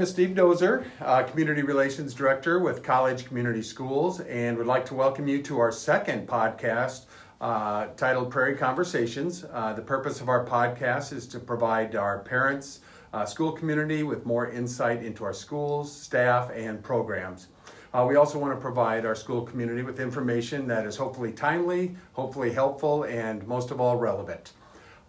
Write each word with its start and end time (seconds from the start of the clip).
Name 0.00 0.04
is 0.04 0.12
Steve 0.12 0.30
Dozer, 0.30 0.86
uh, 1.02 1.24
Community 1.24 1.60
Relations 1.60 2.14
Director 2.14 2.58
with 2.58 2.82
College 2.82 3.26
Community 3.26 3.60
Schools, 3.60 4.20
and 4.20 4.56
would 4.56 4.66
like 4.66 4.86
to 4.86 4.94
welcome 4.94 5.28
you 5.28 5.42
to 5.42 5.58
our 5.58 5.70
second 5.70 6.26
podcast 6.26 7.04
uh, 7.42 7.88
titled 7.98 8.30
Prairie 8.30 8.56
Conversations. 8.56 9.44
Uh, 9.52 9.74
the 9.74 9.82
purpose 9.82 10.22
of 10.22 10.30
our 10.30 10.42
podcast 10.46 11.12
is 11.12 11.26
to 11.26 11.38
provide 11.38 11.96
our 11.96 12.20
parents, 12.20 12.80
uh, 13.12 13.26
school 13.26 13.52
community 13.52 14.02
with 14.02 14.24
more 14.24 14.50
insight 14.50 15.04
into 15.04 15.22
our 15.22 15.34
schools, 15.34 15.94
staff, 15.94 16.50
and 16.54 16.82
programs. 16.82 17.48
Uh, 17.92 18.06
we 18.08 18.16
also 18.16 18.38
want 18.38 18.54
to 18.54 18.58
provide 18.58 19.04
our 19.04 19.14
school 19.14 19.42
community 19.42 19.82
with 19.82 20.00
information 20.00 20.66
that 20.66 20.86
is 20.86 20.96
hopefully 20.96 21.30
timely, 21.30 21.94
hopefully 22.14 22.50
helpful, 22.50 23.04
and 23.04 23.46
most 23.46 23.70
of 23.70 23.82
all 23.82 23.98
relevant. 23.98 24.54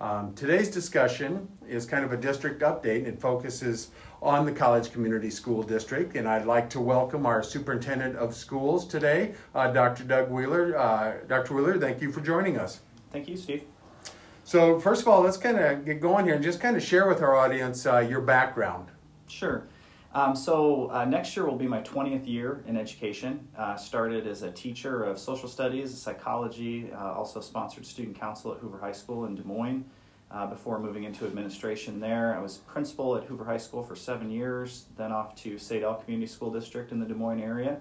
Um, 0.01 0.33
today's 0.33 0.71
discussion 0.71 1.47
is 1.69 1.85
kind 1.85 2.03
of 2.03 2.11
a 2.11 2.17
district 2.17 2.63
update 2.63 3.05
and 3.05 3.07
it 3.07 3.21
focuses 3.21 3.91
on 4.21 4.45
the 4.45 4.51
College 4.51 4.91
Community 4.91 5.29
School 5.29 5.63
District. 5.63 6.15
And 6.15 6.27
I'd 6.27 6.45
like 6.45 6.69
to 6.71 6.79
welcome 6.79 7.25
our 7.25 7.41
Superintendent 7.41 8.15
of 8.15 8.35
Schools 8.35 8.87
today, 8.87 9.33
uh, 9.55 9.71
Dr. 9.71 10.03
Doug 10.03 10.29
Wheeler. 10.29 10.77
Uh, 10.77 11.13
Dr. 11.27 11.55
Wheeler, 11.55 11.79
thank 11.79 12.01
you 12.01 12.11
for 12.11 12.21
joining 12.21 12.57
us. 12.57 12.81
Thank 13.11 13.27
you, 13.27 13.35
Steve. 13.35 13.63
So, 14.43 14.79
first 14.79 15.01
of 15.01 15.07
all, 15.07 15.21
let's 15.21 15.37
kind 15.37 15.57
of 15.57 15.85
get 15.85 16.01
going 16.01 16.25
here 16.25 16.35
and 16.35 16.43
just 16.43 16.59
kind 16.59 16.75
of 16.75 16.83
share 16.83 17.07
with 17.07 17.21
our 17.21 17.35
audience 17.35 17.85
uh, 17.85 17.99
your 17.99 18.21
background. 18.21 18.87
Sure. 19.27 19.63
Um, 20.13 20.35
so 20.35 20.89
uh, 20.91 21.05
next 21.05 21.37
year 21.37 21.45
will 21.45 21.55
be 21.55 21.67
my 21.67 21.81
20th 21.81 22.27
year 22.27 22.63
in 22.67 22.75
education. 22.75 23.47
Uh, 23.57 23.77
started 23.77 24.27
as 24.27 24.41
a 24.41 24.51
teacher 24.51 25.05
of 25.05 25.17
social 25.17 25.47
studies, 25.47 25.97
psychology, 25.97 26.91
uh, 26.91 27.13
also 27.13 27.39
sponsored 27.39 27.85
student 27.85 28.19
council 28.19 28.51
at 28.51 28.59
Hoover 28.59 28.77
High 28.77 28.91
School 28.91 29.25
in 29.25 29.35
Des 29.35 29.43
Moines. 29.43 29.85
Uh, 30.33 30.47
before 30.47 30.79
moving 30.79 31.03
into 31.03 31.25
administration 31.25 31.99
there, 31.99 32.33
I 32.33 32.39
was 32.39 32.59
principal 32.59 33.17
at 33.17 33.25
Hoover 33.25 33.43
High 33.43 33.57
School 33.57 33.83
for 33.83 33.97
seven 33.97 34.31
years, 34.31 34.85
then 34.95 35.11
off 35.11 35.35
to 35.43 35.55
Saydel 35.55 36.01
Community 36.01 36.31
School 36.31 36.49
District 36.49 36.93
in 36.93 37.01
the 37.01 37.05
Des 37.05 37.13
Moines 37.13 37.41
area, 37.41 37.77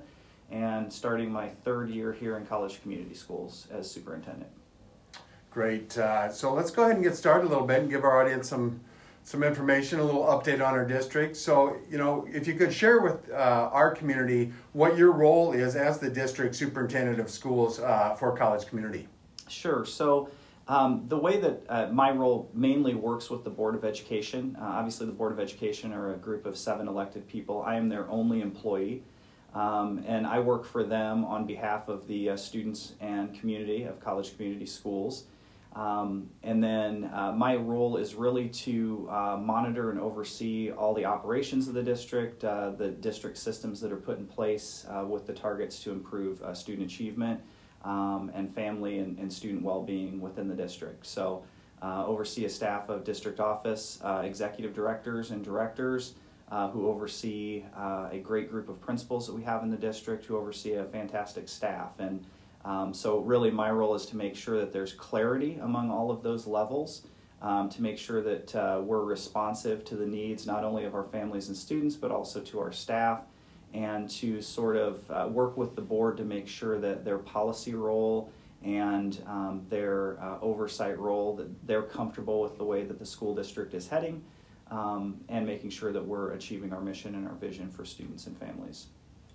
and 0.50 0.92
starting 0.92 1.30
my 1.30 1.48
third 1.48 1.90
year 1.90 2.12
here 2.12 2.36
in 2.38 2.44
College 2.44 2.82
Community 2.82 3.14
Schools 3.14 3.68
as 3.70 3.88
superintendent. 3.88 4.50
Great. 5.52 5.96
Uh, 5.96 6.28
so 6.32 6.52
let's 6.52 6.72
go 6.72 6.82
ahead 6.82 6.96
and 6.96 7.04
get 7.04 7.14
started 7.14 7.46
a 7.46 7.50
little 7.50 7.66
bit 7.66 7.82
and 7.82 7.90
give 7.90 8.02
our 8.02 8.20
audience 8.20 8.48
some 8.48 8.80
some 9.22 9.42
information, 9.42 10.00
a 10.00 10.04
little 10.04 10.24
update 10.24 10.66
on 10.66 10.74
our 10.74 10.84
district. 10.84 11.36
So, 11.36 11.76
you 11.90 11.98
know, 11.98 12.26
if 12.32 12.48
you 12.48 12.54
could 12.54 12.72
share 12.72 13.00
with 13.00 13.30
uh, 13.30 13.68
our 13.70 13.94
community 13.94 14.50
what 14.72 14.96
your 14.96 15.12
role 15.12 15.52
is 15.52 15.76
as 15.76 15.98
the 15.98 16.08
district 16.08 16.54
superintendent 16.56 17.20
of 17.20 17.28
schools 17.28 17.80
uh, 17.80 18.14
for 18.18 18.34
college 18.34 18.66
community. 18.66 19.06
Sure. 19.46 19.84
So, 19.84 20.30
um, 20.70 21.04
the 21.08 21.18
way 21.18 21.40
that 21.40 21.62
uh, 21.68 21.88
my 21.90 22.12
role 22.12 22.48
mainly 22.54 22.94
works 22.94 23.28
with 23.28 23.42
the 23.42 23.50
Board 23.50 23.74
of 23.74 23.84
Education, 23.84 24.56
uh, 24.56 24.64
obviously, 24.64 25.04
the 25.04 25.12
Board 25.12 25.32
of 25.32 25.40
Education 25.40 25.92
are 25.92 26.14
a 26.14 26.16
group 26.16 26.46
of 26.46 26.56
seven 26.56 26.86
elected 26.86 27.26
people. 27.26 27.60
I 27.62 27.74
am 27.74 27.88
their 27.88 28.08
only 28.08 28.40
employee, 28.40 29.02
um, 29.52 30.04
and 30.06 30.24
I 30.28 30.38
work 30.38 30.64
for 30.64 30.84
them 30.84 31.24
on 31.24 31.44
behalf 31.44 31.88
of 31.88 32.06
the 32.06 32.30
uh, 32.30 32.36
students 32.36 32.92
and 33.00 33.34
community 33.34 33.82
of 33.82 33.98
college 33.98 34.36
community 34.36 34.64
schools. 34.64 35.24
Um, 35.74 36.30
and 36.44 36.62
then 36.62 37.10
uh, 37.12 37.32
my 37.32 37.56
role 37.56 37.96
is 37.96 38.14
really 38.14 38.48
to 38.48 39.08
uh, 39.10 39.36
monitor 39.42 39.90
and 39.90 39.98
oversee 39.98 40.70
all 40.70 40.94
the 40.94 41.04
operations 41.04 41.66
of 41.66 41.74
the 41.74 41.82
district, 41.82 42.44
uh, 42.44 42.70
the 42.70 42.90
district 42.90 43.38
systems 43.38 43.80
that 43.80 43.90
are 43.90 43.96
put 43.96 44.18
in 44.18 44.26
place 44.26 44.86
with 45.04 45.26
the 45.26 45.32
targets 45.32 45.82
to 45.82 45.90
improve 45.90 46.40
student 46.56 46.86
achievement 46.88 47.40
um, 47.84 48.30
and 48.34 48.54
family 48.54 48.98
and, 48.98 49.18
and 49.18 49.32
student 49.32 49.62
well 49.62 49.82
being 49.82 50.20
within 50.20 50.48
the 50.48 50.54
district. 50.54 51.06
So, 51.06 51.42
uh, 51.82 52.04
oversee 52.06 52.44
a 52.44 52.50
staff 52.50 52.90
of 52.90 53.04
district 53.04 53.40
office, 53.40 54.00
executive 54.22 54.74
directors, 54.74 55.30
and 55.30 55.42
directors. 55.42 56.14
who 56.72 56.88
oversee 56.88 57.64
a 58.12 58.18
great 58.22 58.50
group 58.50 58.68
of 58.68 58.80
principals 58.80 59.26
that 59.26 59.34
we 59.34 59.42
have 59.42 59.62
in 59.62 59.70
the 59.70 59.78
district, 59.78 60.26
who 60.26 60.36
oversee 60.36 60.74
a 60.74 60.84
fantastic 60.84 61.48
staff. 61.48 61.98
And 61.98 62.24
um, 62.64 62.92
so 62.92 63.18
really 63.20 63.50
my 63.50 63.70
role 63.70 63.94
is 63.94 64.06
to 64.06 64.16
make 64.16 64.36
sure 64.36 64.58
that 64.58 64.72
there's 64.72 64.92
clarity 64.92 65.58
among 65.62 65.90
all 65.90 66.10
of 66.10 66.22
those 66.22 66.46
levels, 66.46 67.06
um, 67.40 67.70
to 67.70 67.80
make 67.80 67.96
sure 67.96 68.20
that 68.22 68.54
uh, 68.54 68.80
we're 68.82 69.04
responsive 69.04 69.84
to 69.86 69.96
the 69.96 70.06
needs 70.06 70.46
not 70.46 70.62
only 70.62 70.84
of 70.84 70.94
our 70.94 71.04
families 71.04 71.48
and 71.48 71.56
students, 71.56 71.96
but 71.96 72.10
also 72.10 72.40
to 72.40 72.60
our 72.60 72.72
staff, 72.72 73.22
and 73.72 74.10
to 74.10 74.42
sort 74.42 74.76
of 74.76 75.10
uh, 75.10 75.28
work 75.28 75.56
with 75.56 75.76
the 75.76 75.82
board 75.82 76.16
to 76.16 76.24
make 76.24 76.48
sure 76.48 76.78
that 76.78 77.04
their 77.04 77.18
policy 77.18 77.74
role 77.74 78.32
and 78.62 79.22
um, 79.26 79.64
their 79.68 80.20
uh, 80.20 80.38
oversight 80.42 80.98
role, 80.98 81.34
that 81.36 81.66
they're 81.66 81.82
comfortable 81.82 82.42
with 82.42 82.58
the 82.58 82.64
way 82.64 82.84
that 82.84 82.98
the 82.98 83.06
school 83.06 83.34
district 83.34 83.72
is 83.74 83.88
heading, 83.88 84.22
um, 84.70 85.18
and 85.28 85.46
making 85.46 85.70
sure 85.70 85.92
that 85.92 86.04
we're 86.04 86.32
achieving 86.32 86.72
our 86.72 86.80
mission 86.80 87.14
and 87.14 87.26
our 87.26 87.34
vision 87.34 87.70
for 87.70 87.84
students 87.84 88.26
and 88.26 88.36
families. 88.38 88.88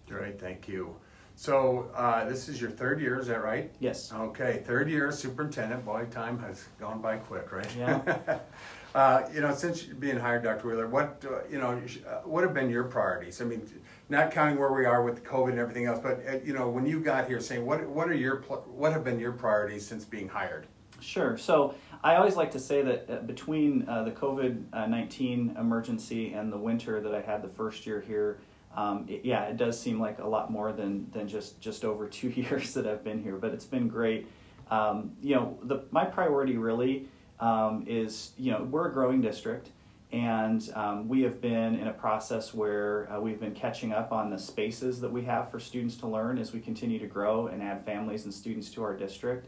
Great, 0.07 0.40
thank 0.40 0.68
you. 0.68 0.95
So 1.35 1.91
uh, 1.94 2.25
this 2.25 2.47
is 2.47 2.62
your 2.62 2.72
third 2.72 3.01
year, 3.01 3.19
is 3.19 3.28
that 3.28 3.44
right? 3.44 3.69
Yes. 3.79 4.12
Okay, 4.13 4.63
third 4.66 4.90
year 4.90 5.12
superintendent. 5.12 5.84
Boy, 5.85 6.06
time 6.09 6.40
has 6.40 6.63
gone 6.79 7.01
by 7.01 7.18
quick, 7.18 7.51
right? 7.51 7.68
Yeah. 7.78 8.40
uh, 8.96 9.23
you 9.34 9.41
know, 9.41 9.53
since 9.53 9.84
being 9.84 10.18
hired, 10.18 10.44
Dr. 10.44 10.69
Wheeler, 10.69 10.88
what 10.88 11.24
uh, 11.29 11.40
you 11.51 11.59
know, 11.59 11.81
uh, 12.07 12.22
what 12.24 12.44
have 12.44 12.53
been 12.53 12.69
your 12.69 12.85
priorities? 12.85 13.41
I 13.41 13.45
mean, 13.45 13.69
not 14.07 14.31
counting 14.31 14.57
where 14.57 14.72
we 14.72 14.85
are 14.85 15.03
with 15.03 15.25
COVID 15.25 15.50
and 15.50 15.59
everything 15.59 15.85
else, 15.85 16.00
but 16.01 16.24
uh, 16.25 16.38
you 16.44 16.53
know, 16.53 16.69
when 16.69 16.85
you 16.85 17.01
got 17.01 17.28
here, 17.28 17.41
saying 17.41 17.66
what 17.66 17.85
what 17.85 18.07
are 18.07 18.16
your 18.16 18.38
what 18.38 18.94
have 18.94 19.03
been 19.03 19.19
your 19.19 19.34
priorities 19.34 19.85
since 19.85 20.06
being 20.06 20.29
hired? 20.29 20.68
Sure. 21.01 21.38
So 21.38 21.75
I 22.01 22.16
always 22.16 22.38
like 22.38 22.51
to 22.51 22.59
say 22.59 22.81
that 22.81 23.09
uh, 23.09 23.16
between 23.24 23.79
the 23.79 24.13
COVID 24.16 24.72
nineteen 24.88 25.53
emergency 25.59 26.31
and 26.31 26.51
the 26.51 26.57
winter 26.57 27.01
that 27.01 27.13
I 27.13 27.19
had 27.19 27.41
the 27.41 27.50
first 27.50 27.85
year 27.85 28.00
here 28.00 28.40
um, 28.75 29.06
it, 29.08 29.24
yeah, 29.24 29.46
it 29.46 29.58
does 29.58 29.80
seem 29.80 30.00
like 30.00 30.19
a 30.19 30.28
lot 30.28 30.52
more 30.52 30.74
than 30.74 31.09
than 31.12 31.28
just 31.28 31.59
just 31.62 31.86
over 31.86 32.08
two 32.19 32.30
years 32.30 32.74
that 32.74 32.86
I've 32.86 33.03
been 33.03 33.22
here, 33.22 33.36
but 33.36 33.52
it's 33.53 33.66
been 33.66 33.88
great. 33.88 34.28
Um, 34.69 35.12
you 35.22 35.36
know, 35.36 35.58
the 35.63 35.84
my 35.91 36.06
priority 36.06 36.58
really 36.58 37.08
um, 37.40 37.86
is 37.88 38.31
you 38.38 38.52
know 38.52 38.63
we're 38.63 38.88
a 38.88 38.94
growing 38.94 39.22
district, 39.22 39.69
and 40.12 40.72
um, 40.75 41.08
we 41.08 41.22
have 41.22 41.41
been 41.41 41.75
in 41.75 41.88
a 41.88 41.94
process 41.94 42.53
where 42.53 43.12
uh, 43.12 43.19
we've 43.19 43.40
been 43.40 43.56
catching 43.56 43.94
up 43.94 44.12
on 44.12 44.30
the 44.30 44.40
spaces 44.40 45.00
that 45.02 45.12
we 45.12 45.24
have 45.24 45.52
for 45.52 45.59
students 45.59 45.96
to 45.97 46.07
learn 46.07 46.38
as 46.38 46.53
we 46.53 46.59
continue 46.59 47.00
to 47.00 47.07
grow 47.07 47.47
and 47.47 47.62
add 47.62 47.86
families 47.86 48.25
and 48.25 48.34
students 48.34 48.69
to 48.72 48.84
our 48.84 48.96
district. 48.96 49.47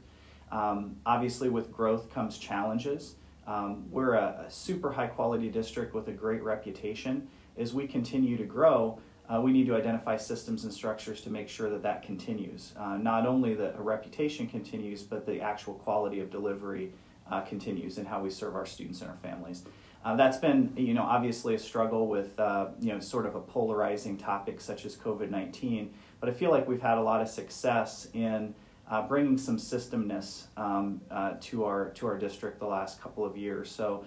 Um, 0.52 0.96
obviously, 1.06 1.50
with 1.50 1.72
growth 1.72 2.14
comes 2.14 2.38
challenges. 2.38 3.16
Um, 3.48 3.86
we're 3.92 4.16
a, 4.16 4.46
a 4.46 4.52
super 4.52 4.92
high 4.92 5.08
quality 5.08 5.50
district 5.50 5.94
with 5.94 6.08
a 6.10 6.12
great 6.12 6.44
reputation. 6.44 7.28
As 7.58 7.74
we 7.74 7.88
continue 7.88 8.38
to 8.38 8.44
grow, 8.44 9.00
uh, 9.30 9.42
we 9.42 9.52
need 9.52 9.68
to 9.68 9.76
identify 9.76 10.16
systems 10.16 10.64
and 10.64 10.74
structures 10.74 11.22
to 11.22 11.30
make 11.30 11.50
sure 11.50 11.70
that 11.70 11.84
that 11.84 12.02
continues. 12.02 12.74
Uh, 12.80 12.98
not 12.98 13.26
only 13.26 13.54
that 13.56 13.76
a 13.78 13.82
reputation 13.82 14.48
continues, 14.48 15.04
but 15.04 15.26
the 15.26 15.42
actual 15.42 15.74
quality 15.76 16.22
of 16.22 16.32
delivery 16.32 16.92
uh, 17.30 17.42
continues 17.42 17.98
and 17.98 18.08
how 18.08 18.22
we 18.22 18.30
serve 18.30 18.56
our 18.56 18.66
students 18.66 19.02
and 19.02 19.10
our 19.10 19.18
families. 19.18 19.64
Uh, 20.06 20.16
that's 20.16 20.38
been, 20.38 20.72
you 20.78 20.94
know, 20.94 21.04
obviously 21.04 21.56
a 21.56 21.60
struggle 21.60 22.08
with, 22.08 22.40
uh, 22.40 22.68
you 22.80 22.94
know, 22.94 23.00
sort 23.02 23.26
of 23.26 23.36
a 23.36 23.42
polarizing 23.42 24.16
topic 24.18 24.62
such 24.62 24.86
as 24.86 24.96
COVID-19. 24.96 25.90
But 26.22 26.30
I 26.30 26.32
feel 26.32 26.52
like 26.52 26.66
we've 26.66 26.82
had 26.82 26.98
a 26.98 27.02
lot 27.02 27.22
of 27.22 27.28
success 27.28 28.08
in 28.14 28.56
uh, 28.90 29.06
bringing 29.06 29.38
some 29.38 29.58
systemness 29.58 30.46
um, 30.56 31.02
to 31.42 31.66
our 31.66 31.90
to 31.90 32.08
our 32.08 32.18
district 32.18 32.60
the 32.60 32.66
last 32.66 33.02
couple 33.02 33.26
of 33.26 33.36
years. 33.36 33.70
So, 33.70 34.06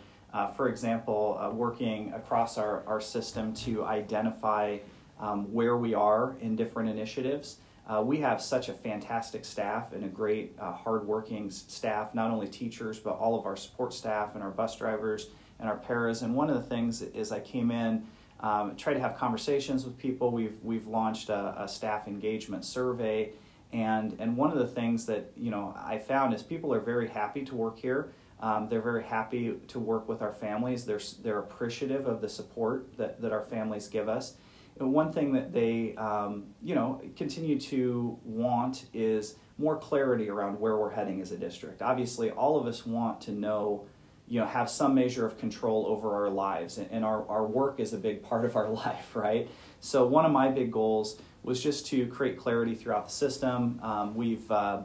for 0.56 0.70
example, 0.70 1.38
working 1.54 2.14
across 2.14 2.56
our, 2.56 2.82
our 2.86 3.00
system 3.02 3.52
to 3.54 3.84
identify 3.84 4.78
um, 5.20 5.52
where 5.52 5.76
we 5.76 5.94
are 5.94 6.34
in 6.40 6.56
different 6.56 6.88
initiatives. 6.88 7.58
Uh, 7.86 8.00
we 8.00 8.18
have 8.18 8.40
such 8.40 8.68
a 8.68 8.72
fantastic 8.72 9.44
staff 9.44 9.92
and 9.92 10.04
a 10.04 10.08
great, 10.08 10.54
uh, 10.60 10.72
hardworking 10.72 11.50
staff, 11.50 12.14
not 12.14 12.30
only 12.30 12.46
teachers, 12.46 12.98
but 12.98 13.12
all 13.18 13.38
of 13.38 13.46
our 13.46 13.56
support 13.56 13.92
staff 13.92 14.34
and 14.34 14.42
our 14.42 14.50
bus 14.50 14.76
drivers 14.76 15.30
and 15.58 15.68
our 15.68 15.76
paras. 15.76 16.22
And 16.22 16.34
one 16.34 16.48
of 16.48 16.56
the 16.56 16.62
things 16.62 17.02
is 17.02 17.32
I 17.32 17.40
came 17.40 17.70
in, 17.70 18.06
um, 18.40 18.76
try 18.76 18.94
to 18.94 19.00
have 19.00 19.16
conversations 19.16 19.84
with 19.84 19.98
people. 19.98 20.30
We've, 20.30 20.56
we've 20.62 20.86
launched 20.86 21.30
a, 21.30 21.62
a 21.62 21.68
staff 21.68 22.06
engagement 22.06 22.64
survey. 22.64 23.32
And, 23.72 24.16
and 24.20 24.36
one 24.36 24.52
of 24.52 24.58
the 24.58 24.66
things 24.66 25.04
that 25.06 25.30
you 25.36 25.50
know 25.50 25.74
I 25.76 25.98
found 25.98 26.32
is 26.32 26.42
people 26.42 26.72
are 26.72 26.80
very 26.80 27.08
happy 27.08 27.44
to 27.44 27.54
work 27.54 27.78
here. 27.78 28.12
Um, 28.40 28.68
they're 28.68 28.80
very 28.80 29.04
happy 29.04 29.54
to 29.68 29.78
work 29.78 30.08
with 30.08 30.22
our 30.22 30.32
families. 30.32 30.86
They're, 30.86 31.00
they're 31.22 31.40
appreciative 31.40 32.06
of 32.06 32.20
the 32.20 32.28
support 32.28 32.96
that, 32.96 33.20
that 33.20 33.32
our 33.32 33.42
families 33.42 33.86
give 33.86 34.08
us 34.08 34.36
one 34.86 35.12
thing 35.12 35.32
that 35.32 35.52
they 35.52 35.94
um, 35.96 36.46
you 36.62 36.74
know 36.74 37.00
continue 37.16 37.58
to 37.60 38.18
want 38.24 38.86
is 38.94 39.36
more 39.58 39.76
clarity 39.76 40.28
around 40.30 40.58
where 40.58 40.76
we're 40.76 40.90
heading 40.90 41.20
as 41.20 41.32
a 41.32 41.36
district. 41.36 41.82
Obviously 41.82 42.30
all 42.30 42.58
of 42.58 42.66
us 42.66 42.86
want 42.86 43.20
to 43.22 43.32
know 43.32 43.86
you 44.26 44.40
know 44.40 44.46
have 44.46 44.70
some 44.70 44.94
measure 44.94 45.26
of 45.26 45.36
control 45.38 45.86
over 45.86 46.14
our 46.14 46.30
lives 46.30 46.78
and 46.78 47.04
our, 47.04 47.28
our 47.28 47.46
work 47.46 47.80
is 47.80 47.92
a 47.92 47.98
big 47.98 48.22
part 48.22 48.44
of 48.44 48.56
our 48.56 48.68
life 48.84 49.14
right? 49.14 49.48
So 49.80 50.06
one 50.06 50.24
of 50.24 50.32
my 50.32 50.48
big 50.48 50.72
goals 50.72 51.20
was 51.42 51.62
just 51.62 51.86
to 51.86 52.06
create 52.06 52.38
clarity 52.38 52.74
throughout 52.74 53.06
the 53.06 53.12
system. 53.12 53.80
Um, 53.82 54.14
we've 54.14 54.50
uh, 54.50 54.82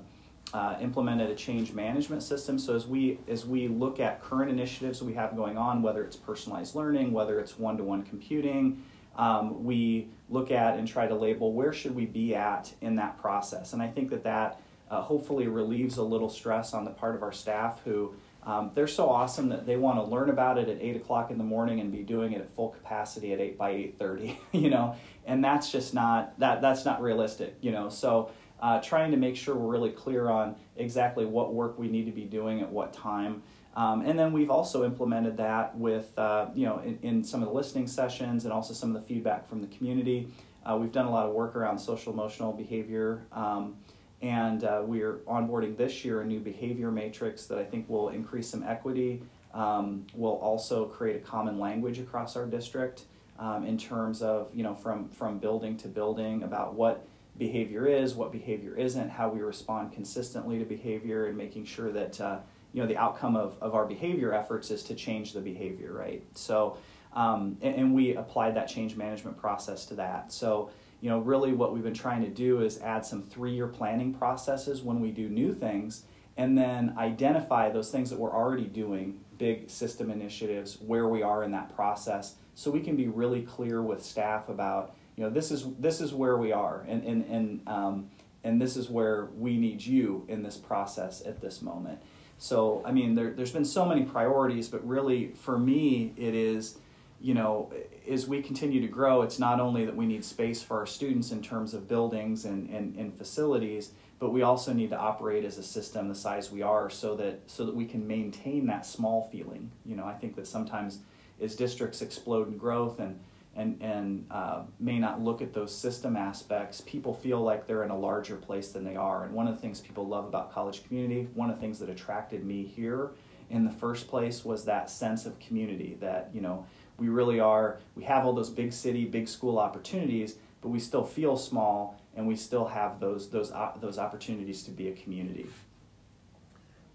uh, 0.54 0.78
implemented 0.80 1.30
a 1.30 1.36
change 1.36 1.74
management 1.74 2.24
system. 2.24 2.58
So 2.58 2.76
as 2.76 2.88
we 2.88 3.20
as 3.28 3.46
we 3.46 3.68
look 3.68 4.00
at 4.00 4.22
current 4.22 4.50
initiatives 4.52 5.02
we 5.02 5.14
have 5.14 5.36
going 5.36 5.58
on 5.58 5.82
whether 5.82 6.04
it's 6.04 6.16
personalized 6.16 6.76
learning 6.76 7.14
whether 7.14 7.40
it's 7.40 7.58
one-to-one 7.58 8.04
computing 8.04 8.84
um, 9.18 9.64
we 9.64 10.10
look 10.30 10.52
at 10.52 10.78
and 10.78 10.88
try 10.88 11.08
to 11.08 11.16
label 11.16 11.54
where 11.54 11.74
should 11.74 11.96
we 11.96 12.06
be 12.06 12.36
at 12.36 12.74
in 12.82 12.96
that 12.96 13.20
process. 13.20 13.74
And 13.74 13.82
I 13.82 13.88
think 13.88 14.10
that 14.10 14.24
that 14.24 14.60
uh, 14.90 15.02
hopefully 15.02 15.48
relieves 15.48 15.98
a 15.98 16.04
little 16.04 16.30
stress 16.30 16.74
on 16.74 16.86
the 16.86 16.92
part 16.92 17.16
of 17.16 17.24
our 17.24 17.32
staff 17.32 17.82
who 17.84 18.14
um, 18.44 18.72
they're 18.76 18.88
so 18.88 19.10
awesome 19.10 19.50
that 19.50 19.66
they 19.66 19.76
want 19.76 19.98
to 19.98 20.04
learn 20.04 20.30
about 20.30 20.58
it 20.58 20.70
at 20.70 20.80
eight 20.80 20.96
o'clock 20.96 21.32
in 21.32 21.38
the 21.38 21.44
morning 21.44 21.80
and 21.80 21.92
be 21.92 22.04
doing 22.04 22.34
it 22.34 22.42
at 22.42 22.54
full 22.56 22.70
capacity 22.70 23.34
at 23.34 23.40
eight 23.40 23.58
by 23.58 23.72
eight 23.72 23.98
thirty. 23.98 24.40
You 24.52 24.70
know, 24.70 24.96
and 25.26 25.44
that's 25.44 25.72
just 25.72 25.94
not 25.94 26.40
that 26.40 26.62
that's 26.62 26.86
not 26.86 27.02
realistic. 27.02 27.56
You 27.62 27.72
know, 27.72 27.90
so 27.90 28.32
uh, 28.62 28.80
trying 28.82 29.12
to 29.12 29.18
make 29.18 29.36
sure 29.36 29.56
we're 29.56 29.72
really 29.72 29.90
clear 29.90 30.30
on 30.30 30.56
exactly 30.78 31.26
what 31.26 31.54
work 31.54 31.78
we 31.78 31.88
need 31.88 32.06
to 32.06 32.12
be 32.12 32.24
doing 32.24 32.62
at 32.62 32.72
what 32.72 32.94
time. 32.94 33.44
Um, 33.76 34.02
and 34.02 34.18
then 34.18 34.32
we've 34.32 34.50
also 34.50 34.86
implemented 34.86 35.36
that 35.38 35.78
with, 35.78 36.18
uh, 36.18 36.48
you 36.56 36.66
know, 36.66 36.80
in, 36.80 36.98
in, 37.02 37.24
some 37.24 37.42
of 37.42 37.50
the 37.50 37.54
listening 37.54 37.88
sessions 37.88 38.46
and 38.46 38.54
also 38.54 38.74
some 38.74 38.96
of 38.96 39.02
the 39.02 39.08
feedback 39.08 39.50
from 39.50 39.62
the 39.62 39.68
community. 39.68 40.30
Uh, 40.66 40.78
we've 40.80 40.94
done 40.94 41.06
a 41.06 41.12
lot 41.12 41.26
of 41.26 41.34
work 41.34 41.56
around 41.56 41.78
social 41.78 42.14
emotional 42.14 42.54
behavior. 42.54 43.26
Um, 43.34 43.76
and 44.22 44.64
uh, 44.64 44.82
we're 44.86 45.18
onboarding 45.28 45.76
this 45.76 46.06
year 46.06 46.22
a 46.22 46.26
new 46.26 46.40
behavior 46.40 46.90
matrix 46.90 47.48
that 47.48 47.58
I 47.58 47.66
think 47.66 47.90
will 47.90 48.10
increase 48.10 48.48
some 48.48 48.64
equity. 48.64 49.22
Um, 49.54 50.06
will 50.14 50.38
also 50.38 50.86
create 50.86 51.16
a 51.16 51.20
common 51.20 51.60
language 51.60 52.00
across 52.00 52.36
our 52.36 52.46
district 52.46 53.04
um, 53.40 53.66
in 53.66 53.78
terms 53.78 54.22
of, 54.22 54.50
you 54.54 54.64
know, 54.64 54.76
from, 54.76 55.08
from 55.10 55.38
building 55.38 55.78
to 55.78 55.88
building 55.88 56.44
about 56.44 56.74
what 56.74 57.06
behavior 57.38 57.86
is, 57.86 58.16
what 58.16 58.32
behavior 58.32 58.76
isn't, 58.76 59.10
how 59.10 59.30
we 59.30 59.42
respond 59.42 59.92
consistently 59.94 60.60
to 60.60 60.66
behavior, 60.66 61.28
and 61.28 61.38
making 61.38 61.66
sure 61.66 61.92
that 61.92 62.20
uh, 62.20 62.40
you 62.76 62.82
know 62.82 62.88
the 62.88 62.98
outcome 62.98 63.38
of, 63.38 63.56
of 63.62 63.74
our 63.74 63.86
behavior 63.86 64.34
efforts 64.34 64.70
is 64.70 64.84
to 64.84 64.96
change 64.96 65.32
the 65.32 65.40
behavior, 65.40 65.94
right? 65.94 66.22
So, 66.34 66.78
um, 67.14 67.58
and, 67.62 67.74
and, 67.76 67.96
we 67.96 68.18
applied 68.18 68.54
that 68.58 68.68
change 68.68 68.98
management 68.98 69.38
process 69.38 69.86
to 69.86 69.94
that. 69.94 70.34
So, 70.34 70.70
you 71.00 71.10
know, 71.10 71.20
really 71.20 71.54
what 71.54 71.74
we've 71.74 71.86
been 71.86 71.94
trying 71.94 72.22
to 72.24 72.30
do 72.30 72.60
is 72.60 72.82
add 72.82 73.06
some 73.06 73.24
three-year 73.24 73.68
planning 73.68 74.14
processes 74.14 74.82
when 74.82 75.00
we 75.00 75.12
do 75.12 75.30
new 75.30 75.54
things, 75.54 76.04
and 76.36 76.58
then 76.58 76.94
identify 76.98 77.70
those 77.70 77.92
things 77.92 78.10
that 78.10 78.20
we're 78.20 78.34
already 78.34 78.66
doing, 78.66 79.22
big 79.38 79.70
system 79.70 80.12
initiatives, 80.12 80.78
where 80.82 81.08
we 81.08 81.24
are 81.24 81.44
in 81.46 81.52
that 81.52 81.74
process, 81.78 82.36
so 82.56 82.70
we 82.70 82.82
can 82.82 82.98
be 82.98 83.08
really 83.08 83.44
clear 83.44 83.82
with 83.82 84.04
staff 84.04 84.50
about 84.50 84.98
you 85.16 85.24
know 85.24 85.30
this 85.30 85.50
is 85.50 85.66
this 85.80 86.02
is 86.02 86.14
where 86.14 86.36
we 86.36 86.52
are 86.52 86.86
and 86.90 87.06
and 87.06 87.26
and 87.30 87.62
um, 87.68 88.10
and 88.44 88.62
this 88.62 88.76
is 88.76 88.90
where 88.90 89.30
we 89.38 89.56
need 89.56 89.82
you 89.82 90.26
in 90.28 90.44
this 90.44 90.58
process 90.58 91.26
at 91.26 91.40
this 91.40 91.62
moment 91.62 92.02
so 92.38 92.82
i 92.86 92.92
mean 92.92 93.16
there, 93.16 93.32
there's 93.32 93.52
been 93.52 93.66
so 93.66 93.86
many 93.86 94.04
priorities 94.04 94.68
but 94.68 94.86
really 94.88 95.30
for 95.34 95.58
me 95.58 96.14
it 96.18 96.34
is 96.34 96.78
you 97.22 97.34
know 97.34 97.72
as 98.10 98.28
we 98.28 98.42
continue 98.42 98.82
to 98.82 98.88
grow 98.88 99.22
it's 99.22 99.40
not 99.40 99.60
only 99.60 99.86
that 99.86 99.96
we 99.96 100.06
need 100.06 100.24
space 100.24 100.62
for 100.62 100.78
our 100.78 100.86
students 100.86 101.32
in 101.32 101.42
terms 101.42 101.74
of 101.74 101.88
buildings 101.88 102.46
and, 102.46 102.70
and, 102.70 102.96
and 102.98 103.18
facilities 103.18 103.92
but 104.20 104.32
we 104.32 104.44
also 104.44 104.74
need 104.74 104.90
to 104.90 104.98
operate 104.98 105.44
as 105.44 105.58
a 105.58 105.64
system 105.64 106.08
the 106.08 106.16
size 106.16 106.52
we 106.52 106.62
are 106.62 106.90
so 106.90 107.16
that 107.16 107.40
so 107.48 107.66
that 107.66 107.76
we 107.76 107.86
can 107.86 108.08
maintain 108.08 108.66
that 108.66 108.86
small 108.86 109.30
feeling. 109.32 109.72
You 109.86 109.96
know 109.96 110.06
i 110.06 110.14
think 110.14 110.36
that 110.36 110.48
sometimes 110.48 111.00
as 111.42 111.56
districts 111.56 112.02
explode 112.02 112.48
in 112.48 112.58
growth 112.58 113.00
and 113.00 113.20
and, 113.56 113.82
and 113.82 114.26
uh, 114.32 114.64
may 114.80 115.00
not 115.00 115.22
look 115.22 115.42
at 115.42 115.54
those 115.54 115.76
system 115.76 116.18
aspects, 116.18 116.82
people 116.82 117.14
feel 117.14 117.42
like 117.42 117.66
they're 117.66 117.84
in 117.84 117.92
a 117.92 117.98
larger 117.98 118.36
place 118.36 118.70
than 118.72 118.84
they 118.84 118.96
are. 118.96 119.24
And 119.24 119.34
one 119.34 119.48
of 119.48 119.56
the 119.56 119.62
things 119.62 119.80
people 119.80 120.06
love 120.08 120.26
about 120.26 120.52
college 120.52 120.86
community, 120.86 121.30
one 121.34 121.50
of 121.50 121.56
the 121.56 121.62
things 121.62 121.80
that 121.80 121.90
attracted 121.90 122.44
me 122.44 122.64
here 122.66 123.12
in 123.50 123.64
the 123.64 123.72
first 123.72 124.08
place 124.08 124.44
was 124.44 124.66
that 124.66 124.90
sense 124.90 125.26
of 125.26 125.40
community 125.40 125.98
that, 126.02 126.30
you 126.34 126.42
know, 126.42 126.66
we 126.98 127.10
really 127.10 127.40
are, 127.40 127.80
we 127.96 128.04
have 128.04 128.26
all 128.26 128.34
those 128.34 128.50
big 128.50 128.74
city, 128.74 129.06
big 129.06 129.28
school 129.28 129.60
opportunities, 129.60 130.36
but 130.62 130.70
we 130.70 130.80
still 130.80 131.04
feel 131.04 131.38
small 131.38 132.00
and 132.16 132.26
we 132.26 132.36
still 132.36 132.66
have 132.66 133.00
those, 133.00 133.30
those, 133.30 133.52
uh, 133.52 133.72
those 133.80 134.00
opportunities 134.00 134.64
to 134.64 134.72
be 134.72 134.90
a 134.90 134.94
community. 134.94 135.46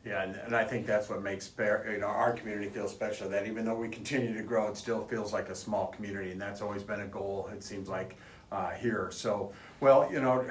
Yeah, 0.04 0.22
and, 0.22 0.34
and 0.36 0.56
I 0.56 0.64
think 0.64 0.86
that's 0.86 1.10
what 1.10 1.22
makes 1.22 1.52
you 1.58 1.98
know 1.98 2.06
our 2.06 2.32
community 2.32 2.70
feel 2.70 2.88
special. 2.88 3.28
That 3.28 3.46
even 3.46 3.66
though 3.66 3.74
we 3.74 3.88
continue 3.88 4.34
to 4.34 4.42
grow, 4.42 4.68
it 4.68 4.78
still 4.78 5.04
feels 5.04 5.32
like 5.32 5.50
a 5.50 5.54
small 5.54 5.88
community, 5.88 6.30
and 6.30 6.40
that's 6.40 6.62
always 6.62 6.82
been 6.82 7.00
a 7.02 7.06
goal. 7.06 7.50
It 7.52 7.62
seems 7.62 7.86
like 7.86 8.16
uh, 8.50 8.70
here. 8.70 9.10
So, 9.12 9.52
well, 9.80 10.10
you 10.10 10.22
know, 10.22 10.46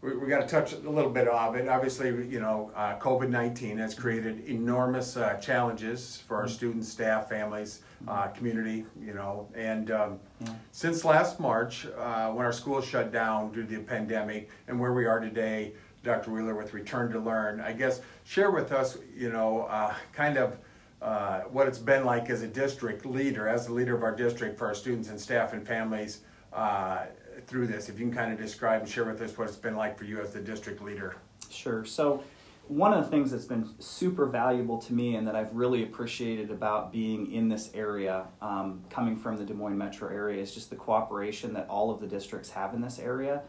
we, 0.00 0.16
we 0.16 0.26
got 0.26 0.40
to 0.40 0.48
touch 0.48 0.72
a 0.72 0.90
little 0.90 1.12
bit 1.12 1.28
of 1.28 1.54
it. 1.54 1.68
Obviously, 1.68 2.08
you 2.26 2.40
know, 2.40 2.72
uh, 2.74 2.98
COVID 2.98 3.28
nineteen 3.28 3.78
has 3.78 3.94
created 3.94 4.44
enormous 4.48 5.16
uh, 5.16 5.34
challenges 5.34 6.24
for 6.26 6.38
our 6.38 6.46
mm-hmm. 6.46 6.54
students, 6.54 6.88
staff, 6.88 7.28
families, 7.28 7.82
uh, 8.08 8.26
community. 8.28 8.84
You 9.00 9.14
know, 9.14 9.48
and 9.54 9.92
um, 9.92 10.18
yeah. 10.40 10.48
since 10.72 11.04
last 11.04 11.38
March, 11.38 11.86
uh, 11.86 12.32
when 12.32 12.44
our 12.44 12.52
schools 12.52 12.84
shut 12.84 13.12
down 13.12 13.52
due 13.52 13.62
to 13.62 13.76
the 13.76 13.78
pandemic, 13.78 14.50
and 14.66 14.80
where 14.80 14.92
we 14.92 15.06
are 15.06 15.20
today. 15.20 15.74
Dr. 16.02 16.30
Wheeler 16.30 16.54
with 16.54 16.74
Return 16.74 17.10
to 17.12 17.18
Learn. 17.18 17.60
I 17.60 17.72
guess 17.72 18.00
share 18.24 18.50
with 18.50 18.72
us, 18.72 18.98
you 19.14 19.30
know, 19.30 19.62
uh, 19.62 19.94
kind 20.12 20.36
of 20.36 20.58
uh, 21.00 21.40
what 21.42 21.68
it's 21.68 21.78
been 21.78 22.04
like 22.04 22.30
as 22.30 22.42
a 22.42 22.46
district 22.46 23.06
leader, 23.06 23.48
as 23.48 23.66
the 23.66 23.72
leader 23.72 23.94
of 23.94 24.02
our 24.02 24.14
district 24.14 24.58
for 24.58 24.66
our 24.66 24.74
students 24.74 25.10
and 25.10 25.20
staff 25.20 25.52
and 25.52 25.66
families 25.66 26.20
uh, 26.52 27.06
through 27.46 27.66
this. 27.66 27.88
If 27.88 27.98
you 27.98 28.06
can 28.06 28.14
kind 28.14 28.32
of 28.32 28.38
describe 28.38 28.82
and 28.82 28.90
share 28.90 29.04
with 29.04 29.20
us 29.20 29.36
what 29.36 29.48
it's 29.48 29.56
been 29.56 29.76
like 29.76 29.98
for 29.98 30.04
you 30.04 30.20
as 30.20 30.32
the 30.32 30.40
district 30.40 30.82
leader. 30.82 31.16
Sure. 31.50 31.84
So, 31.84 32.22
one 32.66 32.92
of 32.92 33.02
the 33.02 33.10
things 33.10 33.30
that's 33.30 33.46
been 33.46 33.66
super 33.78 34.26
valuable 34.26 34.76
to 34.76 34.92
me 34.92 35.16
and 35.16 35.26
that 35.26 35.34
I've 35.34 35.54
really 35.54 35.84
appreciated 35.84 36.50
about 36.50 36.92
being 36.92 37.32
in 37.32 37.48
this 37.48 37.70
area, 37.72 38.26
um, 38.42 38.82
coming 38.90 39.16
from 39.16 39.38
the 39.38 39.44
Des 39.44 39.54
Moines 39.54 39.78
metro 39.78 40.10
area, 40.10 40.42
is 40.42 40.52
just 40.52 40.68
the 40.68 40.76
cooperation 40.76 41.54
that 41.54 41.66
all 41.70 41.90
of 41.90 41.98
the 41.98 42.06
districts 42.06 42.50
have 42.50 42.74
in 42.74 42.82
this 42.82 42.98
area. 42.98 43.40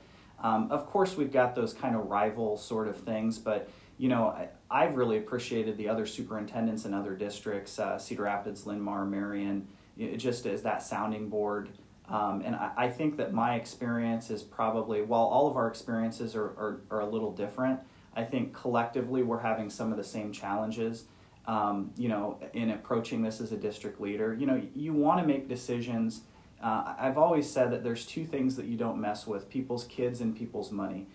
Um, 0.42 0.72
of 0.72 0.86
course, 0.88 1.18
we've 1.18 1.32
got 1.32 1.56
those 1.56 1.74
kind 1.74 1.96
of 1.96 2.08
rival 2.08 2.58
sort 2.58 2.88
of 2.88 2.98
things, 2.98 3.38
but 3.38 3.70
you 3.98 4.08
know, 4.08 4.34
I, 4.72 4.86
have 4.86 4.96
really 4.96 5.18
appreciated 5.18 5.76
the 5.76 5.90
other 5.90 6.06
superintendents 6.06 6.86
in 6.86 6.94
other 6.94 7.16
districts, 7.16 7.78
uh, 7.80 7.98
Cedar 7.98 8.24
Rapids, 8.24 8.66
Linn-Mar, 8.66 9.06
Marion, 9.06 9.68
just 10.16 10.46
as 10.46 10.62
that 10.64 10.82
sounding 10.82 11.28
board. 11.28 11.70
Um, 12.08 12.42
and 12.46 12.56
I, 12.56 12.72
I, 12.78 12.90
think 12.90 13.18
that 13.18 13.34
my 13.34 13.56
experience 13.56 14.30
is 14.32 14.42
probably, 14.42 15.02
while 15.02 15.26
all 15.26 15.48
of 15.50 15.58
our 15.58 15.68
experiences 15.68 16.34
are, 16.34 16.46
are, 16.46 16.82
are, 16.90 17.02
a 17.02 17.06
little 17.06 17.32
different, 17.32 17.80
I 18.16 18.24
think 18.24 18.54
collectively 18.54 19.22
we're 19.22 19.40
having 19.40 19.70
some 19.70 19.92
of 19.92 19.98
the 19.98 20.04
same 20.04 20.32
challenges. 20.32 21.06
Um, 21.46 21.92
you 21.98 22.10
know, 22.10 22.40
in 22.54 22.72
approaching 22.72 23.22
this 23.22 23.42
as 23.42 23.52
a 23.52 23.58
district 23.58 24.00
leader, 24.00 24.34
you 24.34 24.46
know, 24.48 24.62
you 24.74 24.94
want 24.94 25.20
to 25.20 25.28
make 25.28 25.48
decisions 25.48 26.22
uh, 26.62 26.96
I've 26.98 27.18
always 27.18 27.50
said 27.50 27.72
that 27.72 27.84
there's 27.84 28.06
two 28.06 28.26
things 28.26 28.56
that 28.58 28.66
you 28.66 28.78
don't 28.78 29.00
mess 29.00 29.26
with 29.26 29.50
people's 29.50 29.86
kids 29.86 30.22
and 30.22 30.36
people's 30.36 30.72
money. 30.72 31.08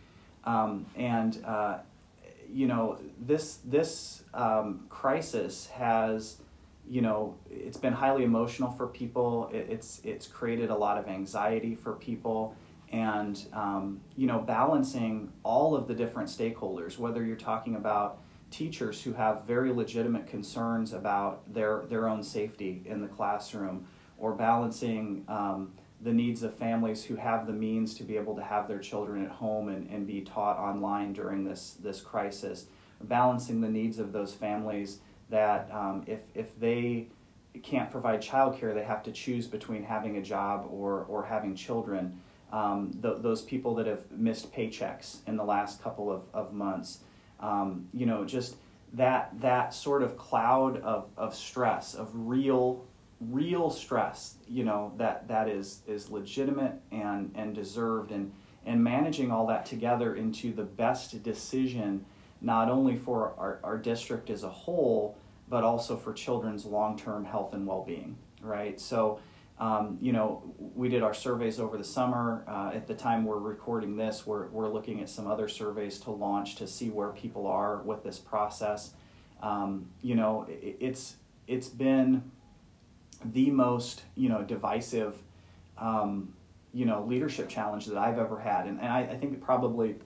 Um, 0.44 0.86
and, 0.96 1.42
uh, 1.44 1.78
you 2.50 2.66
know, 2.66 2.98
this, 3.20 3.58
this 3.64 4.22
um, 4.32 4.86
crisis 4.88 5.66
has, 5.66 6.38
you 6.88 7.02
know, 7.02 7.34
it's 7.50 7.76
been 7.76 7.92
highly 7.92 8.24
emotional 8.24 8.70
for 8.72 8.86
people. 8.86 9.50
It, 9.52 9.66
it's, 9.70 10.00
it's 10.04 10.26
created 10.26 10.70
a 10.70 10.76
lot 10.76 10.98
of 10.98 11.08
anxiety 11.08 11.74
for 11.74 11.94
people. 11.94 12.54
And, 12.90 13.40
um, 13.52 14.00
you 14.16 14.26
know, 14.26 14.38
balancing 14.38 15.32
all 15.42 15.74
of 15.74 15.88
the 15.88 15.94
different 15.94 16.28
stakeholders, 16.28 16.98
whether 16.98 17.24
you're 17.24 17.36
talking 17.36 17.76
about 17.76 18.18
teachers 18.50 19.02
who 19.02 19.12
have 19.14 19.44
very 19.44 19.72
legitimate 19.72 20.26
concerns 20.26 20.92
about 20.92 21.52
their, 21.52 21.82
their 21.88 22.08
own 22.08 22.22
safety 22.22 22.82
in 22.86 23.00
the 23.00 23.08
classroom 23.08 23.86
or 24.24 24.32
balancing 24.32 25.22
um, 25.28 25.70
the 26.00 26.12
needs 26.12 26.42
of 26.42 26.54
families 26.54 27.04
who 27.04 27.14
have 27.14 27.46
the 27.46 27.52
means 27.52 27.92
to 27.92 28.02
be 28.02 28.16
able 28.16 28.34
to 28.34 28.42
have 28.42 28.66
their 28.66 28.78
children 28.78 29.22
at 29.22 29.30
home 29.30 29.68
and, 29.68 29.86
and 29.90 30.06
be 30.06 30.22
taught 30.22 30.56
online 30.56 31.12
during 31.12 31.44
this, 31.44 31.76
this 31.82 32.00
crisis, 32.00 32.64
balancing 33.02 33.60
the 33.60 33.68
needs 33.68 33.98
of 33.98 34.12
those 34.12 34.32
families 34.32 35.00
that 35.28 35.68
um, 35.70 36.04
if, 36.06 36.20
if 36.34 36.58
they 36.58 37.06
can't 37.62 37.90
provide 37.90 38.22
childcare, 38.22 38.72
they 38.72 38.82
have 38.82 39.02
to 39.02 39.12
choose 39.12 39.46
between 39.46 39.82
having 39.82 40.16
a 40.16 40.22
job 40.22 40.66
or, 40.70 41.04
or 41.04 41.22
having 41.22 41.54
children. 41.54 42.18
Um, 42.50 42.98
th- 43.02 43.16
those 43.18 43.42
people 43.42 43.74
that 43.74 43.86
have 43.86 44.10
missed 44.10 44.50
paychecks 44.54 45.18
in 45.26 45.36
the 45.36 45.44
last 45.44 45.82
couple 45.82 46.10
of, 46.10 46.22
of 46.32 46.54
months, 46.54 47.00
um, 47.40 47.88
you 47.92 48.06
know, 48.06 48.24
just 48.24 48.56
that 48.94 49.38
that 49.42 49.74
sort 49.74 50.02
of 50.02 50.16
cloud 50.16 50.80
of, 50.80 51.10
of 51.18 51.34
stress, 51.34 51.94
of 51.94 52.08
real 52.14 52.86
real 53.20 53.70
stress, 53.70 54.36
you 54.48 54.64
know, 54.64 54.92
that 54.96 55.28
that 55.28 55.48
is 55.48 55.82
is 55.86 56.10
legitimate 56.10 56.74
and 56.90 57.32
and 57.34 57.54
deserved 57.54 58.10
and 58.10 58.32
and 58.66 58.82
managing 58.82 59.30
all 59.30 59.46
that 59.46 59.66
together 59.66 60.14
into 60.14 60.52
the 60.52 60.64
best 60.64 61.22
decision 61.22 62.04
not 62.40 62.68
only 62.68 62.96
for 62.96 63.34
our, 63.38 63.58
our 63.64 63.78
district 63.78 64.30
as 64.30 64.42
a 64.42 64.48
whole, 64.48 65.16
but 65.48 65.64
also 65.64 65.96
for 65.96 66.12
children's 66.12 66.64
long-term 66.64 67.24
health 67.24 67.54
and 67.54 67.66
well-being, 67.66 68.16
right? 68.42 68.78
So, 68.78 69.18
um, 69.58 69.98
you 70.00 70.12
know, 70.12 70.42
we 70.58 70.88
did 70.88 71.02
our 71.02 71.14
surveys 71.14 71.58
over 71.58 71.78
the 71.78 71.84
summer. 71.84 72.44
Uh, 72.46 72.72
at 72.74 72.86
the 72.86 72.94
time 72.94 73.24
we're 73.24 73.38
recording 73.38 73.96
this, 73.96 74.26
we're, 74.26 74.48
we're 74.48 74.68
looking 74.68 75.00
at 75.00 75.08
some 75.08 75.26
other 75.26 75.48
surveys 75.48 75.98
to 76.00 76.10
launch 76.10 76.56
to 76.56 76.66
see 76.66 76.90
where 76.90 77.10
people 77.10 77.46
are 77.46 77.78
with 77.82 78.02
this 78.02 78.18
process. 78.18 78.94
Um, 79.42 79.86
you 80.02 80.14
know, 80.14 80.46
it, 80.48 80.76
it's 80.80 81.16
it's 81.46 81.68
been 81.68 82.30
the 83.32 83.50
most 83.50 84.02
you 84.14 84.28
know 84.28 84.42
divisive 84.42 85.16
um, 85.78 86.32
you 86.72 86.84
know 86.84 87.04
leadership 87.04 87.48
challenge 87.48 87.86
that 87.86 87.98
I've 87.98 88.18
ever 88.18 88.38
had, 88.38 88.66
and, 88.66 88.78
and 88.80 88.88
I, 88.88 89.00
I 89.00 89.16
think 89.16 89.40
probably 89.40 89.96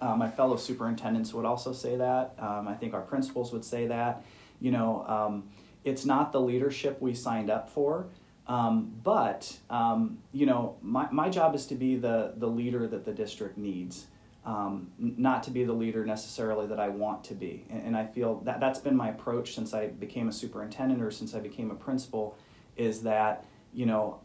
uh, 0.00 0.14
my 0.14 0.30
fellow 0.30 0.56
superintendents 0.56 1.34
would 1.34 1.44
also 1.44 1.72
say 1.72 1.96
that. 1.96 2.34
Um, 2.38 2.68
I 2.68 2.74
think 2.74 2.94
our 2.94 3.02
principals 3.02 3.52
would 3.52 3.64
say 3.64 3.86
that. 3.88 4.22
You 4.60 4.70
know, 4.70 5.04
um, 5.06 5.48
it's 5.84 6.04
not 6.04 6.32
the 6.32 6.40
leadership 6.40 7.00
we 7.00 7.14
signed 7.14 7.50
up 7.50 7.68
for, 7.68 8.06
um, 8.46 8.92
but 9.02 9.56
um, 9.70 10.18
you 10.32 10.46
know, 10.46 10.76
my, 10.82 11.08
my 11.10 11.28
job 11.28 11.54
is 11.54 11.66
to 11.66 11.74
be 11.74 11.96
the 11.96 12.34
the 12.36 12.48
leader 12.48 12.86
that 12.86 13.04
the 13.04 13.12
district 13.12 13.58
needs. 13.58 14.06
Um, 14.44 14.92
not 14.98 15.42
to 15.42 15.50
be 15.50 15.64
the 15.64 15.74
leader 15.74 16.06
necessarily 16.06 16.66
that 16.68 16.80
I 16.80 16.88
want 16.88 17.22
to 17.24 17.34
be, 17.34 17.66
and, 17.68 17.88
and 17.88 17.96
I 17.96 18.06
feel 18.06 18.36
that 18.44 18.60
that's 18.60 18.78
been 18.78 18.96
my 18.96 19.10
approach 19.10 19.54
since 19.54 19.74
I 19.74 19.88
became 19.88 20.28
a 20.28 20.32
superintendent 20.32 21.02
or 21.02 21.10
since 21.10 21.34
I 21.34 21.40
became 21.40 21.70
a 21.70 21.74
principal, 21.74 22.38
is 22.78 23.02
that 23.02 23.44
you 23.72 23.86
know, 23.86 24.20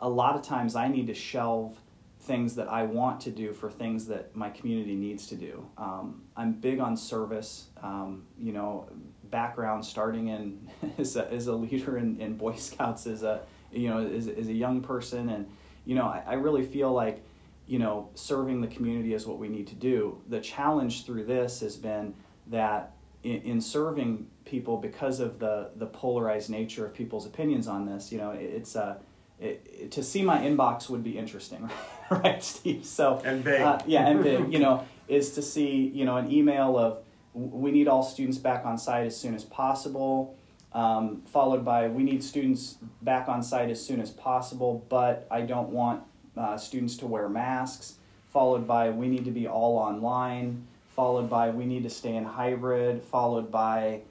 a 0.00 0.08
lot 0.08 0.36
of 0.36 0.42
times 0.42 0.76
I 0.76 0.88
need 0.88 1.06
to 1.06 1.14
shelve 1.14 1.78
things 2.20 2.54
that 2.56 2.68
I 2.68 2.82
want 2.82 3.20
to 3.22 3.30
do 3.30 3.52
for 3.52 3.70
things 3.70 4.06
that 4.08 4.34
my 4.36 4.50
community 4.50 4.94
needs 4.94 5.26
to 5.28 5.34
do. 5.34 5.64
Um, 5.78 6.22
I'm 6.36 6.52
big 6.52 6.78
on 6.78 6.96
service. 6.96 7.68
Um, 7.82 8.26
you 8.38 8.52
know, 8.52 8.88
background 9.30 9.84
starting 9.84 10.28
in 10.28 10.68
as 10.98 11.16
a, 11.16 11.30
as 11.32 11.46
a 11.46 11.54
leader 11.54 11.98
in, 11.98 12.20
in 12.20 12.36
Boy 12.36 12.56
Scouts 12.56 13.06
as 13.06 13.22
a 13.22 13.40
you 13.70 13.88
know 13.88 14.06
as, 14.06 14.28
as 14.28 14.48
a 14.48 14.52
young 14.52 14.80
person, 14.80 15.28
and 15.30 15.46
you 15.84 15.94
know 15.94 16.04
I, 16.04 16.22
I 16.26 16.34
really 16.34 16.64
feel 16.64 16.92
like 16.92 17.22
you 17.66 17.78
know 17.78 18.10
serving 18.14 18.60
the 18.60 18.68
community 18.68 19.14
is 19.14 19.26
what 19.26 19.38
we 19.38 19.48
need 19.48 19.66
to 19.68 19.74
do. 19.74 20.20
The 20.28 20.40
challenge 20.40 21.06
through 21.06 21.24
this 21.24 21.60
has 21.60 21.76
been 21.76 22.14
that 22.48 22.92
in, 23.22 23.42
in 23.42 23.60
serving 23.60 24.26
people 24.48 24.76
because 24.76 25.20
of 25.20 25.38
the 25.38 25.70
the 25.76 25.86
polarized 25.86 26.50
nature 26.50 26.86
of 26.86 26.94
people's 26.94 27.26
opinions 27.26 27.68
on 27.68 27.86
this, 27.86 28.10
you 28.10 28.18
know, 28.18 28.30
it, 28.30 28.42
it's 28.42 28.74
a 28.74 28.82
uh, 28.82 28.94
it, 29.40 29.92
to 29.92 30.02
see 30.02 30.22
my 30.22 30.38
inbox 30.38 30.90
would 30.90 31.04
be 31.04 31.16
interesting, 31.16 31.70
right, 32.10 32.42
Steve? 32.42 32.84
So 32.84 33.22
and 33.24 33.44
big, 33.44 33.60
uh, 33.60 33.78
yeah, 33.86 34.08
and 34.08 34.22
big. 34.22 34.52
You 34.52 34.58
know, 34.58 34.84
is 35.06 35.32
to 35.32 35.42
see 35.42 35.92
you 35.94 36.04
know 36.04 36.16
an 36.16 36.32
email 36.32 36.76
of 36.76 36.98
we 37.34 37.70
need 37.70 37.86
all 37.86 38.02
students 38.02 38.38
back 38.38 38.64
on 38.64 38.76
site 38.76 39.06
as 39.06 39.16
soon 39.16 39.34
as 39.34 39.44
possible, 39.44 40.36
um, 40.72 41.22
followed 41.26 41.64
by 41.64 41.88
we 41.88 42.02
need 42.02 42.22
students 42.24 42.78
back 43.02 43.28
on 43.28 43.42
site 43.42 43.70
as 43.70 43.84
soon 43.84 44.00
as 44.00 44.10
possible, 44.10 44.84
but 44.88 45.26
I 45.30 45.42
don't 45.42 45.70
want 45.70 46.02
uh, 46.36 46.56
students 46.56 46.96
to 46.98 47.06
wear 47.06 47.28
masks. 47.28 47.94
Followed 48.32 48.66
by 48.66 48.90
we 48.90 49.08
need 49.08 49.24
to 49.24 49.30
be 49.30 49.46
all 49.46 49.76
online. 49.78 50.66
Followed 50.94 51.30
by 51.30 51.50
we 51.50 51.64
need 51.64 51.84
to 51.84 51.90
stay 51.90 52.16
in 52.16 52.24
hybrid. 52.24 53.02
Followed 53.02 53.50
by, 53.50 54.02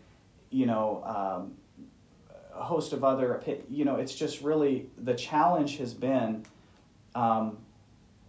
you 0.57 0.65
know. 0.65 1.03
Um, 1.15 1.53
a 2.59 2.63
host 2.63 2.91
of 2.91 3.03
other, 3.03 3.43
you 3.69 3.85
know, 3.85 3.97
it's 3.97 4.15
just 4.15 4.41
really 4.41 4.89
the 4.97 5.13
challenge 5.13 5.77
has 5.77 5.93
been, 5.93 6.43
um, 7.13 7.57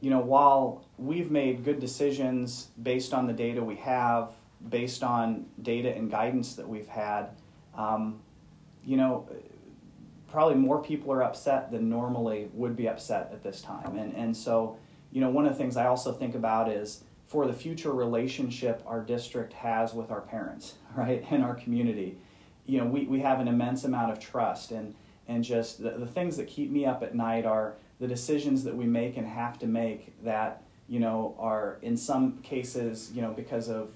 you 0.03 0.11
know, 0.11 0.21
while 0.21 0.85
we've 0.99 1.31
made 1.31 1.65
good 1.65 1.81
decisions 1.81 2.69
based 2.83 3.15
on 3.15 3.27
the 3.27 3.33
data 3.33 3.65
we 3.65 3.77
have, 3.77 4.33
based 4.69 5.03
on 5.03 5.47
data 5.63 5.95
and 5.95 6.11
guidance 6.11 6.55
that 6.57 6.69
we've 6.69 6.89
had, 6.89 7.31
um, 7.75 8.21
you 8.85 8.99
know, 8.99 9.27
probably 10.31 10.57
more 10.57 10.83
people 10.83 11.11
are 11.11 11.23
upset 11.23 11.71
than 11.71 11.89
normally 11.89 12.51
would 12.53 12.77
be 12.77 12.87
upset 12.87 13.31
at 13.33 13.43
this 13.43 13.63
time. 13.63 13.97
And, 13.97 14.15
and 14.15 14.37
so, 14.37 14.77
you 15.11 15.23
know, 15.23 15.31
one 15.31 15.47
of 15.47 15.53
the 15.53 15.59
things 15.59 15.79
I 15.79 15.87
also 15.87 16.13
think 16.13 16.35
about 16.35 16.71
is 16.71 17.03
for 17.29 17.47
the 17.47 17.53
future 17.53 17.93
relationship 17.93 18.83
our 18.87 19.03
district 19.03 19.53
has 19.53 19.93
with 19.95 20.11
our 20.11 20.23
parents, 20.23 20.75
right, 20.97 21.25
and 21.31 21.45
our 21.45 21.55
community. 21.55 22.19
You 22.67 22.81
know, 22.81 22.87
we, 22.87 23.05
we 23.05 23.21
have 23.21 23.39
an 23.39 23.49
immense 23.49 23.85
amount 23.85 24.11
of 24.11 24.19
trust 24.19 24.73
and, 24.73 24.95
and 25.29 25.45
just 25.45 25.83
the, 25.83 25.91
the 25.91 26.07
things 26.07 26.37
that 26.39 26.49
keep 26.49 26.71
me 26.71 26.87
up 26.87 27.03
at 27.03 27.15
night 27.15 27.45
are 27.45 27.75
the 28.01 28.09
decisions 28.09 28.65
that 28.65 28.75
we 28.75 28.87
make 28.87 29.17
and 29.17 29.27
have 29.27 29.59
to 29.59 29.67
make 29.67 30.13
that, 30.25 30.63
you 30.89 31.01
know, 31.01 31.37
are 31.39 31.79
in 31.83 31.97
some 31.97 32.39
cases, 32.39 33.11
you 33.15 33.21
know, 33.21 33.33
because 33.33 33.69
of 33.69 33.91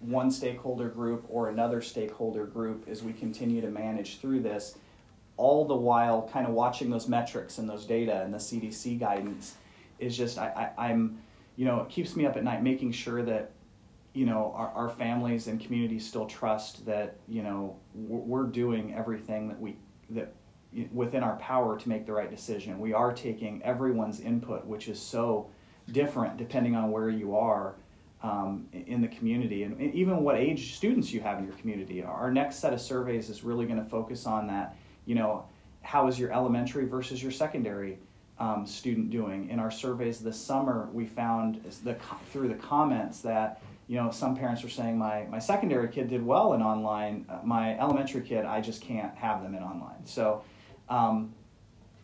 one 0.00 0.30
stakeholder 0.30 0.88
group 0.88 1.24
or 1.28 1.48
another 1.48 1.80
stakeholder 1.80 2.44
group 2.46 2.86
as 2.88 3.02
we 3.02 3.12
continue 3.12 3.60
to 3.60 3.68
manage 3.68 4.18
through 4.20 4.40
this, 4.40 4.76
all 5.36 5.64
the 5.64 5.74
while 5.74 6.28
kind 6.32 6.46
of 6.46 6.52
watching 6.52 6.90
those 6.90 7.08
metrics 7.08 7.58
and 7.58 7.68
those 7.68 7.84
data 7.86 8.22
and 8.22 8.32
the 8.32 8.38
CDC 8.38 8.98
guidance 8.98 9.54
is 9.98 10.16
just, 10.16 10.38
I, 10.38 10.72
I, 10.76 10.88
I'm, 10.88 11.18
you 11.58 11.64
know, 11.64 11.80
it 11.80 11.88
keeps 11.88 12.14
me 12.14 12.24
up 12.24 12.36
at 12.36 12.44
night 12.44 12.62
making 12.62 12.92
sure 12.92 13.24
that 13.24 13.50
you 14.14 14.24
know 14.24 14.54
our, 14.56 14.68
our 14.70 14.88
families 14.88 15.48
and 15.48 15.60
communities 15.60 16.06
still 16.06 16.24
trust 16.24 16.86
that 16.86 17.16
you 17.28 17.42
know 17.42 17.76
we're 17.94 18.46
doing 18.46 18.94
everything 18.94 19.48
that 19.48 19.60
we 19.60 19.76
that 20.10 20.32
within 20.92 21.22
our 21.22 21.36
power 21.36 21.76
to 21.76 21.88
make 21.88 22.06
the 22.06 22.12
right 22.12 22.30
decision. 22.30 22.78
We 22.78 22.92
are 22.92 23.12
taking 23.12 23.60
everyone's 23.64 24.20
input 24.20 24.64
which 24.66 24.86
is 24.86 25.00
so 25.00 25.50
different 25.90 26.36
depending 26.36 26.76
on 26.76 26.92
where 26.92 27.10
you 27.10 27.36
are 27.36 27.74
um, 28.22 28.68
in 28.72 29.00
the 29.00 29.08
community 29.08 29.64
and 29.64 29.80
even 29.80 30.22
what 30.22 30.36
age 30.36 30.76
students 30.76 31.12
you 31.12 31.20
have 31.20 31.38
in 31.38 31.44
your 31.44 31.54
community 31.54 32.02
our 32.02 32.30
next 32.30 32.56
set 32.56 32.72
of 32.72 32.80
surveys 32.80 33.30
is 33.30 33.42
really 33.42 33.66
going 33.66 33.82
to 33.82 33.88
focus 33.88 34.26
on 34.26 34.46
that 34.46 34.76
you 35.06 35.14
know 35.14 35.44
how 35.82 36.06
is 36.06 36.18
your 36.18 36.32
elementary 36.32 36.84
versus 36.84 37.22
your 37.22 37.32
secondary 37.32 37.98
um, 38.38 38.66
student 38.66 39.10
doing 39.10 39.48
in 39.50 39.58
our 39.58 39.70
surveys 39.70 40.20
this 40.20 40.40
summer 40.40 40.88
we 40.92 41.06
found 41.06 41.60
the, 41.84 41.96
through 42.30 42.48
the 42.48 42.54
comments 42.54 43.20
that 43.20 43.60
you 43.88 43.96
know, 43.96 44.10
some 44.10 44.36
parents 44.36 44.62
were 44.62 44.68
saying 44.68 44.98
my, 44.98 45.24
my 45.30 45.38
secondary 45.38 45.88
kid 45.88 46.08
did 46.08 46.24
well 46.24 46.52
in 46.52 46.62
online. 46.62 47.24
Uh, 47.28 47.38
my 47.42 47.76
elementary 47.78 48.20
kid, 48.20 48.44
I 48.44 48.60
just 48.60 48.82
can't 48.82 49.16
have 49.16 49.42
them 49.42 49.54
in 49.54 49.62
online. 49.62 50.04
So, 50.04 50.44
um, 50.90 51.32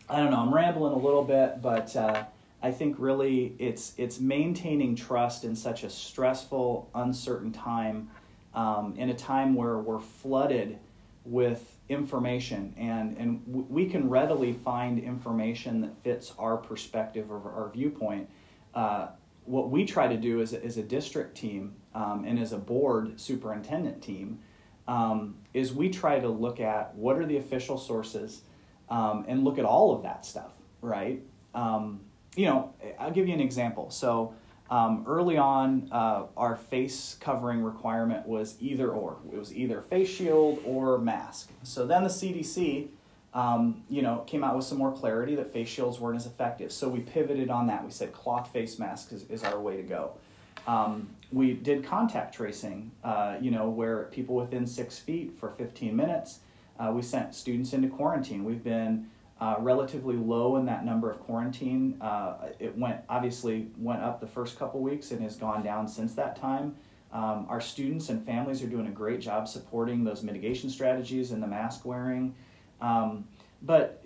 I 0.08 0.18
don't 0.18 0.30
know. 0.30 0.38
I'm 0.38 0.52
rambling 0.52 0.94
a 0.94 0.98
little 0.98 1.22
bit, 1.22 1.60
but 1.60 1.94
uh, 1.94 2.24
I 2.62 2.70
think 2.70 2.96
really 2.98 3.54
it's 3.58 3.92
it's 3.96 4.18
maintaining 4.18 4.96
trust 4.96 5.44
in 5.44 5.54
such 5.54 5.84
a 5.84 5.90
stressful, 5.90 6.90
uncertain 6.94 7.52
time, 7.52 8.10
um, 8.54 8.94
in 8.96 9.10
a 9.10 9.14
time 9.14 9.54
where 9.54 9.78
we're 9.78 10.00
flooded 10.00 10.78
with 11.24 11.73
information, 11.88 12.74
and 12.76 13.16
and 13.18 13.42
we 13.46 13.86
can 13.86 14.08
readily 14.08 14.52
find 14.52 14.98
information 14.98 15.80
that 15.82 16.02
fits 16.02 16.32
our 16.38 16.56
perspective 16.56 17.30
or 17.30 17.36
our 17.52 17.70
viewpoint. 17.72 18.28
Uh, 18.74 19.08
what 19.44 19.70
we 19.70 19.84
try 19.84 20.08
to 20.08 20.16
do 20.16 20.40
as 20.40 20.54
a, 20.54 20.64
as 20.64 20.78
a 20.78 20.82
district 20.82 21.36
team 21.36 21.74
um, 21.94 22.24
and 22.26 22.38
as 22.38 22.52
a 22.52 22.58
board 22.58 23.20
superintendent 23.20 24.02
team 24.02 24.38
um, 24.88 25.36
is 25.52 25.72
we 25.72 25.90
try 25.90 26.18
to 26.18 26.28
look 26.28 26.60
at 26.60 26.94
what 26.94 27.18
are 27.18 27.26
the 27.26 27.36
official 27.36 27.76
sources 27.76 28.42
um, 28.88 29.24
and 29.28 29.44
look 29.44 29.58
at 29.58 29.64
all 29.64 29.94
of 29.94 30.02
that 30.02 30.24
stuff, 30.24 30.52
right? 30.80 31.22
Um, 31.54 32.00
you 32.36 32.46
know, 32.46 32.72
I'll 32.98 33.10
give 33.10 33.28
you 33.28 33.34
an 33.34 33.40
example. 33.40 33.90
So 33.90 34.34
um, 34.70 35.04
early 35.06 35.36
on, 35.36 35.88
uh, 35.92 36.24
our 36.36 36.56
face 36.56 37.16
covering 37.20 37.62
requirement 37.62 38.26
was 38.26 38.56
either 38.60 38.90
or. 38.90 39.18
It 39.32 39.38
was 39.38 39.54
either 39.54 39.82
face 39.82 40.08
shield 40.08 40.62
or 40.64 40.98
mask. 40.98 41.50
So 41.62 41.86
then 41.86 42.02
the 42.02 42.08
CDC 42.08 42.88
um, 43.34 43.82
you 43.90 44.00
know, 44.00 44.18
came 44.26 44.44
out 44.44 44.56
with 44.56 44.64
some 44.64 44.78
more 44.78 44.92
clarity 44.92 45.34
that 45.34 45.52
face 45.52 45.68
shields 45.68 45.98
weren't 45.98 46.16
as 46.16 46.26
effective. 46.26 46.70
So 46.70 46.88
we 46.88 47.00
pivoted 47.00 47.50
on 47.50 47.66
that. 47.66 47.84
We 47.84 47.90
said 47.90 48.12
cloth 48.12 48.52
face 48.52 48.78
masks 48.78 49.12
is, 49.12 49.24
is 49.28 49.42
our 49.42 49.58
way 49.58 49.76
to 49.76 49.82
go. 49.82 50.12
Um, 50.68 51.08
we 51.32 51.52
did 51.52 51.84
contact 51.84 52.34
tracing, 52.34 52.92
uh, 53.02 53.36
you 53.40 53.50
know, 53.50 53.68
where 53.68 54.04
people 54.04 54.36
within 54.36 54.66
six 54.66 54.98
feet 54.98 55.36
for 55.36 55.50
15 55.50 55.94
minutes. 55.94 56.40
Uh, 56.78 56.92
we 56.94 57.02
sent 57.02 57.34
students 57.34 57.72
into 57.72 57.88
quarantine. 57.88 58.44
We've 58.44 58.62
been 58.62 59.10
uh, 59.40 59.56
relatively 59.58 60.16
low 60.16 60.56
in 60.56 60.66
that 60.66 60.84
number 60.84 61.10
of 61.10 61.18
quarantine. 61.20 61.96
Uh, 62.00 62.34
it 62.58 62.76
went 62.78 63.00
obviously 63.08 63.68
went 63.76 64.02
up 64.02 64.20
the 64.20 64.26
first 64.26 64.58
couple 64.58 64.80
weeks 64.80 65.10
and 65.10 65.20
has 65.22 65.36
gone 65.36 65.62
down 65.62 65.88
since 65.88 66.14
that 66.14 66.36
time. 66.36 66.74
Um, 67.12 67.46
our 67.48 67.60
students 67.60 68.08
and 68.08 68.24
families 68.24 68.62
are 68.62 68.66
doing 68.66 68.86
a 68.88 68.90
great 68.90 69.20
job 69.20 69.46
supporting 69.46 70.02
those 70.02 70.22
mitigation 70.22 70.68
strategies 70.68 71.30
and 71.30 71.42
the 71.42 71.46
mask 71.46 71.84
wearing. 71.84 72.34
Um, 72.80 73.26
but 73.62 74.04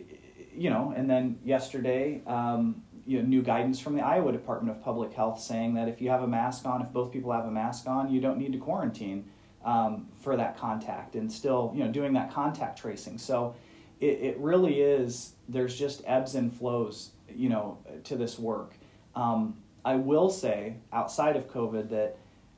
you 0.54 0.70
know, 0.70 0.92
and 0.96 1.08
then 1.08 1.38
yesterday, 1.44 2.22
um, 2.26 2.82
you 3.06 3.18
know, 3.18 3.26
new 3.26 3.42
guidance 3.42 3.80
from 3.80 3.94
the 3.96 4.02
Iowa 4.02 4.32
Department 4.32 4.76
of 4.76 4.82
Public 4.82 5.12
Health 5.12 5.40
saying 5.40 5.74
that 5.74 5.88
if 5.88 6.00
you 6.00 6.10
have 6.10 6.22
a 6.22 6.26
mask 6.26 6.66
on, 6.66 6.82
if 6.82 6.92
both 6.92 7.12
people 7.12 7.32
have 7.32 7.46
a 7.46 7.50
mask 7.50 7.86
on, 7.86 8.10
you 8.10 8.20
don't 8.20 8.38
need 8.38 8.52
to 8.52 8.58
quarantine 8.58 9.30
um, 9.64 10.08
for 10.20 10.36
that 10.36 10.56
contact, 10.58 11.14
and 11.14 11.30
still, 11.30 11.72
you 11.74 11.84
know, 11.84 11.90
doing 11.90 12.12
that 12.14 12.32
contact 12.32 12.78
tracing. 12.78 13.18
So 13.18 13.54
it, 14.00 14.20
it 14.20 14.38
really 14.38 14.80
is. 14.80 15.32
There's 15.48 15.78
just 15.78 16.02
ebbs 16.06 16.34
and 16.34 16.52
flows, 16.52 17.10
you 17.28 17.48
know, 17.48 17.78
to 18.04 18.16
this 18.16 18.38
work. 18.38 18.74
Um, 19.14 19.56
I 19.84 19.96
will 19.96 20.30
say, 20.30 20.76
outside 20.92 21.36
of 21.36 21.48
COVID, 21.48 21.90
that 21.90 22.16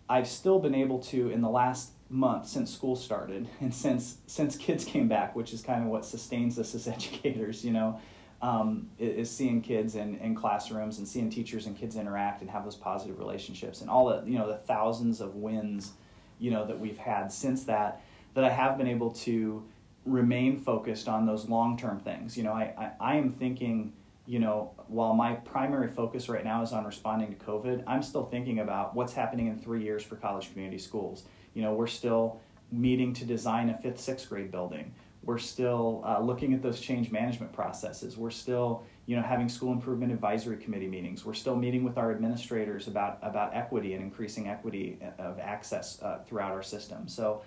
I've 0.08 0.26
still 0.26 0.58
been 0.58 0.74
able 0.74 0.98
to, 1.04 1.30
in 1.30 1.40
the 1.40 1.48
last 1.48 1.92
month 2.08 2.48
since 2.48 2.74
school 2.74 2.96
started 2.96 3.48
and 3.60 3.72
since 3.72 4.16
since 4.26 4.56
kids 4.56 4.84
came 4.84 5.08
back, 5.08 5.36
which 5.36 5.52
is 5.52 5.62
kind 5.62 5.82
of 5.82 5.88
what 5.88 6.04
sustains 6.04 6.58
us 6.58 6.74
as 6.74 6.88
educators, 6.96 7.64
you 7.64 7.72
know, 7.72 8.00
um, 8.42 8.88
is 8.98 9.30
seeing 9.30 9.62
kids 9.62 9.94
in, 9.94 10.16
in 10.18 10.34
classrooms 10.34 10.98
and 10.98 11.06
seeing 11.06 11.30
teachers 11.30 11.66
and 11.66 11.76
kids 11.76 11.96
interact 11.96 12.40
and 12.40 12.50
have 12.50 12.64
those 12.64 12.76
positive 12.76 13.18
relationships 13.18 13.80
and 13.80 13.90
all 13.90 14.08
the 14.08 14.28
you 14.28 14.38
know 14.38 14.48
the 14.48 14.56
thousands 14.56 15.20
of 15.20 15.36
wins, 15.36 15.92
you 16.38 16.50
know, 16.50 16.66
that 16.66 16.78
we've 16.78 16.98
had 16.98 17.32
since 17.32 17.64
that. 17.64 18.02
That 18.34 18.44
I 18.44 18.50
have 18.50 18.78
been 18.78 18.86
able 18.86 19.10
to 19.10 19.64
remain 20.04 20.56
focused 20.56 21.08
on 21.08 21.26
those 21.26 21.48
long 21.48 21.76
term 21.76 22.00
things. 22.00 22.36
You 22.36 22.44
know, 22.44 22.52
I, 22.52 22.74
I, 22.78 23.12
I 23.12 23.16
am 23.16 23.32
thinking 23.32 23.92
you 24.30 24.38
know, 24.38 24.70
while 24.86 25.12
my 25.12 25.32
primary 25.34 25.88
focus 25.88 26.28
right 26.28 26.44
now 26.44 26.62
is 26.62 26.72
on 26.72 26.84
responding 26.84 27.34
to 27.34 27.44
COVID, 27.44 27.82
I'm 27.88 28.00
still 28.00 28.26
thinking 28.26 28.60
about 28.60 28.94
what's 28.94 29.12
happening 29.12 29.48
in 29.48 29.58
three 29.58 29.82
years 29.82 30.04
for 30.04 30.14
college 30.14 30.52
community 30.52 30.78
schools. 30.78 31.24
You 31.52 31.62
know, 31.62 31.74
we're 31.74 31.88
still 31.88 32.40
meeting 32.70 33.12
to 33.14 33.24
design 33.24 33.70
a 33.70 33.76
fifth, 33.76 33.98
sixth 33.98 34.28
grade 34.28 34.52
building. 34.52 34.94
We're 35.24 35.38
still 35.38 36.04
uh, 36.06 36.20
looking 36.20 36.54
at 36.54 36.62
those 36.62 36.80
change 36.80 37.10
management 37.10 37.52
processes. 37.52 38.16
We're 38.16 38.30
still, 38.30 38.84
you 39.06 39.16
know, 39.16 39.22
having 39.22 39.48
school 39.48 39.72
improvement 39.72 40.12
advisory 40.12 40.58
committee 40.58 40.86
meetings. 40.86 41.24
We're 41.24 41.34
still 41.34 41.56
meeting 41.56 41.82
with 41.82 41.98
our 41.98 42.12
administrators 42.12 42.86
about 42.86 43.18
about 43.22 43.54
equity 43.54 43.94
and 43.94 44.02
increasing 44.02 44.48
equity 44.48 45.00
of 45.18 45.40
access 45.40 46.00
uh, 46.02 46.20
throughout 46.24 46.52
our 46.52 46.62
system. 46.62 47.08
So, 47.08 47.42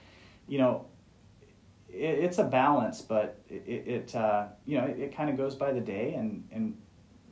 you 0.49 0.57
know, 0.57 0.85
it, 1.93 2.19
it's 2.19 2.39
a 2.39 2.43
balance, 2.43 3.01
but 3.01 3.39
it, 3.49 3.87
it 3.87 4.15
uh, 4.15 4.47
you 4.65 4.77
know, 4.77 4.85
it, 4.85 4.99
it 4.99 5.15
kind 5.15 5.29
of 5.29 5.37
goes 5.37 5.55
by 5.55 5.71
the 5.71 5.81
day, 5.81 6.13
and 6.15 6.47
and 6.51 6.77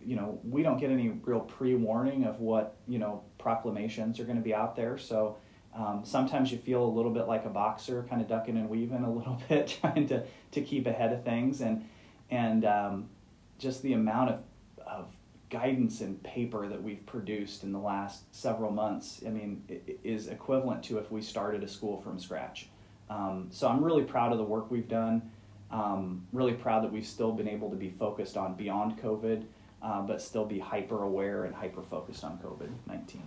you 0.03 0.15
know, 0.15 0.39
we 0.43 0.63
don't 0.63 0.79
get 0.79 0.89
any 0.89 1.09
real 1.09 1.41
pre 1.41 1.75
warning 1.75 2.23
of 2.23 2.39
what 2.39 2.77
you 2.87 2.99
know 2.99 3.23
proclamations 3.37 4.19
are 4.19 4.25
going 4.25 4.37
to 4.37 4.43
be 4.43 4.53
out 4.53 4.75
there. 4.75 4.97
So 4.97 5.37
um, 5.73 6.01
sometimes 6.03 6.51
you 6.51 6.57
feel 6.57 6.83
a 6.83 6.91
little 6.93 7.11
bit 7.11 7.27
like 7.27 7.45
a 7.45 7.49
boxer, 7.49 8.05
kind 8.09 8.21
of 8.21 8.27
ducking 8.27 8.57
and 8.57 8.69
weaving 8.69 9.03
a 9.03 9.11
little 9.11 9.41
bit, 9.49 9.77
trying 9.81 10.07
to, 10.07 10.23
to 10.51 10.61
keep 10.61 10.87
ahead 10.87 11.13
of 11.13 11.23
things. 11.23 11.61
And, 11.61 11.87
and 12.29 12.65
um, 12.65 13.09
just 13.57 13.81
the 13.81 13.93
amount 13.93 14.31
of, 14.31 14.39
of 14.85 15.15
guidance 15.49 16.01
and 16.01 16.21
paper 16.23 16.67
that 16.67 16.81
we've 16.81 17.05
produced 17.05 17.63
in 17.63 17.71
the 17.71 17.79
last 17.79 18.23
several 18.33 18.71
months, 18.71 19.21
I 19.25 19.29
mean, 19.29 19.63
is 20.03 20.27
equivalent 20.27 20.83
to 20.83 20.97
if 20.97 21.11
we 21.11 21.21
started 21.21 21.63
a 21.63 21.67
school 21.67 22.01
from 22.01 22.19
scratch. 22.19 22.69
Um, 23.11 23.47
so 23.51 23.67
I'm 23.67 23.83
really 23.83 24.03
proud 24.03 24.31
of 24.31 24.37
the 24.37 24.43
work 24.43 24.71
we've 24.71 24.87
done. 24.87 25.21
Um, 25.69 26.25
really 26.31 26.53
proud 26.53 26.83
that 26.83 26.91
we've 26.91 27.05
still 27.05 27.31
been 27.31 27.47
able 27.47 27.69
to 27.69 27.75
be 27.75 27.89
focused 27.89 28.37
on 28.37 28.55
beyond 28.55 29.01
COVID, 29.01 29.43
uh, 29.81 30.01
but 30.01 30.21
still 30.21 30.45
be 30.45 30.59
hyper 30.59 31.03
aware 31.03 31.45
and 31.45 31.53
hyper 31.53 31.81
focused 31.81 32.23
on 32.23 32.37
COVID 32.39 32.69
19. 32.87 33.21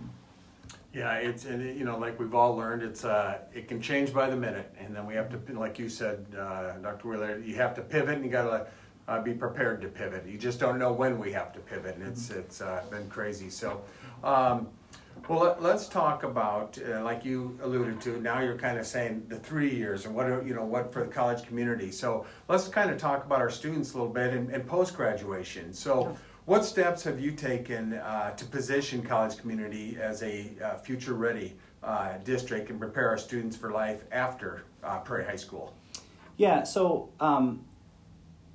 Yeah, 0.93 1.15
it's 1.15 1.45
and 1.45 1.61
it, 1.61 1.75
you 1.75 1.83
know 1.83 1.97
like 1.97 2.19
we've 2.19 2.33
all 2.33 2.55
learned, 2.55 2.81
it's 2.81 3.03
uh, 3.03 3.39
it 3.53 3.67
can 3.67 3.81
change 3.81 4.13
by 4.13 4.29
the 4.29 4.35
minute, 4.35 4.73
and 4.79 4.95
then 4.95 5.05
we 5.05 5.13
have 5.15 5.29
to, 5.29 5.59
like 5.59 5.77
you 5.77 5.89
said, 5.89 6.25
uh, 6.37 6.73
Dr. 6.77 7.09
Wheeler, 7.09 7.39
you 7.39 7.55
have 7.55 7.75
to 7.75 7.81
pivot, 7.81 8.15
and 8.15 8.25
you 8.25 8.31
got 8.31 8.45
to 8.45 8.67
uh, 9.07 9.21
be 9.21 9.33
prepared 9.33 9.81
to 9.81 9.87
pivot. 9.87 10.25
You 10.25 10.37
just 10.37 10.59
don't 10.59 10.79
know 10.79 10.93
when 10.93 11.19
we 11.19 11.31
have 11.33 11.53
to 11.53 11.59
pivot, 11.59 11.97
and 11.97 12.07
it's 12.07 12.29
it's 12.29 12.61
uh, 12.61 12.83
been 12.89 13.07
crazy. 13.09 13.49
So, 13.49 13.81
um, 14.23 14.67
well, 15.27 15.57
let, 15.59 15.75
us 15.75 15.89
talk 15.89 16.23
about 16.23 16.77
uh, 16.77 17.03
like 17.03 17.25
you 17.25 17.57
alluded 17.63 18.01
to. 18.01 18.19
Now 18.21 18.41
you're 18.41 18.57
kind 18.57 18.77
of 18.77 18.85
saying 18.85 19.25
the 19.27 19.37
three 19.37 19.73
years 19.73 20.05
and 20.05 20.13
what 20.13 20.27
are, 20.27 20.43
you 20.45 20.53
know 20.53 20.65
what 20.65 20.93
for 20.93 21.03
the 21.03 21.11
college 21.11 21.45
community. 21.45 21.91
So 21.91 22.25
let's 22.47 22.67
kind 22.67 22.91
of 22.91 22.97
talk 22.97 23.25
about 23.25 23.41
our 23.41 23.49
students 23.49 23.93
a 23.93 23.97
little 23.97 24.13
bit 24.13 24.33
and, 24.33 24.49
and 24.49 24.65
post 24.67 24.95
graduation. 24.95 25.73
So. 25.73 26.15
What 26.45 26.63
steps 26.63 27.01
have 27.05 27.19
you 27.19 27.31
taken 27.31 27.93
uh, 27.93 28.35
to 28.35 28.45
position 28.45 29.01
college 29.01 29.35
community 29.37 29.97
as 29.99 30.21
a 30.21 30.51
uh, 30.63 30.77
future 30.77 31.15
ready 31.15 31.55
uh, 31.81 32.19
district 32.23 32.69
and 32.69 32.79
prepare 32.79 33.09
our 33.09 33.17
students 33.17 33.57
for 33.57 33.71
life 33.71 34.03
after 34.11 34.61
uh, 34.83 34.99
Prairie 34.99 35.25
High 35.25 35.37
School? 35.37 35.73
Yeah, 36.37 36.63
so, 36.63 37.09
um, 37.19 37.65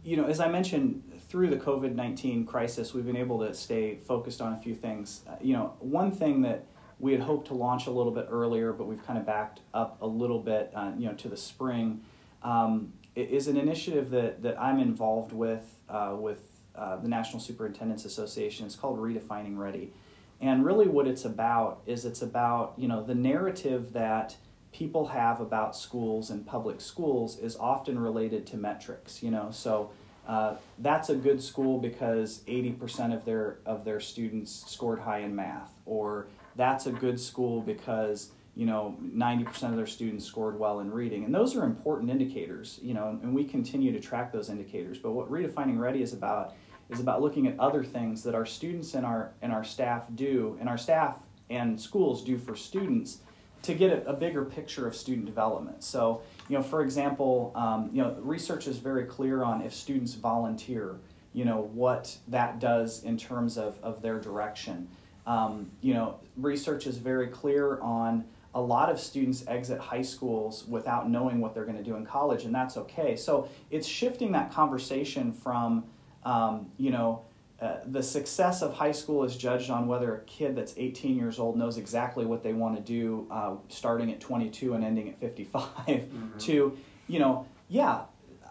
you 0.04 0.16
know, 0.16 0.26
as 0.26 0.38
I 0.38 0.48
mentioned, 0.48 1.02
through 1.30 1.48
the 1.48 1.56
COVID 1.56 1.94
19 1.94 2.44
crisis, 2.44 2.92
we've 2.92 3.06
been 3.06 3.16
able 3.16 3.38
to 3.38 3.54
stay 3.54 3.96
focused 3.96 4.42
on 4.42 4.52
a 4.52 4.58
few 4.58 4.74
things. 4.74 5.22
Uh, 5.26 5.36
you 5.40 5.54
know, 5.54 5.74
one 5.78 6.10
thing 6.10 6.42
that 6.42 6.66
we 6.98 7.12
had 7.12 7.22
hoped 7.22 7.46
to 7.46 7.54
launch 7.54 7.86
a 7.86 7.90
little 7.90 8.12
bit 8.12 8.26
earlier, 8.30 8.72
but 8.72 8.86
we've 8.86 9.04
kind 9.06 9.18
of 9.18 9.24
backed 9.24 9.60
up 9.72 9.96
a 10.02 10.06
little 10.06 10.40
bit, 10.40 10.70
uh, 10.74 10.92
you 10.98 11.06
know, 11.06 11.14
to 11.14 11.28
the 11.28 11.36
spring, 11.36 12.02
um, 12.42 12.92
is 13.16 13.48
an 13.48 13.56
initiative 13.56 14.10
that, 14.10 14.42
that 14.42 14.60
I'm 14.60 14.78
involved 14.78 15.32
with, 15.32 15.64
with 16.12 16.42
uh, 16.74 16.96
the 16.96 17.08
National 17.08 17.40
Superintendents 17.40 18.04
Association. 18.04 18.64
It's 18.64 18.76
called 18.76 18.98
Redefining 18.98 19.56
Ready. 19.56 19.92
And 20.40 20.64
really, 20.64 20.88
what 20.88 21.06
it's 21.06 21.24
about 21.24 21.82
is 21.84 22.04
it's 22.04 22.22
about 22.22 22.74
you 22.78 22.88
know 22.88 23.02
the 23.02 23.14
narrative 23.14 23.92
that 23.92 24.36
people 24.72 25.06
have 25.08 25.40
about 25.40 25.76
schools 25.76 26.30
and 26.30 26.46
public 26.46 26.80
schools 26.80 27.38
is 27.38 27.56
often 27.56 27.98
related 27.98 28.46
to 28.46 28.56
metrics. 28.56 29.22
You 29.22 29.30
know, 29.30 29.50
so 29.50 29.90
uh, 30.30 30.54
that's 30.78 31.10
a 31.10 31.16
good 31.16 31.42
school 31.42 31.76
because 31.76 32.42
80% 32.46 33.12
of 33.12 33.24
their 33.24 33.58
of 33.66 33.84
their 33.84 33.98
students 33.98 34.64
scored 34.70 35.00
high 35.00 35.18
in 35.18 35.34
math, 35.34 35.72
or 35.86 36.28
that's 36.54 36.86
a 36.86 36.92
good 36.92 37.18
school 37.18 37.60
because 37.60 38.30
you 38.54 38.64
know 38.64 38.96
90% 39.02 39.70
of 39.70 39.76
their 39.76 39.88
students 39.88 40.24
scored 40.24 40.56
well 40.56 40.78
in 40.78 40.92
reading. 40.92 41.24
And 41.24 41.34
those 41.34 41.56
are 41.56 41.64
important 41.64 42.12
indicators 42.12 42.78
you 42.80 42.94
know 42.94 43.18
and 43.20 43.34
we 43.34 43.42
continue 43.42 43.90
to 43.90 43.98
track 43.98 44.32
those 44.32 44.50
indicators. 44.50 44.98
But 44.98 45.12
what 45.12 45.28
redefining 45.28 45.80
ready 45.80 46.00
is 46.00 46.12
about 46.12 46.54
is 46.90 47.00
about 47.00 47.20
looking 47.20 47.48
at 47.48 47.58
other 47.58 47.82
things 47.82 48.22
that 48.22 48.36
our 48.36 48.46
students 48.46 48.94
and 48.94 49.04
our 49.04 49.32
and 49.42 49.52
our 49.52 49.64
staff 49.64 50.04
do, 50.14 50.56
and 50.60 50.68
our 50.68 50.78
staff 50.78 51.16
and 51.50 51.80
schools 51.80 52.22
do 52.22 52.38
for 52.38 52.54
students 52.54 53.18
to 53.62 53.74
get 53.74 53.90
a, 53.90 54.08
a 54.08 54.12
bigger 54.12 54.44
picture 54.44 54.86
of 54.86 54.94
student 54.94 55.26
development. 55.26 55.82
So, 55.82 56.22
you 56.50 56.58
know, 56.58 56.64
for 56.64 56.82
example, 56.82 57.52
um, 57.54 57.90
you 57.92 58.02
know, 58.02 58.16
research 58.20 58.66
is 58.66 58.78
very 58.78 59.04
clear 59.04 59.44
on 59.44 59.62
if 59.62 59.72
students 59.72 60.14
volunteer, 60.14 60.96
you 61.32 61.44
know, 61.44 61.70
what 61.72 62.16
that 62.26 62.58
does 62.58 63.04
in 63.04 63.16
terms 63.16 63.56
of, 63.56 63.78
of 63.84 64.02
their 64.02 64.18
direction. 64.18 64.88
Um, 65.28 65.70
you 65.80 65.94
know, 65.94 66.18
research 66.36 66.88
is 66.88 66.98
very 66.98 67.28
clear 67.28 67.78
on 67.80 68.24
a 68.56 68.60
lot 68.60 68.90
of 68.90 68.98
students 68.98 69.44
exit 69.46 69.78
high 69.78 70.02
schools 70.02 70.66
without 70.66 71.08
knowing 71.08 71.40
what 71.40 71.54
they're 71.54 71.64
going 71.64 71.76
to 71.76 71.84
do 71.84 71.94
in 71.94 72.04
college, 72.04 72.44
and 72.44 72.52
that's 72.52 72.76
okay. 72.76 73.14
So 73.14 73.48
it's 73.70 73.86
shifting 73.86 74.32
that 74.32 74.50
conversation 74.50 75.32
from 75.32 75.84
um, 76.24 76.66
you 76.76 76.90
know, 76.90 77.22
uh, 77.60 77.80
the 77.86 78.02
success 78.02 78.62
of 78.62 78.72
high 78.72 78.92
school 78.92 79.22
is 79.22 79.36
judged 79.36 79.70
on 79.70 79.86
whether 79.86 80.14
a 80.14 80.20
kid 80.20 80.56
that's 80.56 80.72
18 80.78 81.14
years 81.14 81.38
old 81.38 81.58
knows 81.58 81.76
exactly 81.76 82.24
what 82.24 82.42
they 82.42 82.54
want 82.54 82.74
to 82.74 82.80
do 82.80 83.26
uh, 83.30 83.54
starting 83.68 84.10
at 84.10 84.18
22 84.18 84.72
and 84.72 84.82
ending 84.82 85.10
at 85.10 85.20
55 85.20 85.62
mm-hmm. 85.86 86.38
to 86.38 86.76
you 87.06 87.18
know 87.18 87.46
yeah 87.68 88.02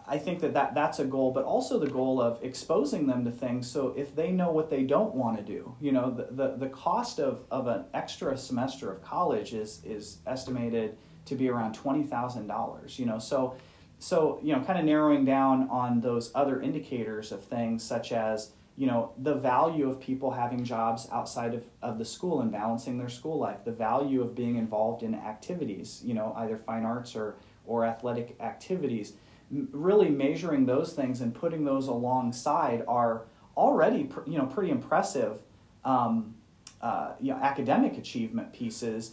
i 0.06 0.16
think 0.16 0.38
that, 0.40 0.54
that 0.54 0.76
that's 0.76 1.00
a 1.00 1.04
goal 1.04 1.32
but 1.32 1.42
also 1.42 1.76
the 1.76 1.88
goal 1.88 2.20
of 2.20 2.38
exposing 2.44 3.04
them 3.04 3.24
to 3.24 3.32
things 3.32 3.68
so 3.68 3.92
if 3.96 4.14
they 4.14 4.30
know 4.30 4.52
what 4.52 4.70
they 4.70 4.84
don't 4.84 5.12
want 5.12 5.36
to 5.36 5.42
do 5.42 5.74
you 5.80 5.90
know 5.90 6.10
the, 6.12 6.28
the, 6.30 6.56
the 6.56 6.68
cost 6.68 7.18
of, 7.18 7.40
of 7.50 7.66
an 7.66 7.84
extra 7.94 8.38
semester 8.38 8.92
of 8.92 9.02
college 9.02 9.54
is 9.54 9.82
is 9.84 10.18
estimated 10.28 10.96
to 11.24 11.34
be 11.34 11.48
around 11.48 11.76
$20000 11.76 12.98
you 12.98 13.06
know 13.06 13.18
so 13.18 13.56
so 13.98 14.38
you 14.40 14.54
know 14.54 14.62
kind 14.62 14.78
of 14.78 14.84
narrowing 14.84 15.24
down 15.24 15.68
on 15.68 16.00
those 16.00 16.30
other 16.36 16.62
indicators 16.62 17.32
of 17.32 17.42
things 17.42 17.82
such 17.82 18.12
as 18.12 18.52
you 18.76 18.86
know 18.86 19.12
the 19.18 19.34
value 19.34 19.88
of 19.88 20.00
people 20.00 20.30
having 20.30 20.64
jobs 20.64 21.08
outside 21.12 21.54
of, 21.54 21.64
of 21.82 21.98
the 21.98 22.04
school 22.04 22.40
and 22.40 22.50
balancing 22.50 22.98
their 22.98 23.08
school 23.08 23.38
life 23.38 23.64
the 23.64 23.72
value 23.72 24.22
of 24.22 24.34
being 24.34 24.56
involved 24.56 25.02
in 25.02 25.14
activities 25.14 26.00
you 26.04 26.14
know 26.14 26.32
either 26.38 26.56
fine 26.56 26.84
arts 26.84 27.14
or 27.14 27.36
or 27.66 27.84
athletic 27.84 28.36
activities 28.40 29.14
M- 29.52 29.68
really 29.72 30.08
measuring 30.08 30.66
those 30.66 30.92
things 30.92 31.20
and 31.20 31.34
putting 31.34 31.64
those 31.64 31.88
alongside 31.88 32.84
are 32.88 33.22
already 33.56 34.04
pr- 34.04 34.28
you 34.28 34.38
know 34.38 34.46
pretty 34.46 34.70
impressive 34.70 35.40
um, 35.84 36.34
uh, 36.80 37.12
you 37.20 37.32
know 37.32 37.38
academic 37.40 37.98
achievement 37.98 38.52
pieces 38.52 39.12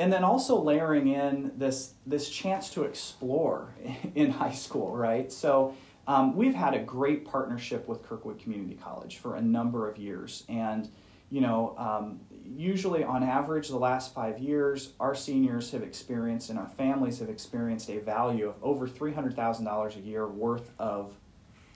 and 0.00 0.10
then 0.10 0.24
also 0.24 0.58
layering 0.58 1.08
in 1.08 1.52
this 1.56 1.92
this 2.06 2.30
chance 2.30 2.70
to 2.70 2.84
explore 2.84 3.74
in 4.14 4.30
high 4.30 4.52
school, 4.52 4.96
right? 4.96 5.30
So 5.30 5.74
um, 6.10 6.34
we've 6.34 6.56
had 6.56 6.74
a 6.74 6.80
great 6.80 7.24
partnership 7.24 7.86
with 7.86 8.02
Kirkwood 8.02 8.40
Community 8.40 8.74
College 8.74 9.18
for 9.18 9.36
a 9.36 9.40
number 9.40 9.88
of 9.88 9.96
years, 9.96 10.42
and 10.48 10.88
you 11.30 11.40
know, 11.40 11.76
um, 11.78 12.18
usually 12.44 13.04
on 13.04 13.22
average, 13.22 13.68
the 13.68 13.78
last 13.78 14.12
five 14.12 14.40
years, 14.40 14.94
our 14.98 15.14
seniors 15.14 15.70
have 15.70 15.84
experienced 15.84 16.50
and 16.50 16.58
our 16.58 16.66
families 16.70 17.20
have 17.20 17.28
experienced 17.28 17.88
a 17.90 17.98
value 17.98 18.48
of 18.48 18.56
over 18.60 18.88
three 18.88 19.12
hundred 19.12 19.36
thousand 19.36 19.66
dollars 19.66 19.94
a 19.94 20.00
year 20.00 20.26
worth 20.26 20.72
of 20.80 21.12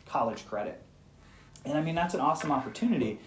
college 0.05 0.45
credit, 0.49 0.83
and 1.65 1.79
I 1.79 1.81
mean 1.81 1.95
that's 1.95 2.15
an 2.15 2.21
awesome 2.21 2.51
opportunity. 2.51 3.21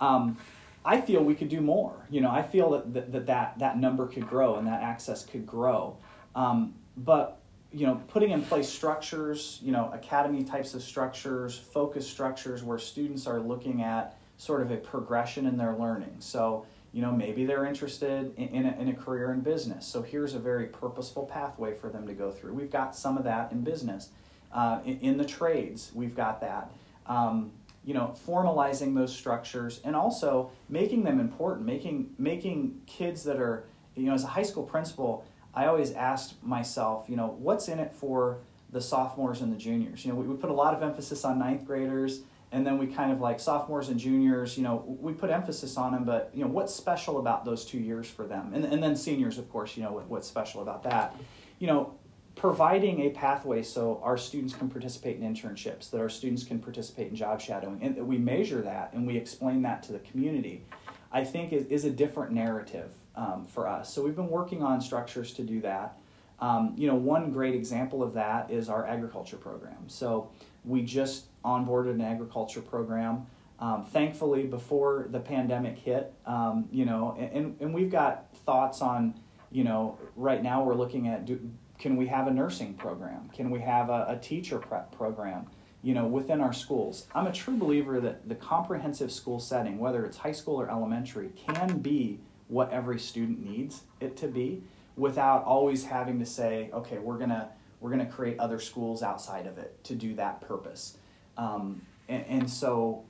Um, 0.00 0.38
I 0.86 1.02
feel 1.02 1.22
we 1.22 1.34
could 1.34 1.50
do 1.50 1.60
more. 1.60 2.06
You 2.08 2.22
know, 2.22 2.30
I 2.30 2.42
feel 2.42 2.70
that 2.70 2.94
that 2.94 3.12
that, 3.12 3.26
that, 3.26 3.58
that 3.58 3.78
number 3.78 4.06
could 4.06 4.26
grow 4.26 4.56
and 4.56 4.66
that 4.66 4.82
access 4.82 5.22
could 5.22 5.46
grow. 5.46 5.98
Um, 6.34 6.76
but 6.96 7.35
you 7.76 7.86
know, 7.86 8.00
putting 8.08 8.30
in 8.30 8.42
place 8.42 8.70
structures, 8.70 9.60
you 9.62 9.70
know, 9.70 9.90
academy 9.92 10.42
types 10.42 10.72
of 10.72 10.82
structures, 10.82 11.58
focus 11.58 12.08
structures 12.08 12.62
where 12.62 12.78
students 12.78 13.26
are 13.26 13.38
looking 13.38 13.82
at 13.82 14.16
sort 14.38 14.62
of 14.62 14.70
a 14.70 14.78
progression 14.78 15.44
in 15.44 15.58
their 15.58 15.76
learning. 15.76 16.16
So, 16.18 16.64
you 16.92 17.02
know, 17.02 17.12
maybe 17.12 17.44
they're 17.44 17.66
interested 17.66 18.32
in, 18.38 18.48
in, 18.48 18.64
a, 18.64 18.80
in 18.80 18.88
a 18.88 18.94
career 18.94 19.30
in 19.30 19.40
business. 19.40 19.86
So 19.86 20.00
here's 20.00 20.32
a 20.32 20.38
very 20.38 20.68
purposeful 20.68 21.26
pathway 21.26 21.74
for 21.74 21.90
them 21.90 22.06
to 22.06 22.14
go 22.14 22.30
through. 22.30 22.54
We've 22.54 22.70
got 22.70 22.96
some 22.96 23.18
of 23.18 23.24
that 23.24 23.52
in 23.52 23.60
business. 23.60 24.08
Uh, 24.50 24.80
in, 24.86 24.98
in, 25.00 25.16
the 25.18 25.26
trades, 25.26 25.90
we've 25.94 26.16
got 26.16 26.40
that. 26.40 26.70
Um, 27.04 27.52
you 27.84 27.94
know 27.94 28.12
formalizing 28.26 28.96
those 28.96 29.14
structures 29.14 29.80
and 29.84 29.94
also 29.94 30.50
making 30.68 31.04
them 31.04 31.20
important 31.20 31.64
making 31.64 32.12
making 32.18 32.80
kids 32.84 33.22
that 33.22 33.36
are 33.36 33.62
you 33.94 34.06
know 34.06 34.12
as 34.12 34.24
a 34.24 34.26
high 34.26 34.42
school 34.42 34.64
principal 34.64 35.24
i 35.56 35.66
always 35.66 35.92
asked 35.92 36.40
myself 36.44 37.06
you 37.08 37.16
know 37.16 37.36
what's 37.38 37.66
in 37.66 37.80
it 37.80 37.92
for 37.92 38.38
the 38.70 38.80
sophomores 38.80 39.40
and 39.40 39.52
the 39.52 39.56
juniors 39.56 40.04
you 40.04 40.12
know 40.12 40.16
we, 40.16 40.26
we 40.26 40.36
put 40.36 40.50
a 40.50 40.54
lot 40.54 40.74
of 40.74 40.82
emphasis 40.82 41.24
on 41.24 41.38
ninth 41.38 41.64
graders 41.64 42.20
and 42.52 42.66
then 42.66 42.78
we 42.78 42.86
kind 42.86 43.12
of 43.12 43.20
like 43.20 43.40
sophomores 43.40 43.88
and 43.88 43.98
juniors, 43.98 44.56
you 44.56 44.62
know, 44.62 44.84
we 45.00 45.12
put 45.12 45.30
emphasis 45.30 45.76
on 45.76 45.92
them, 45.92 46.04
but 46.04 46.30
you 46.32 46.42
know, 46.42 46.50
what's 46.50 46.72
special 46.72 47.18
about 47.18 47.44
those 47.44 47.64
two 47.64 47.78
years 47.78 48.08
for 48.08 48.24
them? 48.24 48.52
And, 48.54 48.64
and 48.64 48.82
then 48.82 48.94
seniors, 48.94 49.36
of 49.36 49.50
course, 49.50 49.76
you 49.76 49.82
know, 49.82 49.92
what, 49.92 50.06
what's 50.06 50.28
special 50.28 50.62
about 50.62 50.84
that? 50.84 51.16
You 51.58 51.66
know, 51.66 51.94
providing 52.36 53.00
a 53.00 53.10
pathway 53.10 53.62
so 53.62 54.00
our 54.02 54.16
students 54.16 54.54
can 54.54 54.68
participate 54.68 55.18
in 55.18 55.34
internships, 55.34 55.90
that 55.90 56.00
our 56.00 56.08
students 56.08 56.44
can 56.44 56.58
participate 56.58 57.08
in 57.08 57.16
job 57.16 57.40
shadowing, 57.40 57.82
and 57.82 57.96
that 57.96 58.04
we 58.04 58.16
measure 58.16 58.62
that 58.62 58.92
and 58.92 59.06
we 59.06 59.16
explain 59.16 59.62
that 59.62 59.82
to 59.84 59.92
the 59.92 59.98
community, 60.00 60.62
I 61.10 61.24
think 61.24 61.52
is, 61.52 61.66
is 61.66 61.84
a 61.84 61.90
different 61.90 62.32
narrative 62.32 62.90
um, 63.16 63.44
for 63.46 63.66
us. 63.66 63.92
So 63.92 64.02
we've 64.02 64.16
been 64.16 64.28
working 64.28 64.62
on 64.62 64.80
structures 64.80 65.32
to 65.34 65.42
do 65.42 65.60
that. 65.62 65.98
Um, 66.38 66.74
you 66.76 66.86
know, 66.86 66.94
one 66.94 67.32
great 67.32 67.54
example 67.54 68.02
of 68.02 68.12
that 68.14 68.50
is 68.50 68.68
our 68.68 68.86
agriculture 68.86 69.38
program. 69.38 69.88
So 69.88 70.30
we 70.64 70.82
just 70.82 71.26
onboarded 71.44 71.92
an 71.92 72.02
agriculture 72.02 72.60
program. 72.60 73.26
Um, 73.58 73.86
thankfully, 73.86 74.42
before 74.42 75.06
the 75.10 75.20
pandemic 75.20 75.78
hit, 75.78 76.12
um, 76.26 76.68
you 76.70 76.84
know, 76.84 77.16
and, 77.18 77.56
and 77.58 77.72
we've 77.72 77.90
got 77.90 78.36
thoughts 78.44 78.82
on, 78.82 79.18
you 79.50 79.64
know, 79.64 79.98
right 80.14 80.42
now 80.42 80.62
we're 80.62 80.74
looking 80.74 81.08
at 81.08 81.24
do, 81.24 81.40
can 81.78 81.96
we 81.96 82.06
have 82.06 82.26
a 82.26 82.30
nursing 82.30 82.74
program? 82.74 83.30
Can 83.32 83.50
we 83.50 83.60
have 83.60 83.88
a, 83.88 84.06
a 84.08 84.18
teacher 84.18 84.58
prep 84.58 84.92
program? 84.92 85.46
You 85.82 85.94
know, 85.94 86.06
within 86.06 86.40
our 86.40 86.52
schools. 86.52 87.06
I'm 87.14 87.28
a 87.28 87.32
true 87.32 87.56
believer 87.56 88.00
that 88.00 88.28
the 88.28 88.34
comprehensive 88.34 89.12
school 89.12 89.38
setting, 89.38 89.78
whether 89.78 90.04
it's 90.04 90.16
high 90.16 90.32
school 90.32 90.60
or 90.60 90.68
elementary, 90.68 91.30
can 91.36 91.78
be 91.78 92.18
what 92.48 92.70
every 92.72 92.98
student 92.98 93.44
needs 93.44 93.82
it 94.00 94.16
to 94.18 94.28
be 94.28 94.62
without 94.96 95.44
always 95.44 95.84
having 95.84 96.18
to 96.18 96.26
say, 96.26 96.70
okay, 96.72 96.98
we're 96.98 97.18
gonna 97.18 97.50
we're 97.80 97.90
gonna 97.90 98.06
create 98.06 98.38
other 98.38 98.58
schools 98.58 99.02
outside 99.02 99.46
of 99.46 99.58
it 99.58 99.82
to 99.84 99.94
do 99.94 100.14
that 100.14 100.40
purpose. 100.40 100.96
Um, 101.36 101.82
and, 102.08 102.24
and, 102.28 102.50
so, 102.50 103.04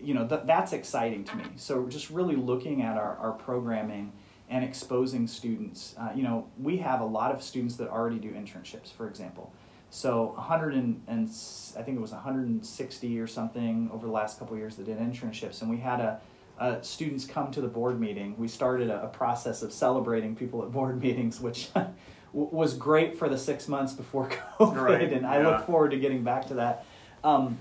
you 0.00 0.14
know, 0.14 0.26
th- 0.26 0.42
that's 0.44 0.72
exciting 0.72 1.24
to 1.24 1.36
me. 1.36 1.44
So 1.56 1.86
just 1.88 2.10
really 2.10 2.36
looking 2.36 2.82
at 2.82 2.96
our, 2.96 3.16
our 3.16 3.32
programming 3.32 4.12
and 4.48 4.64
exposing 4.64 5.26
students. 5.26 5.94
Uh, 5.98 6.10
you 6.14 6.22
know, 6.22 6.46
we 6.60 6.76
have 6.76 7.00
a 7.00 7.04
lot 7.04 7.32
of 7.32 7.42
students 7.42 7.76
that 7.76 7.88
already 7.88 8.18
do 8.18 8.30
internships, 8.30 8.92
for 8.92 9.08
example. 9.08 9.52
So 9.90 10.32
100 10.36 10.74
and, 10.74 11.02
and 11.06 11.28
I 11.76 11.82
think 11.82 11.98
it 11.98 12.00
was 12.00 12.12
160 12.12 13.18
or 13.18 13.26
something 13.26 13.90
over 13.92 14.06
the 14.06 14.12
last 14.12 14.38
couple 14.38 14.56
years 14.56 14.76
that 14.76 14.86
did 14.86 14.98
internships, 14.98 15.60
and 15.60 15.70
we 15.70 15.78
had 15.78 16.00
a 16.00 16.20
uh, 16.62 16.80
students 16.80 17.24
come 17.24 17.50
to 17.50 17.60
the 17.60 17.68
board 17.68 17.98
meeting, 17.98 18.36
we 18.38 18.46
started 18.46 18.88
a, 18.88 19.02
a, 19.02 19.08
process 19.08 19.62
of 19.62 19.72
celebrating 19.72 20.36
people 20.36 20.62
at 20.62 20.70
board 20.70 21.02
meetings, 21.02 21.40
which 21.40 21.70
was 22.32 22.74
great 22.74 23.18
for 23.18 23.28
the 23.28 23.36
six 23.36 23.66
months 23.66 23.92
before 23.92 24.28
COVID, 24.58 24.76
right. 24.76 25.12
and 25.12 25.26
I 25.26 25.40
yeah. 25.40 25.48
look 25.48 25.66
forward 25.66 25.90
to 25.90 25.98
getting 25.98 26.22
back 26.22 26.46
to 26.48 26.54
that. 26.54 26.86
Um, 27.24 27.58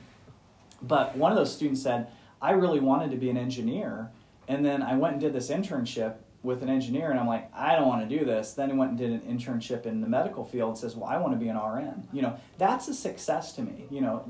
but 0.84 1.16
one 1.18 1.32
of 1.32 1.38
those 1.38 1.54
students 1.54 1.82
said, 1.82 2.08
I 2.42 2.52
really 2.52 2.80
wanted 2.80 3.10
to 3.12 3.18
be 3.18 3.30
an 3.30 3.38
engineer, 3.38 4.12
and 4.48 4.64
then 4.64 4.84
I 4.84 4.96
went 4.96 5.14
and 5.14 5.22
did 5.22 5.34
this 5.34 5.50
internship 5.50 6.16
with 6.44 6.62
an 6.62 6.70
engineer, 6.70 7.10
and 7.10 7.20
I'm 7.20 7.28
like, 7.28 7.52
I 7.56 7.76
don't 7.76 7.88
want 7.88 8.08
to 8.08 8.20
do 8.20 8.24
this. 8.24 8.54
Then 8.54 8.70
he 8.70 8.76
went 8.76 8.92
and 8.92 9.00
did 9.00 9.12
an 9.12 9.22
internship 9.22 9.88
in 9.88 10.02
the 10.02 10.08
medical 10.08 10.46
field 10.46 10.70
and 10.70 10.78
says, 10.78 10.96
Well, 10.96 11.10
I 11.10 11.18
want 11.18 11.34
to 11.34 11.40
be 11.40 11.50
an 11.50 11.58
RN. 11.58 12.08
You 12.12 12.24
know, 12.24 12.40
that's 12.58 12.88
a 12.88 12.96
success 12.96 13.54
to 13.54 13.62
me. 13.62 13.86
You 13.92 14.02
know, 14.02 14.26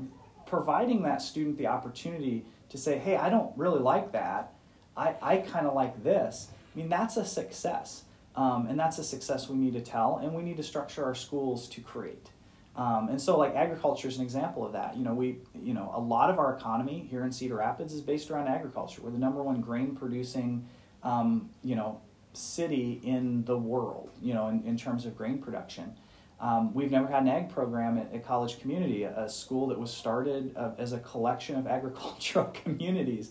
providing 0.46 1.02
that 1.02 1.22
student 1.22 1.56
the 1.56 1.66
opportunity 1.66 2.44
to 2.72 2.78
say, 2.78 2.98
hey, 2.98 3.16
I 3.16 3.28
don't 3.28 3.56
really 3.56 3.80
like 3.80 4.12
that. 4.12 4.54
I, 4.96 5.14
I 5.22 5.36
kind 5.38 5.66
of 5.66 5.74
like 5.74 6.02
this. 6.02 6.48
I 6.74 6.78
mean, 6.78 6.88
that's 6.88 7.16
a 7.16 7.24
success. 7.24 8.04
Um, 8.34 8.66
and 8.66 8.78
that's 8.78 8.98
a 8.98 9.04
success 9.04 9.48
we 9.48 9.56
need 9.56 9.74
to 9.74 9.80
tell, 9.80 10.18
and 10.22 10.32
we 10.32 10.42
need 10.42 10.56
to 10.56 10.62
structure 10.62 11.04
our 11.04 11.14
schools 11.14 11.68
to 11.68 11.80
create. 11.82 12.30
Um, 12.76 13.08
and 13.10 13.20
so, 13.20 13.36
like 13.36 13.54
agriculture 13.54 14.08
is 14.08 14.16
an 14.16 14.22
example 14.22 14.64
of 14.64 14.72
that. 14.72 14.96
You 14.96 15.04
know, 15.04 15.12
we, 15.12 15.36
you 15.54 15.74
know, 15.74 15.92
a 15.94 16.00
lot 16.00 16.30
of 16.30 16.38
our 16.38 16.56
economy 16.56 17.06
here 17.10 17.24
in 17.24 17.32
Cedar 17.32 17.56
Rapids 17.56 17.92
is 17.92 18.00
based 18.00 18.30
around 18.30 18.48
agriculture. 18.48 19.02
We're 19.02 19.10
the 19.10 19.18
number 19.18 19.42
one 19.42 19.60
grain 19.60 19.94
producing, 19.94 20.66
um, 21.02 21.50
you 21.62 21.76
know, 21.76 22.00
city 22.32 23.02
in 23.04 23.44
the 23.44 23.58
world. 23.58 24.08
You 24.22 24.32
know, 24.32 24.48
in, 24.48 24.62
in 24.64 24.78
terms 24.78 25.04
of 25.04 25.16
grain 25.16 25.38
production. 25.38 25.94
Um, 26.40 26.74
we've 26.74 26.90
never 26.90 27.06
had 27.06 27.22
an 27.22 27.28
ag 27.28 27.50
program 27.50 27.98
at, 27.98 28.12
at 28.12 28.26
College 28.26 28.58
Community, 28.58 29.04
a, 29.04 29.16
a, 29.16 29.28
school 29.28 29.68
that 29.68 29.78
was 29.78 29.92
started 29.92 30.52
uh, 30.56 30.70
as 30.76 30.92
a 30.92 30.98
collection 30.98 31.54
of 31.54 31.66
agricultural 31.68 32.46
communities. 32.46 33.30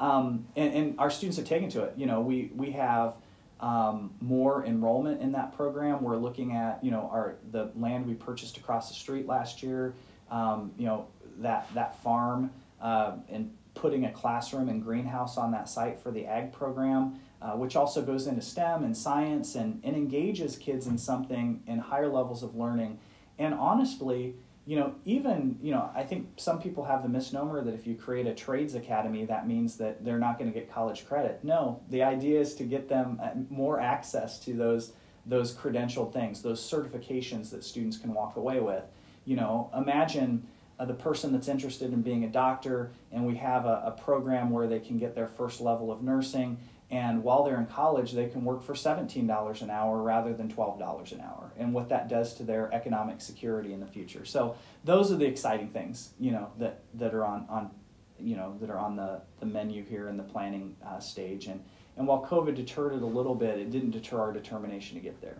Um, 0.00 0.46
and, 0.56 0.74
and, 0.74 1.00
our 1.00 1.10
students 1.10 1.38
have 1.38 1.46
taken 1.46 1.68
to 1.70 1.82
it. 1.82 1.94
You 1.96 2.06
know, 2.06 2.20
we, 2.20 2.52
we 2.54 2.70
have 2.72 3.14
um, 3.58 4.12
more 4.20 4.64
enrollment 4.64 5.20
in 5.20 5.32
that 5.32 5.56
program. 5.56 6.02
We're 6.02 6.16
looking 6.16 6.54
at, 6.54 6.82
you 6.84 6.92
know, 6.92 7.10
our 7.12 7.34
the 7.50 7.72
land 7.74 8.06
we 8.06 8.14
purchased 8.14 8.56
across 8.58 8.88
the 8.88 8.94
street 8.94 9.26
last 9.26 9.62
year, 9.62 9.94
um, 10.30 10.72
you 10.78 10.86
know, 10.86 11.08
that, 11.38 11.68
that 11.74 12.00
farm 12.02 12.50
uh, 12.80 13.16
and 13.28 13.52
putting 13.74 14.04
a 14.04 14.12
classroom 14.12 14.68
and 14.68 14.82
greenhouse 14.82 15.36
on 15.36 15.50
that 15.50 15.68
site 15.68 15.98
for 16.00 16.10
the 16.12 16.26
ag 16.26 16.52
program 16.52 17.18
uh, 17.40 17.52
which 17.52 17.76
also 17.76 18.02
goes 18.02 18.26
into 18.26 18.42
STEM 18.42 18.82
and 18.82 18.96
science 18.96 19.54
and, 19.54 19.80
and 19.84 19.94
engages 19.94 20.56
kids 20.56 20.86
in 20.86 20.98
something 20.98 21.62
in 21.66 21.78
higher 21.78 22.08
levels 22.08 22.42
of 22.42 22.56
learning. 22.56 22.98
And 23.38 23.54
honestly, 23.54 24.34
you 24.68 24.76
know, 24.76 24.94
even, 25.06 25.58
you 25.62 25.70
know, 25.70 25.90
I 25.94 26.02
think 26.02 26.28
some 26.36 26.60
people 26.60 26.84
have 26.84 27.02
the 27.02 27.08
misnomer 27.08 27.64
that 27.64 27.72
if 27.72 27.86
you 27.86 27.94
create 27.94 28.26
a 28.26 28.34
trades 28.34 28.74
academy, 28.74 29.24
that 29.24 29.48
means 29.48 29.78
that 29.78 30.04
they're 30.04 30.18
not 30.18 30.38
going 30.38 30.52
to 30.52 30.58
get 30.58 30.70
college 30.70 31.08
credit. 31.08 31.42
No, 31.42 31.80
the 31.88 32.02
idea 32.02 32.38
is 32.38 32.54
to 32.56 32.64
get 32.64 32.86
them 32.86 33.18
uh, 33.22 33.30
more 33.48 33.80
access 33.80 34.38
to 34.40 34.52
those 34.52 34.92
those 35.24 35.54
credentialed 35.54 36.12
things, 36.12 36.42
those 36.42 36.60
certifications 36.60 37.50
that 37.50 37.64
students 37.64 37.96
can 37.96 38.12
walk 38.12 38.36
away 38.36 38.60
with. 38.60 38.84
You 39.24 39.36
know, 39.36 39.70
imagine 39.74 40.46
uh, 40.78 40.84
the 40.84 40.94
person 40.94 41.32
that's 41.32 41.48
interested 41.48 41.94
in 41.94 42.02
being 42.02 42.24
a 42.24 42.28
doctor, 42.28 42.90
and 43.10 43.26
we 43.26 43.36
have 43.36 43.64
a, 43.64 43.82
a 43.86 44.02
program 44.02 44.50
where 44.50 44.66
they 44.66 44.80
can 44.80 44.98
get 44.98 45.14
their 45.14 45.28
first 45.28 45.62
level 45.62 45.90
of 45.90 46.02
nursing 46.02 46.58
and 46.90 47.22
while 47.22 47.44
they're 47.44 47.58
in 47.58 47.66
college, 47.66 48.12
they 48.12 48.28
can 48.28 48.44
work 48.44 48.62
for 48.62 48.72
$17 48.72 49.62
an 49.62 49.70
hour 49.70 50.02
rather 50.02 50.32
than 50.32 50.50
$12 50.50 51.12
an 51.12 51.20
hour, 51.20 51.47
and 51.58 51.72
what 51.74 51.88
that 51.88 52.08
does 52.08 52.34
to 52.34 52.42
their 52.42 52.72
economic 52.72 53.20
security 53.20 53.72
in 53.72 53.80
the 53.80 53.86
future. 53.86 54.24
So 54.24 54.56
those 54.84 55.12
are 55.12 55.16
the 55.16 55.26
exciting 55.26 55.68
things, 55.68 56.12
you 56.18 56.30
know, 56.30 56.50
that, 56.58 56.80
that 56.94 57.14
are 57.14 57.24
on, 57.24 57.46
on, 57.48 57.70
you 58.18 58.36
know, 58.36 58.56
that 58.60 58.70
are 58.70 58.78
on 58.78 58.96
the, 58.96 59.20
the 59.40 59.46
menu 59.46 59.84
here 59.84 60.08
in 60.08 60.16
the 60.16 60.22
planning 60.22 60.76
uh, 60.86 61.00
stage. 61.00 61.46
And, 61.46 61.62
and 61.96 62.06
while 62.06 62.24
COVID 62.24 62.54
deterred 62.54 62.94
it 62.94 63.02
a 63.02 63.06
little 63.06 63.34
bit, 63.34 63.58
it 63.58 63.70
didn't 63.70 63.90
deter 63.90 64.20
our 64.20 64.32
determination 64.32 64.96
to 64.96 65.02
get 65.02 65.20
there. 65.20 65.38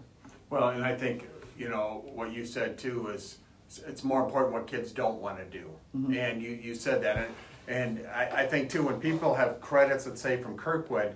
Well, 0.51 0.71
and 0.71 0.85
I 0.85 0.95
think, 0.95 1.29
you 1.59 1.69
know, 1.69 2.05
what 2.15 2.33
you 2.33 2.45
said 2.45 2.79
too 2.79 3.09
is 3.09 3.39
it's 3.87 4.03
more 4.03 4.25
important 4.25 4.55
what 4.55 4.67
kids 4.67 4.93
don't 4.93 5.21
want 5.21 5.39
to 5.39 5.45
do. 5.45 5.71
Mm-hmm. 5.97 6.15
And 6.15 6.43
you, 6.43 6.51
you 6.51 6.75
said 6.75 7.03
that. 7.03 7.17
And, 7.17 7.35
and 7.69 8.07
I, 8.09 8.43
I 8.43 8.47
think 8.47 8.71
too, 8.71 8.83
when 8.83 8.99
people 8.99 9.35
have 9.35 9.61
credits, 9.61 10.07
let's 10.07 10.21
say 10.21 10.43
from 10.43 10.57
Kirkwood, 10.57 11.15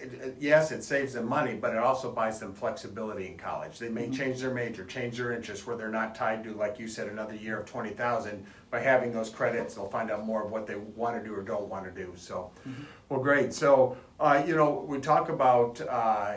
it, 0.00 0.12
it, 0.14 0.36
yes, 0.38 0.72
it 0.72 0.82
saves 0.82 1.12
them 1.14 1.28
money, 1.28 1.54
but 1.54 1.72
it 1.72 1.78
also 1.78 2.10
buys 2.10 2.40
them 2.40 2.52
flexibility 2.52 3.26
in 3.26 3.36
college. 3.36 3.78
They 3.78 3.88
may 3.88 4.04
mm-hmm. 4.04 4.12
change 4.12 4.40
their 4.40 4.54
major, 4.54 4.84
change 4.84 5.18
their 5.18 5.32
interest, 5.32 5.66
where 5.66 5.76
they're 5.76 5.88
not 5.88 6.14
tied 6.14 6.44
to, 6.44 6.54
like 6.54 6.78
you 6.78 6.88
said, 6.88 7.08
another 7.08 7.34
year 7.34 7.60
of 7.60 7.66
twenty 7.66 7.90
thousand. 7.90 8.44
By 8.70 8.80
having 8.80 9.12
those 9.12 9.30
credits, 9.30 9.74
they'll 9.74 9.88
find 9.88 10.10
out 10.10 10.24
more 10.24 10.44
of 10.44 10.50
what 10.50 10.66
they 10.66 10.76
want 10.76 11.16
to 11.16 11.28
do 11.28 11.34
or 11.34 11.42
don't 11.42 11.68
want 11.68 11.84
to 11.84 11.90
do. 11.90 12.12
So, 12.16 12.52
mm-hmm. 12.66 12.84
well, 13.08 13.20
great. 13.20 13.52
So, 13.52 13.96
uh, 14.20 14.42
you 14.46 14.54
know, 14.54 14.84
we 14.86 15.00
talk 15.00 15.28
about 15.28 15.80
uh, 15.80 16.36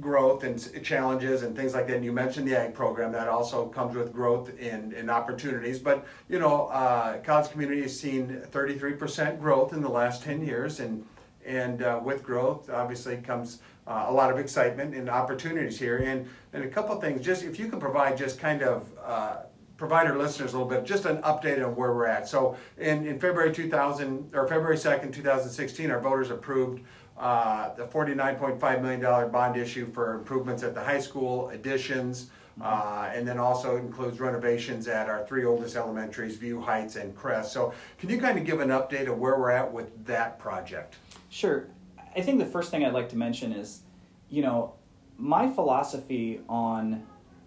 growth 0.00 0.44
and 0.44 0.84
challenges 0.84 1.42
and 1.42 1.56
things 1.56 1.74
like 1.74 1.86
that. 1.86 1.96
And 1.96 2.04
you 2.04 2.12
mentioned 2.12 2.46
the 2.46 2.56
ag 2.56 2.74
program 2.74 3.12
that 3.12 3.28
also 3.28 3.66
comes 3.66 3.96
with 3.96 4.12
growth 4.12 4.50
and, 4.60 4.92
and 4.92 5.10
opportunities. 5.10 5.78
But 5.78 6.06
you 6.28 6.38
know, 6.38 6.66
uh, 6.66 7.18
college 7.18 7.50
community 7.50 7.82
has 7.82 7.98
seen 7.98 8.42
33% 8.50 9.40
growth 9.40 9.72
in 9.72 9.80
the 9.80 9.88
last 9.88 10.22
10 10.22 10.44
years, 10.44 10.80
and 10.80 11.04
and 11.48 11.82
uh, 11.82 12.00
with 12.04 12.22
growth, 12.22 12.70
obviously, 12.70 13.16
comes 13.16 13.60
uh, 13.86 14.06
a 14.08 14.12
lot 14.12 14.30
of 14.30 14.38
excitement 14.38 14.94
and 14.94 15.08
opportunities 15.08 15.78
here. 15.78 15.98
And, 15.98 16.28
and 16.52 16.64
a 16.64 16.68
couple 16.68 17.00
things, 17.00 17.24
just 17.24 17.42
if 17.42 17.58
you 17.58 17.68
can 17.68 17.80
provide 17.80 18.16
just 18.16 18.38
kind 18.38 18.62
of 18.62 18.92
uh, 19.02 19.36
provide 19.78 20.06
our 20.08 20.18
listeners 20.18 20.52
a 20.52 20.58
little 20.58 20.68
bit, 20.68 20.84
just 20.84 21.06
an 21.06 21.18
update 21.22 21.64
on 21.64 21.74
where 21.74 21.94
we're 21.94 22.06
at. 22.06 22.28
So 22.28 22.56
in, 22.76 23.06
in 23.06 23.18
February 23.18 23.54
2000 23.54 24.34
or 24.34 24.46
February 24.46 24.76
2nd, 24.76 25.12
2016, 25.12 25.90
our 25.90 26.00
voters 26.00 26.30
approved 26.30 26.82
uh, 27.16 27.74
the 27.74 27.84
$49.5 27.84 28.82
million 28.82 29.30
bond 29.30 29.56
issue 29.56 29.90
for 29.92 30.14
improvements 30.14 30.62
at 30.62 30.74
the 30.74 30.82
high 30.82 31.00
school, 31.00 31.48
additions, 31.50 32.30
uh, 32.60 33.08
and 33.14 33.26
then 33.26 33.38
also 33.38 33.76
includes 33.76 34.18
renovations 34.18 34.88
at 34.88 35.08
our 35.08 35.24
three 35.26 35.44
oldest 35.44 35.76
elementaries, 35.76 36.36
View 36.36 36.60
Heights 36.60 36.96
and 36.96 37.14
Crest. 37.16 37.52
So 37.52 37.72
can 37.98 38.10
you 38.10 38.18
kind 38.20 38.36
of 38.36 38.44
give 38.44 38.60
an 38.60 38.70
update 38.70 39.08
of 39.08 39.18
where 39.18 39.38
we're 39.38 39.50
at 39.50 39.72
with 39.72 40.04
that 40.06 40.38
project? 40.40 40.96
Sure. 41.28 41.68
I 42.16 42.20
think 42.20 42.38
the 42.38 42.46
first 42.46 42.70
thing 42.70 42.84
I'd 42.84 42.94
like 42.94 43.10
to 43.10 43.16
mention 43.16 43.52
is, 43.52 43.82
you 44.28 44.42
know, 44.42 44.74
my 45.16 45.48
philosophy 45.48 46.40
on 46.48 47.04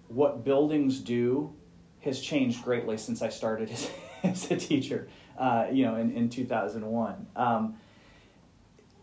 what 0.07 0.43
buildings 0.43 0.99
do 0.99 1.53
has 2.01 2.19
changed 2.19 2.63
greatly 2.63 2.97
since 2.97 3.21
I 3.21 3.29
started 3.29 3.69
as, 3.69 3.89
as 4.23 4.51
a 4.51 4.57
teacher, 4.57 5.07
uh, 5.37 5.67
you 5.71 5.85
know, 5.85 5.95
in, 5.95 6.11
in 6.11 6.29
2001. 6.29 7.27
Um, 7.35 7.77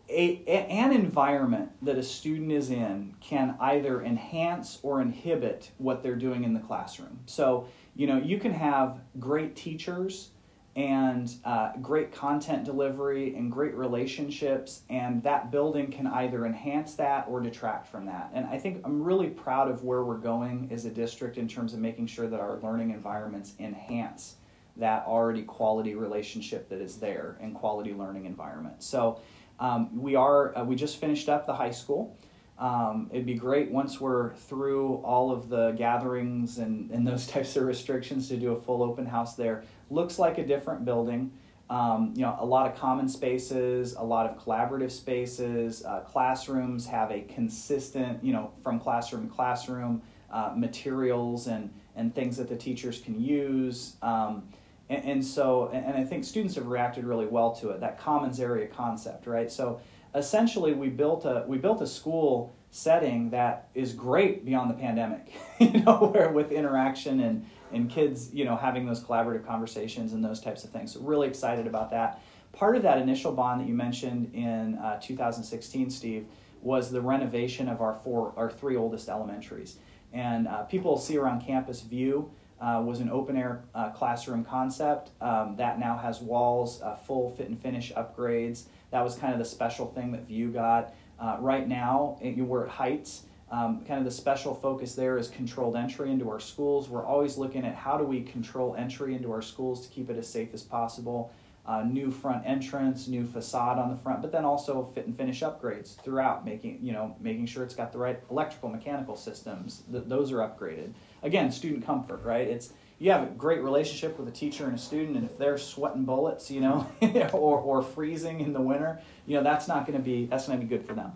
a, 0.09 0.43
an 0.47 0.91
environment 0.91 1.71
that 1.83 1.97
a 1.97 2.03
student 2.03 2.51
is 2.51 2.71
in 2.71 3.13
can 3.21 3.55
either 3.59 4.01
enhance 4.01 4.79
or 4.81 5.01
inhibit 5.01 5.71
what 5.77 6.01
they're 6.01 6.15
doing 6.15 6.43
in 6.43 6.53
the 6.53 6.59
classroom. 6.59 7.19
So, 7.25 7.67
you 7.95 8.07
know, 8.07 8.17
you 8.17 8.39
can 8.39 8.51
have 8.51 8.99
great 9.19 9.55
teachers 9.55 10.31
and 10.79 11.35
uh, 11.43 11.73
great 11.81 12.09
content 12.09 12.63
delivery 12.63 13.35
and 13.35 13.51
great 13.51 13.75
relationships 13.75 14.83
and 14.89 15.21
that 15.23 15.51
building 15.51 15.91
can 15.91 16.07
either 16.07 16.45
enhance 16.45 16.93
that 16.95 17.25
or 17.27 17.41
detract 17.41 17.85
from 17.85 18.05
that. 18.05 18.31
And 18.33 18.45
i 18.45 18.57
think 18.57 18.81
i'm 18.85 19.03
really 19.03 19.27
proud 19.27 19.69
of 19.69 19.83
where 19.83 20.03
we're 20.05 20.17
going 20.17 20.69
as 20.71 20.85
a 20.85 20.89
district 20.89 21.37
in 21.37 21.49
terms 21.49 21.73
of 21.73 21.79
making 21.79 22.07
sure 22.07 22.27
that 22.27 22.39
our 22.39 22.59
learning 22.59 22.91
environments 22.91 23.55
enhance 23.59 24.35
that 24.77 25.03
already 25.05 25.41
quality 25.41 25.95
relationship 25.95 26.69
that 26.69 26.79
is 26.79 26.95
there 26.95 27.37
and 27.41 27.53
quality 27.53 27.93
learning 27.93 28.25
environment. 28.25 28.81
So 28.81 29.19
um, 29.59 30.01
we 30.01 30.15
are 30.15 30.57
uh, 30.57 30.63
we 30.63 30.77
just 30.77 30.97
finished 30.97 31.27
up 31.27 31.45
the 31.45 31.55
high 31.55 31.71
school. 31.71 32.17
Um, 32.57 33.09
it'd 33.11 33.25
be 33.25 33.35
great 33.35 33.71
once 33.71 34.01
we're 34.01 34.33
through 34.33 34.95
all 34.95 35.31
of 35.31 35.47
the 35.47 35.71
gatherings 35.71 36.57
and, 36.57 36.91
and 36.91 37.07
those 37.07 37.25
types 37.35 37.55
of 37.55 37.63
restrictions 37.63 38.27
to 38.29 38.37
do 38.37 38.51
a 38.53 38.61
full 38.61 38.83
open 38.83 39.05
house 39.05 39.35
there. 39.35 39.63
Looks 39.89 40.19
like 40.19 40.37
a 40.37 40.45
different 40.45 40.85
building. 40.85 41.31
Um, 41.69 42.13
you 42.15 42.23
know, 42.23 42.35
a 42.39 42.45
lot 42.45 42.71
of 42.71 42.77
common 42.79 43.07
spaces, 43.07 43.93
a 43.93 44.03
lot 44.03 44.25
of 44.25 44.43
collaborative 44.43 44.91
spaces. 44.91 45.85
Uh, 45.85 45.99
classrooms 45.99 46.87
have 46.87 47.11
a 47.11 47.21
consistent, 47.21 48.23
you 48.23 48.33
know, 48.33 48.51
from 48.63 48.79
classroom 48.79 49.29
to 49.29 49.33
classroom 49.33 50.01
uh, 50.31 50.53
materials 50.55 51.47
and 51.47 51.71
and 51.95 52.15
things 52.15 52.37
that 52.37 52.47
the 52.47 52.55
teachers 52.55 53.01
can 53.01 53.19
use. 53.19 53.97
Um, 54.01 54.47
and, 54.89 55.05
and, 55.05 55.25
so, 55.25 55.69
and, 55.73 55.85
and 55.85 55.97
I 55.97 56.03
think 56.03 56.23
students 56.23 56.55
have 56.55 56.67
reacted 56.67 57.03
really 57.03 57.25
well 57.25 57.51
to 57.57 57.69
it. 57.71 57.81
That 57.81 57.99
commons 57.99 58.39
area 58.39 58.67
concept, 58.67 59.27
right? 59.27 59.51
So 59.51 59.81
essentially 60.15 60.73
we 60.73 60.89
built 60.89 61.25
a 61.25 61.43
we 61.47 61.57
built 61.57 61.81
a 61.81 61.87
school 61.87 62.53
setting 62.71 63.29
that 63.31 63.69
is 63.73 63.93
great 63.93 64.45
beyond 64.45 64.69
the 64.69 64.75
pandemic 64.75 65.33
you 65.59 65.81
know 65.81 65.97
where 66.13 66.31
with 66.31 66.51
interaction 66.51 67.19
and 67.19 67.45
and 67.71 67.89
kids 67.89 68.33
you 68.33 68.45
know 68.45 68.55
having 68.55 68.85
those 68.85 69.03
collaborative 69.03 69.45
conversations 69.45 70.13
and 70.13 70.23
those 70.23 70.39
types 70.39 70.63
of 70.63 70.69
things 70.69 70.93
so 70.93 70.99
really 71.01 71.27
excited 71.27 71.67
about 71.67 71.89
that 71.89 72.21
part 72.51 72.75
of 72.75 72.83
that 72.83 72.97
initial 72.97 73.31
bond 73.31 73.61
that 73.61 73.67
you 73.67 73.73
mentioned 73.73 74.31
in 74.33 74.75
uh, 74.77 74.99
2016 75.01 75.89
steve 75.89 76.25
was 76.61 76.91
the 76.91 77.01
renovation 77.01 77.67
of 77.69 77.81
our 77.81 77.93
four 78.03 78.33
our 78.37 78.49
three 78.49 78.75
oldest 78.75 79.09
elementaries 79.09 79.77
and 80.13 80.47
uh, 80.47 80.63
people 80.63 80.97
see 80.97 81.17
around 81.17 81.41
campus 81.41 81.81
view 81.81 82.29
uh, 82.59 82.81
was 82.85 82.99
an 82.99 83.09
open 83.09 83.37
air 83.37 83.63
uh, 83.73 83.89
classroom 83.91 84.43
concept 84.43 85.11
um, 85.21 85.55
that 85.55 85.79
now 85.79 85.97
has 85.97 86.19
walls 86.19 86.81
uh, 86.81 86.95
full 86.95 87.29
fit 87.31 87.47
and 87.47 87.61
finish 87.61 87.93
upgrades 87.93 88.65
that 88.91 89.03
was 89.03 89.15
kind 89.15 89.33
of 89.33 89.39
the 89.39 89.45
special 89.45 89.87
thing 89.87 90.11
that 90.11 90.27
View 90.27 90.49
got. 90.49 90.93
Uh, 91.19 91.37
right 91.39 91.67
now, 91.67 92.17
we're 92.21 92.65
at 92.65 92.69
Heights. 92.69 93.23
Um, 93.51 93.83
kind 93.85 93.97
of 93.97 94.05
the 94.05 94.11
special 94.11 94.53
focus 94.53 94.93
there 94.93 95.17
is 95.17 95.27
controlled 95.27 95.75
entry 95.75 96.11
into 96.11 96.29
our 96.29 96.39
schools. 96.39 96.87
We're 96.87 97.05
always 97.05 97.37
looking 97.37 97.65
at 97.65 97.75
how 97.75 97.97
do 97.97 98.03
we 98.03 98.21
control 98.21 98.75
entry 98.75 99.15
into 99.15 99.31
our 99.31 99.41
schools 99.41 99.87
to 99.87 99.93
keep 99.93 100.09
it 100.09 100.17
as 100.17 100.27
safe 100.27 100.53
as 100.53 100.61
possible. 100.61 101.31
Uh, 101.65 101.83
new 101.83 102.09
front 102.09 102.43
entrance, 102.47 103.07
new 103.07 103.25
facade 103.25 103.77
on 103.77 103.89
the 103.89 103.95
front, 103.97 104.21
but 104.21 104.31
then 104.31 104.43
also 104.43 104.89
fit 104.95 105.05
and 105.05 105.15
finish 105.15 105.41
upgrades 105.41 106.01
throughout, 106.01 106.43
making 106.43 106.79
you 106.81 106.91
know 106.91 107.15
making 107.19 107.45
sure 107.45 107.63
it's 107.63 107.75
got 107.75 107.91
the 107.91 107.97
right 107.97 108.19
electrical, 108.31 108.69
mechanical 108.69 109.15
systems. 109.15 109.83
Th- 109.91 110.03
those 110.07 110.31
are 110.31 110.37
upgraded. 110.37 110.93
Again, 111.21 111.51
student 111.51 111.85
comfort, 111.85 112.23
right? 112.23 112.47
It's 112.47 112.73
you 112.97 113.11
have 113.11 113.23
a 113.23 113.27
great 113.27 113.61
relationship 113.61 114.17
with 114.17 114.27
a 114.27 114.31
teacher 114.31 114.65
and 114.65 114.75
a 114.75 114.77
student, 114.77 115.15
and 115.15 115.25
if 115.25 115.37
they're 115.37 115.57
sweating 115.57 116.05
bullets, 116.05 116.49
you 116.49 116.59
know, 116.61 116.87
or, 117.33 117.59
or 117.59 117.81
freezing 117.81 118.41
in 118.41 118.51
the 118.51 118.61
winter, 118.61 118.99
you 119.25 119.37
know, 119.37 119.43
that's 119.43 119.67
not 119.67 119.85
going 119.85 119.97
to 119.97 120.03
be 120.03 120.25
that's 120.25 120.47
going 120.47 120.59
to 120.59 120.65
be 120.65 120.69
good 120.69 120.85
for 120.85 120.93
them. 120.93 121.11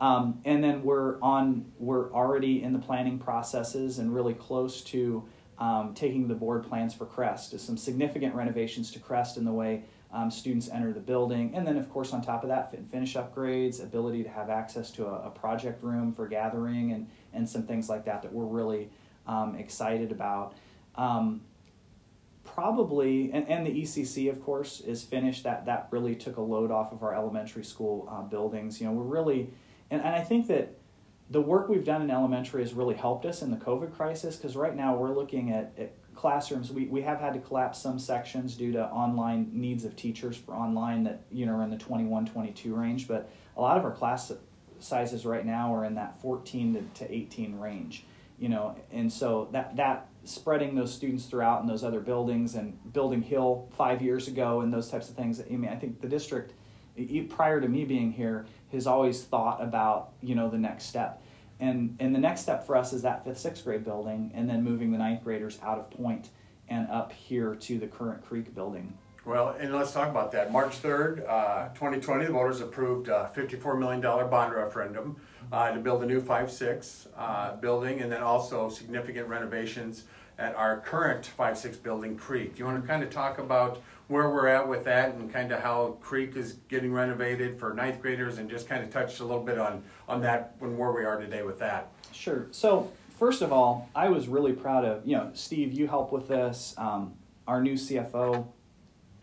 Um, 0.00 0.40
and 0.44 0.62
then 0.62 0.82
we're 0.82 1.20
on 1.20 1.72
we're 1.78 2.12
already 2.12 2.62
in 2.62 2.72
the 2.72 2.78
planning 2.78 3.18
processes 3.18 3.98
and 3.98 4.14
really 4.14 4.34
close 4.34 4.82
to 4.82 5.26
um, 5.58 5.94
taking 5.94 6.28
the 6.28 6.34
board 6.34 6.64
plans 6.68 6.92
for 6.92 7.06
Crest. 7.06 7.52
There's 7.52 7.62
some 7.62 7.78
significant 7.78 8.34
renovations 8.34 8.90
to 8.92 8.98
Crest 8.98 9.38
in 9.38 9.44
the 9.44 9.52
way 9.52 9.84
um, 10.12 10.30
students 10.30 10.68
enter 10.68 10.92
the 10.92 11.00
building, 11.00 11.54
and 11.54 11.66
then 11.66 11.76
of 11.78 11.90
course 11.90 12.12
on 12.12 12.20
top 12.20 12.42
of 12.42 12.50
that, 12.50 12.70
fit 12.70 12.80
and 12.80 12.90
finish 12.90 13.14
upgrades, 13.14 13.82
ability 13.82 14.22
to 14.22 14.28
have 14.28 14.50
access 14.50 14.90
to 14.92 15.06
a, 15.06 15.28
a 15.28 15.30
project 15.30 15.82
room 15.82 16.12
for 16.12 16.28
gathering, 16.28 16.92
and 16.92 17.08
and 17.32 17.48
some 17.48 17.62
things 17.62 17.88
like 17.88 18.04
that 18.04 18.22
that 18.22 18.32
we're 18.32 18.44
really 18.44 18.90
um, 19.26 19.56
excited 19.56 20.12
about. 20.12 20.54
Um, 20.94 21.42
probably, 22.44 23.30
and, 23.32 23.48
and 23.48 23.66
the 23.66 23.70
ECC, 23.70 24.30
of 24.30 24.42
course, 24.42 24.80
is 24.80 25.02
finished. 25.02 25.44
That 25.44 25.66
that 25.66 25.88
really 25.90 26.14
took 26.14 26.36
a 26.36 26.42
load 26.42 26.70
off 26.70 26.92
of 26.92 27.02
our 27.02 27.14
elementary 27.14 27.64
school 27.64 28.08
uh, 28.10 28.22
buildings. 28.22 28.80
You 28.80 28.86
know, 28.86 28.92
we're 28.92 29.02
really, 29.02 29.50
and, 29.90 30.02
and 30.02 30.14
I 30.14 30.22
think 30.22 30.48
that 30.48 30.76
the 31.30 31.40
work 31.40 31.68
we've 31.68 31.84
done 31.84 32.02
in 32.02 32.10
elementary 32.10 32.62
has 32.62 32.72
really 32.72 32.94
helped 32.94 33.26
us 33.26 33.42
in 33.42 33.50
the 33.50 33.56
COVID 33.56 33.94
crisis 33.94 34.36
because 34.36 34.56
right 34.56 34.76
now 34.76 34.96
we're 34.96 35.14
looking 35.14 35.50
at, 35.50 35.72
at 35.76 35.92
classrooms. 36.14 36.70
We, 36.70 36.86
we 36.86 37.02
have 37.02 37.20
had 37.20 37.34
to 37.34 37.40
collapse 37.40 37.80
some 37.80 37.98
sections 37.98 38.54
due 38.54 38.72
to 38.72 38.84
online 38.86 39.50
needs 39.52 39.84
of 39.84 39.96
teachers 39.96 40.36
for 40.36 40.54
online 40.54 41.04
that 41.04 41.22
you 41.30 41.46
know 41.46 41.56
are 41.56 41.62
in 41.62 41.70
the 41.70 41.76
21, 41.76 42.26
22 42.26 42.74
range. 42.74 43.08
But 43.08 43.28
a 43.56 43.60
lot 43.60 43.76
of 43.76 43.84
our 43.84 43.90
class 43.90 44.32
sizes 44.78 45.24
right 45.24 45.44
now 45.44 45.74
are 45.74 45.84
in 45.84 45.94
that 45.94 46.20
14 46.20 46.74
to, 46.74 47.04
to 47.04 47.12
18 47.12 47.58
range. 47.58 48.04
You 48.38 48.50
know, 48.50 48.76
and 48.92 49.10
so 49.10 49.48
that 49.52 49.76
that 49.76 50.08
spreading 50.24 50.74
those 50.74 50.92
students 50.92 51.26
throughout 51.26 51.62
in 51.62 51.66
those 51.66 51.84
other 51.84 52.00
buildings 52.00 52.54
and 52.54 52.76
building 52.92 53.22
Hill 53.22 53.68
five 53.76 54.02
years 54.02 54.28
ago 54.28 54.60
and 54.60 54.72
those 54.72 54.90
types 54.90 55.08
of 55.08 55.16
things. 55.16 55.40
I 55.40 55.56
mean, 55.56 55.70
I 55.70 55.76
think 55.76 56.00
the 56.00 56.08
district, 56.08 56.52
prior 57.28 57.60
to 57.60 57.68
me 57.68 57.84
being 57.84 58.12
here, 58.12 58.46
has 58.76 58.86
always 58.86 59.24
thought 59.24 59.62
about 59.62 60.12
you 60.22 60.34
know 60.34 60.48
the 60.48 60.58
next 60.58 60.84
step, 60.84 61.22
and 61.60 61.96
and 61.98 62.14
the 62.14 62.20
next 62.20 62.42
step 62.42 62.66
for 62.66 62.76
us 62.76 62.92
is 62.92 63.02
that 63.02 63.24
fifth 63.24 63.38
sixth 63.38 63.64
grade 63.64 63.84
building, 63.84 64.30
and 64.34 64.48
then 64.48 64.62
moving 64.62 64.92
the 64.92 64.98
ninth 64.98 65.24
graders 65.24 65.58
out 65.62 65.78
of 65.78 65.90
Point 65.90 66.30
and 66.68 66.88
up 66.90 67.12
here 67.12 67.54
to 67.54 67.78
the 67.78 67.86
current 67.86 68.24
Creek 68.24 68.54
building. 68.54 68.96
Well, 69.24 69.56
and 69.58 69.74
let's 69.74 69.92
talk 69.92 70.08
about 70.08 70.30
that. 70.32 70.52
March 70.52 70.80
3rd, 70.80 71.28
uh, 71.28 71.68
2020, 71.70 72.26
the 72.26 72.32
voters 72.32 72.60
approved 72.60 73.08
a 73.08 73.28
$54 73.34 73.76
million 73.76 74.00
bond 74.00 74.54
referendum 74.54 75.16
uh, 75.50 75.72
to 75.72 75.80
build 75.80 76.04
a 76.04 76.06
new 76.06 76.20
5-6 76.20 77.08
uh, 77.16 77.56
building 77.56 78.00
and 78.00 78.12
then 78.12 78.22
also 78.22 78.68
significant 78.68 79.26
renovations 79.26 80.04
at 80.38 80.54
our 80.54 80.78
current 80.78 81.28
5-6 81.36 81.82
building, 81.82 82.16
Creek. 82.16 82.54
Do 82.54 82.60
you 82.60 82.66
want 82.66 82.80
to 82.80 82.86
kind 82.86 83.02
of 83.02 83.10
talk 83.10 83.38
about 83.38 83.82
where 84.08 84.30
we're 84.30 84.46
at 84.46 84.66
with 84.68 84.84
that 84.84 85.14
and 85.14 85.32
kind 85.32 85.50
of 85.52 85.60
how 85.60 85.96
Creek 86.00 86.36
is 86.36 86.54
getting 86.68 86.92
renovated 86.92 87.58
for 87.58 87.74
ninth 87.74 88.00
graders 88.00 88.38
and 88.38 88.48
just 88.48 88.68
kind 88.68 88.84
of 88.84 88.90
touched 88.90 89.20
a 89.20 89.24
little 89.24 89.42
bit 89.42 89.58
on, 89.58 89.82
on 90.08 90.20
that 90.22 90.54
and 90.60 90.78
where 90.78 90.92
we 90.92 91.04
are 91.04 91.18
today 91.20 91.42
with 91.42 91.58
that? 91.58 91.88
Sure. 92.12 92.46
So, 92.52 92.90
first 93.18 93.42
of 93.42 93.52
all, 93.52 93.88
I 93.94 94.08
was 94.08 94.28
really 94.28 94.52
proud 94.52 94.84
of, 94.84 95.06
you 95.06 95.16
know, 95.16 95.30
Steve, 95.34 95.72
you 95.72 95.88
helped 95.88 96.12
with 96.12 96.28
this. 96.28 96.74
Um, 96.78 97.14
our 97.48 97.60
new 97.60 97.74
CFO, 97.74 98.46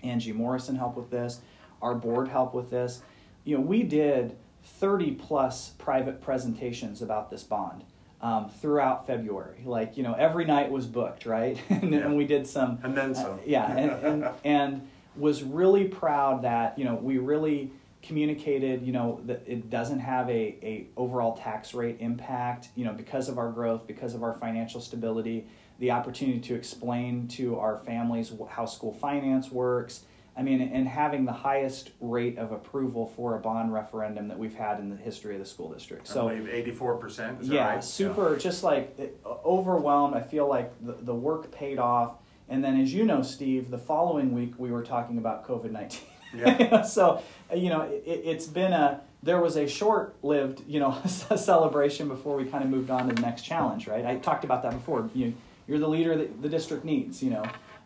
Angie 0.01 0.33
Morrison 0.33 0.75
helped 0.75 0.97
with 0.97 1.09
this. 1.09 1.39
Our 1.81 1.95
board 1.95 2.27
helped 2.27 2.53
with 2.53 2.69
this. 2.69 3.01
You 3.45 3.57
know, 3.57 3.61
we 3.61 3.83
did 3.83 4.35
30 4.63 5.11
plus 5.11 5.69
private 5.77 6.21
presentations 6.21 7.01
about 7.01 7.29
this 7.29 7.43
bond 7.43 7.83
um, 8.23 8.49
throughout 8.49 9.05
February. 9.05 9.62
Like, 9.65 9.95
you 9.97 10.01
know, 10.01 10.13
every 10.13 10.45
night 10.45 10.71
was 10.71 10.88
booked, 10.88 11.27
right? 11.27 11.62
and, 11.69 11.91
yeah. 11.91 11.99
and 11.99 12.17
we 12.17 12.25
did 12.25 12.47
some. 12.47 12.79
And 12.81 12.97
then 12.97 13.13
some. 13.13 13.33
Uh, 13.33 13.38
yeah, 13.45 13.71
and, 13.77 13.91
and, 14.03 14.29
and 14.43 14.88
was 15.15 15.43
really 15.43 15.88
proud 15.88 16.41
that, 16.41 16.79
you 16.79 16.86
know, 16.86 16.95
we 16.95 17.19
really 17.19 17.69
communicated, 18.01 18.81
you 18.81 18.91
know, 18.91 19.21
that 19.25 19.43
it 19.45 19.69
doesn't 19.69 19.99
have 19.99 20.27
a, 20.29 20.57
a 20.63 20.88
overall 20.97 21.38
tax 21.38 21.75
rate 21.75 21.97
impact, 21.99 22.69
you 22.75 22.83
know, 22.83 22.93
because 22.93 23.29
of 23.29 23.38
our 23.38 23.51
growth, 23.51 23.86
because 23.86 24.15
of 24.15 24.23
our 24.23 24.33
financial 24.33 24.81
stability 24.81 25.45
the 25.79 25.91
opportunity 25.91 26.39
to 26.39 26.55
explain 26.55 27.27
to 27.27 27.59
our 27.59 27.77
families 27.77 28.31
how 28.49 28.65
school 28.65 28.93
finance 28.93 29.51
works. 29.51 30.03
I 30.35 30.41
mean, 30.41 30.61
and 30.61 30.87
having 30.87 31.25
the 31.25 31.33
highest 31.33 31.91
rate 31.99 32.39
of 32.39 32.51
approval 32.51 33.05
for 33.15 33.35
a 33.35 33.39
bond 33.39 33.71
referendum 33.71 34.27
that 34.29 34.39
we've 34.39 34.55
had 34.55 34.79
in 34.79 34.89
the 34.89 34.95
history 34.95 35.35
of 35.35 35.39
the 35.39 35.45
school 35.45 35.71
district. 35.71 36.07
So, 36.07 36.29
eighty-four 36.29 36.97
percent. 36.97 37.43
Yeah, 37.43 37.75
right? 37.75 37.83
super. 37.83 38.33
Yeah. 38.33 38.39
Just 38.39 38.63
like 38.63 38.99
overwhelmed. 39.25 40.15
I 40.15 40.21
feel 40.21 40.47
like 40.47 40.73
the, 40.83 40.93
the 40.93 41.13
work 41.13 41.51
paid 41.51 41.77
off. 41.77 42.15
And 42.49 42.63
then, 42.63 42.79
as 42.81 42.93
you 42.93 43.05
know, 43.05 43.21
Steve, 43.21 43.69
the 43.69 43.77
following 43.77 44.33
week 44.33 44.53
we 44.57 44.71
were 44.71 44.83
talking 44.83 45.19
about 45.19 45.47
COVID 45.47 45.71
nineteen. 45.71 46.07
Yeah. 46.35 46.81
so, 46.81 47.21
you 47.55 47.69
know, 47.69 47.81
it, 47.81 48.25
has 48.25 48.47
been 48.47 48.73
a 48.73 49.01
there 49.21 49.39
was 49.39 49.55
a 49.55 49.67
short-lived, 49.67 50.63
you 50.67 50.79
know, 50.79 50.99
celebration 51.05 52.07
before 52.07 52.35
we 52.35 52.45
kind 52.45 52.63
of 52.63 52.69
moved 52.69 52.89
on 52.89 53.07
to 53.07 53.15
the 53.15 53.21
next 53.21 53.43
challenge, 53.43 53.87
right? 53.87 54.03
I 54.03 54.17
talked 54.17 54.43
about 54.43 54.63
that 54.63 54.73
before. 54.73 55.09
You 55.13 55.33
you're 55.67 55.79
the 55.79 55.87
leader 55.87 56.17
that 56.17 56.41
the 56.41 56.49
district 56.49 56.83
needs, 56.83 57.21
you 57.21 57.29
know. 57.29 57.43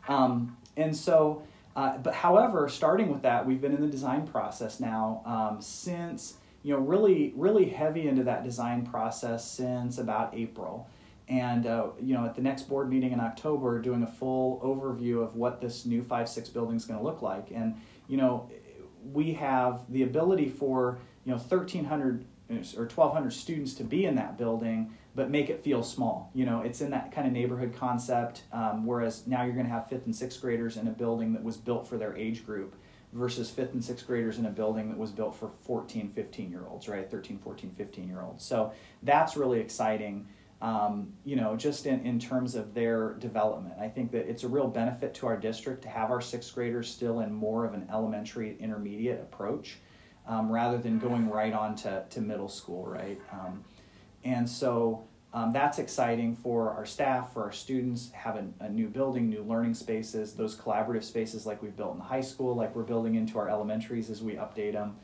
Um, 0.07 0.57
and 0.77 0.95
so, 0.95 1.43
uh, 1.77 1.95
but 1.99 2.15
however, 2.15 2.67
starting 2.67 3.07
with 3.07 3.21
that, 3.21 3.45
we've 3.45 3.61
been 3.61 3.71
in 3.71 3.81
the 3.81 3.87
design 3.87 4.25
process 4.25 4.79
now 4.79 5.21
um, 5.27 5.61
since, 5.61 6.37
you 6.63 6.73
know, 6.73 6.79
really, 6.79 7.33
really 7.35 7.69
heavy 7.69 8.07
into 8.07 8.23
that 8.23 8.43
design 8.43 8.83
process 8.83 9.49
since 9.49 9.99
about 9.99 10.33
April. 10.33 10.89
And, 11.29 11.67
uh, 11.67 11.89
you 12.01 12.15
know, 12.15 12.25
at 12.25 12.33
the 12.33 12.41
next 12.41 12.63
board 12.63 12.89
meeting 12.89 13.11
in 13.11 13.19
October, 13.19 13.79
doing 13.79 14.01
a 14.01 14.07
full 14.07 14.59
overview 14.61 15.21
of 15.21 15.35
what 15.35 15.61
this 15.61 15.85
new 15.85 16.01
5 16.01 16.27
6 16.27 16.49
building 16.49 16.75
is 16.75 16.85
going 16.85 16.97
to 16.97 17.05
look 17.05 17.21
like. 17.21 17.51
And, 17.51 17.79
you 18.07 18.17
know, 18.17 18.49
we 19.13 19.33
have 19.33 19.81
the 19.91 20.01
ability 20.01 20.49
for, 20.49 20.97
you 21.25 21.31
know, 21.31 21.37
1,300 21.37 22.25
or 22.49 22.55
1,200 22.55 23.31
students 23.31 23.75
to 23.75 23.83
be 23.83 24.05
in 24.05 24.15
that 24.15 24.35
building 24.35 24.96
but 25.17 25.31
make 25.31 25.49
it 25.49 25.63
feel 25.63 25.81
small. 25.81 26.29
You 26.35 26.45
know, 26.45 26.61
it's 26.61 26.79
in 26.79 26.91
that 26.91 27.11
kind 27.11 27.25
of 27.25 27.33
neighborhood 27.33 27.73
concept. 27.75 28.43
Um, 28.53 28.85
whereas 28.85 29.25
now 29.25 29.43
you're 29.43 29.55
going 29.55 29.65
to 29.65 29.71
have 29.71 29.89
fifth 29.89 30.05
and 30.05 30.15
sixth 30.15 30.39
graders 30.39 30.77
in 30.77 30.87
a 30.87 30.91
building 30.91 31.33
that 31.33 31.43
was 31.43 31.57
built 31.57 31.87
for 31.87 31.97
their 31.97 32.15
age 32.15 32.45
group 32.45 32.75
versus 33.13 33.49
fifth 33.49 33.73
and 33.73 33.83
sixth 33.83 34.05
graders 34.05 34.37
in 34.37 34.45
a 34.45 34.51
building 34.51 34.89
that 34.89 34.97
was 34.97 35.09
built 35.09 35.35
for 35.35 35.49
14, 35.63 36.11
15 36.13 36.51
year 36.51 36.65
olds, 36.69 36.87
right? 36.87 37.09
13, 37.09 37.39
14, 37.39 37.71
15 37.75 38.07
year 38.07 38.21
olds. 38.21 38.45
So 38.45 38.71
that's 39.01 39.35
really 39.35 39.59
exciting. 39.59 40.27
Um, 40.61 41.13
you 41.25 41.35
know, 41.35 41.55
just 41.55 41.87
in, 41.87 42.05
in 42.05 42.19
terms 42.19 42.53
of 42.53 42.75
their 42.75 43.15
development. 43.15 43.73
I 43.79 43.87
think 43.87 44.11
that 44.11 44.29
it's 44.29 44.43
a 44.43 44.47
real 44.47 44.67
benefit 44.67 45.15
to 45.15 45.27
our 45.27 45.37
district 45.37 45.81
to 45.83 45.89
have 45.89 46.11
our 46.11 46.21
sixth 46.21 46.53
graders 46.53 46.87
still 46.87 47.21
in 47.21 47.33
more 47.33 47.65
of 47.65 47.73
an 47.73 47.87
elementary 47.91 48.55
intermediate 48.59 49.19
approach 49.19 49.77
um, 50.27 50.51
rather 50.51 50.77
than 50.77 50.99
going 50.99 51.27
right 51.27 51.53
on 51.53 51.75
to, 51.77 52.05
to 52.07 52.21
middle 52.21 52.49
school, 52.49 52.85
right? 52.85 53.19
Um, 53.31 53.63
and 54.27 54.49
so 54.49 55.07
um, 55.33 55.53
that's 55.53 55.79
exciting 55.79 56.35
for 56.35 56.71
our 56.71 56.85
staff, 56.85 57.33
for 57.33 57.43
our 57.43 57.51
students, 57.51 58.11
having 58.11 58.53
a 58.59 58.67
new 58.67 58.87
building, 58.89 59.29
new 59.29 59.41
learning 59.43 59.73
spaces, 59.73 60.33
those 60.33 60.55
collaborative 60.55 61.03
spaces 61.03 61.45
like 61.45 61.61
we've 61.61 61.77
built 61.77 61.93
in 61.93 61.99
the 61.99 62.03
high 62.03 62.21
school, 62.21 62.53
like 62.55 62.75
we're 62.75 62.83
building 62.83 63.15
into 63.15 63.39
our 63.39 63.47
elementaries 63.47 64.09
as 64.09 64.21
we 64.21 64.33
update 64.33 64.73
them. 64.73 64.97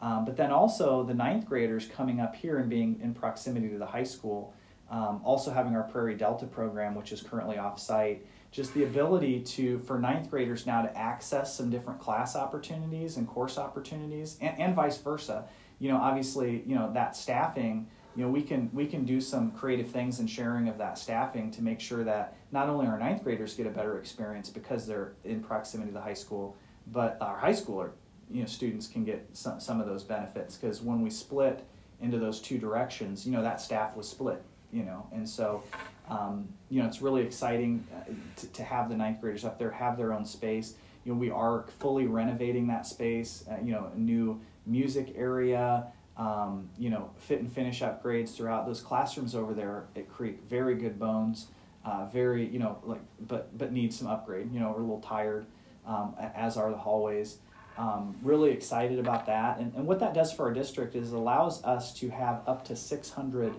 Um, 0.00 0.24
but 0.24 0.36
then 0.36 0.52
also 0.52 1.02
the 1.02 1.14
ninth 1.14 1.44
graders 1.44 1.86
coming 1.86 2.20
up 2.20 2.36
here 2.36 2.58
and 2.58 2.70
being 2.70 3.00
in 3.02 3.14
proximity 3.14 3.68
to 3.70 3.78
the 3.78 3.86
high 3.86 4.04
school, 4.04 4.54
um, 4.90 5.20
also 5.24 5.50
having 5.50 5.74
our 5.74 5.82
Prairie 5.82 6.14
Delta 6.14 6.46
program, 6.46 6.94
which 6.94 7.10
is 7.10 7.20
currently 7.20 7.58
off 7.58 7.80
site, 7.80 8.24
just 8.52 8.72
the 8.74 8.84
ability 8.84 9.40
to, 9.40 9.80
for 9.80 9.98
ninth 9.98 10.30
graders 10.30 10.66
now 10.66 10.82
to 10.82 10.96
access 10.96 11.56
some 11.56 11.68
different 11.68 11.98
class 11.98 12.36
opportunities 12.36 13.16
and 13.16 13.26
course 13.26 13.58
opportunities 13.58 14.38
and, 14.40 14.58
and 14.60 14.76
vice 14.76 14.98
versa. 14.98 15.46
You 15.80 15.90
know, 15.90 15.98
obviously, 15.98 16.62
you 16.64 16.76
know, 16.76 16.92
that 16.94 17.16
staffing 17.16 17.88
you 18.18 18.24
know 18.24 18.30
we 18.30 18.42
can 18.42 18.68
we 18.72 18.84
can 18.84 19.04
do 19.04 19.20
some 19.20 19.52
creative 19.52 19.88
things 19.88 20.18
and 20.18 20.28
sharing 20.28 20.68
of 20.68 20.76
that 20.76 20.98
staffing 20.98 21.52
to 21.52 21.62
make 21.62 21.78
sure 21.78 22.02
that 22.02 22.36
not 22.50 22.68
only 22.68 22.84
our 22.84 22.98
ninth 22.98 23.22
graders 23.22 23.54
get 23.54 23.64
a 23.64 23.70
better 23.70 23.96
experience 23.96 24.50
because 24.50 24.88
they're 24.88 25.12
in 25.22 25.40
proximity 25.40 25.90
to 25.90 25.94
the 25.94 26.00
high 26.00 26.14
school 26.14 26.56
but 26.88 27.16
our 27.20 27.38
high 27.38 27.52
schooler 27.52 27.90
you 28.28 28.40
know 28.40 28.46
students 28.46 28.88
can 28.88 29.04
get 29.04 29.24
some, 29.32 29.60
some 29.60 29.80
of 29.80 29.86
those 29.86 30.02
benefits. 30.02 30.56
Because 30.56 30.82
when 30.82 31.00
we 31.00 31.10
split 31.10 31.64
into 32.00 32.18
those 32.18 32.40
two 32.40 32.58
directions 32.58 33.24
you 33.24 33.30
know 33.30 33.40
that 33.40 33.60
staff 33.60 33.96
was 33.96 34.08
split 34.08 34.42
you 34.72 34.82
know? 34.82 35.06
And 35.12 35.26
so 35.26 35.62
um, 36.08 36.48
you 36.70 36.82
know 36.82 36.88
it's 36.88 37.00
really 37.00 37.22
exciting 37.22 37.86
uh, 37.94 38.10
to, 38.40 38.46
to 38.48 38.64
have 38.64 38.88
the 38.88 38.96
ninth 38.96 39.20
graders 39.20 39.44
up 39.44 39.60
there 39.60 39.70
have 39.70 39.96
their 39.96 40.12
own 40.12 40.24
space. 40.24 40.74
You 41.04 41.12
know 41.12 41.18
we 41.20 41.30
are 41.30 41.66
fully 41.78 42.08
renovating 42.08 42.66
that 42.66 42.84
space 42.84 43.44
uh, 43.48 43.58
you 43.62 43.70
know 43.70 43.92
a 43.94 43.96
new 43.96 44.40
music 44.66 45.12
area 45.16 45.86
um, 46.18 46.68
you 46.76 46.90
know, 46.90 47.10
fit 47.16 47.40
and 47.40 47.50
finish 47.50 47.80
upgrades 47.80 48.34
throughout 48.34 48.66
those 48.66 48.80
classrooms 48.80 49.34
over 49.34 49.54
there 49.54 49.86
at 49.96 50.08
Creek. 50.08 50.40
Very 50.50 50.74
good 50.74 50.98
bones, 50.98 51.46
uh, 51.84 52.06
very 52.06 52.46
you 52.46 52.58
know 52.58 52.78
like 52.84 53.00
but 53.20 53.56
but 53.56 53.72
need 53.72 53.94
some 53.94 54.08
upgrade. 54.08 54.52
You 54.52 54.60
know, 54.60 54.70
we're 54.70 54.82
a 54.82 54.84
little 54.84 55.00
tired, 55.00 55.46
um, 55.86 56.14
as 56.34 56.56
are 56.56 56.70
the 56.70 56.76
hallways. 56.76 57.38
Um, 57.78 58.16
really 58.22 58.50
excited 58.50 58.98
about 58.98 59.26
that, 59.26 59.58
and 59.58 59.72
and 59.74 59.86
what 59.86 60.00
that 60.00 60.12
does 60.12 60.32
for 60.32 60.46
our 60.46 60.52
district 60.52 60.96
is 60.96 61.12
allows 61.12 61.62
us 61.64 61.94
to 62.00 62.08
have 62.10 62.42
up 62.48 62.64
to 62.64 62.74
600 62.74 63.54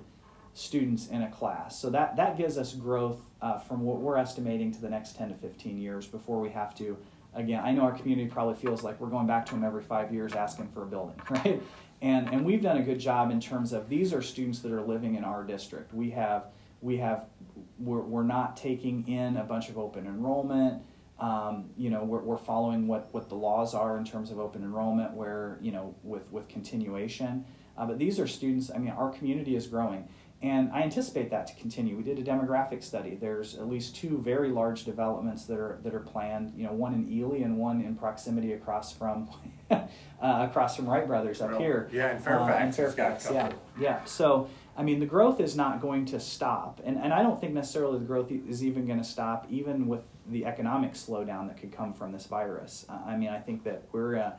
students 0.54 1.08
in 1.08 1.22
a 1.22 1.32
class. 1.32 1.80
So 1.80 1.90
that 1.92 2.18
that 2.18 2.38
gives 2.38 2.58
us 2.58 2.74
growth 2.74 3.22
uh, 3.42 3.60
from 3.60 3.82
what 3.82 4.02
we're 4.02 4.18
estimating 4.18 4.74
to 4.74 4.82
the 4.82 4.90
next 4.90 5.16
10 5.16 5.30
to 5.30 5.36
15 5.36 5.78
years 5.78 6.06
before 6.06 6.42
we 6.42 6.50
have 6.50 6.76
to 6.76 6.98
again, 7.34 7.62
I 7.64 7.72
know 7.72 7.82
our 7.82 7.92
community 7.92 8.30
probably 8.30 8.56
feels 8.56 8.84
like 8.84 9.00
we're 9.00 9.10
going 9.10 9.28
back 9.28 9.46
to 9.48 9.52
them 9.54 9.64
every 9.64 9.84
five 9.84 10.14
years 10.14 10.34
asking 10.34 10.70
for 10.70 10.84
a 10.84 10.86
building, 10.86 11.22
right? 11.30 11.62
And, 12.02 12.30
and 12.30 12.46
we've 12.46 12.62
done 12.62 12.78
a 12.78 12.84
good 12.84 13.00
job 13.00 13.30
in 13.30 13.42
terms 13.42 13.74
of 13.74 13.90
these 13.90 14.14
are 14.14 14.22
students 14.22 14.60
that 14.60 14.72
are 14.72 14.82
living 14.82 15.16
in 15.16 15.24
our 15.24 15.44
district. 15.44 15.94
We 15.94 16.12
have, 16.12 16.46
we 16.82 16.98
have, 16.98 17.26
we're, 17.78 18.02
we're 18.02 18.24
not 18.24 18.56
taking 18.56 19.08
in 19.08 19.38
a 19.38 19.44
bunch 19.44 19.70
of 19.70 19.78
open 19.78 20.06
enrollment. 20.06 20.82
Um, 21.20 21.70
you 21.78 21.90
know, 21.90 22.04
we're, 22.06 22.22
we're 22.22 22.38
following 22.38 22.88
what, 22.88 23.14
what 23.14 23.28
the 23.28 23.36
laws 23.36 23.74
are 23.74 23.98
in 23.98 24.06
terms 24.06 24.32
of 24.32 24.40
open 24.40 24.64
enrollment, 24.64 25.14
where, 25.14 25.58
you 25.62 25.74
know, 25.74 25.94
with, 26.04 26.32
with 26.32 26.48
continuation. 26.48 27.44
Uh, 27.78 27.86
but 27.86 27.98
these 27.98 28.20
are 28.20 28.28
students, 28.28 28.72
I 28.74 28.78
mean, 28.78 28.92
our 28.92 29.10
community 29.10 29.56
is 29.56 29.68
growing. 29.68 30.08
And 30.42 30.72
I 30.72 30.84
anticipate 30.84 31.30
that 31.32 31.48
to 31.48 31.56
continue. 31.56 31.98
We 31.98 32.04
did 32.04 32.18
a 32.18 32.24
demographic 32.24 32.82
study. 32.82 33.18
There's 33.20 33.56
at 33.56 33.68
least 33.68 33.96
two 33.98 34.20
very 34.20 34.50
large 34.50 34.86
developments 34.86 35.44
that 35.46 35.58
are 35.58 35.80
that 35.84 35.94
are 35.94 36.00
planned. 36.00 36.54
You 36.56 36.66
know, 36.66 36.72
one 36.72 36.94
in 36.94 37.12
Ely 37.12 37.40
and 37.40 37.58
one 37.58 37.82
in 37.82 37.96
proximity 37.96 38.54
across 38.54 38.94
from 38.94 39.30
uh, 39.72 39.88
across 40.22 40.78
from 40.78 40.88
Wright 40.88 41.06
Brothers 41.06 41.42
up 41.42 41.58
here. 41.58 41.90
Yeah, 41.92 42.16
in 42.16 42.20
Fairfax. 42.20 42.62
Uh, 42.62 42.66
in 42.66 42.72
Fairfax, 42.72 43.30
yeah, 43.30 43.52
yeah. 43.78 44.06
So 44.06 44.50
I 44.78 44.84
mean, 44.84 45.02
the 45.02 45.06
growth 45.06 45.42
is 45.42 45.58
not 45.58 45.82
going 45.82 46.06
to 46.06 46.22
stop, 46.22 46.80
and 46.86 46.98
and 46.98 47.14
I 47.14 47.22
don't 47.22 47.40
think 47.42 47.54
necessarily 47.54 48.00
the 48.00 48.06
growth 48.06 48.32
is 48.32 48.64
even 48.64 48.86
going 48.86 49.00
to 49.00 49.06
stop, 49.06 49.46
even 49.50 49.90
with 49.90 50.04
the 50.32 50.46
economic 50.46 50.94
slowdown 50.94 51.48
that 51.48 51.58
could 51.58 51.72
come 51.72 51.94
from 51.94 52.14
this 52.14 52.26
virus. 52.28 52.86
I 52.88 53.18
mean, 53.18 53.30
I 53.30 53.40
think 53.40 53.64
that 53.64 53.84
we're, 53.92 54.18
uh, 54.18 54.32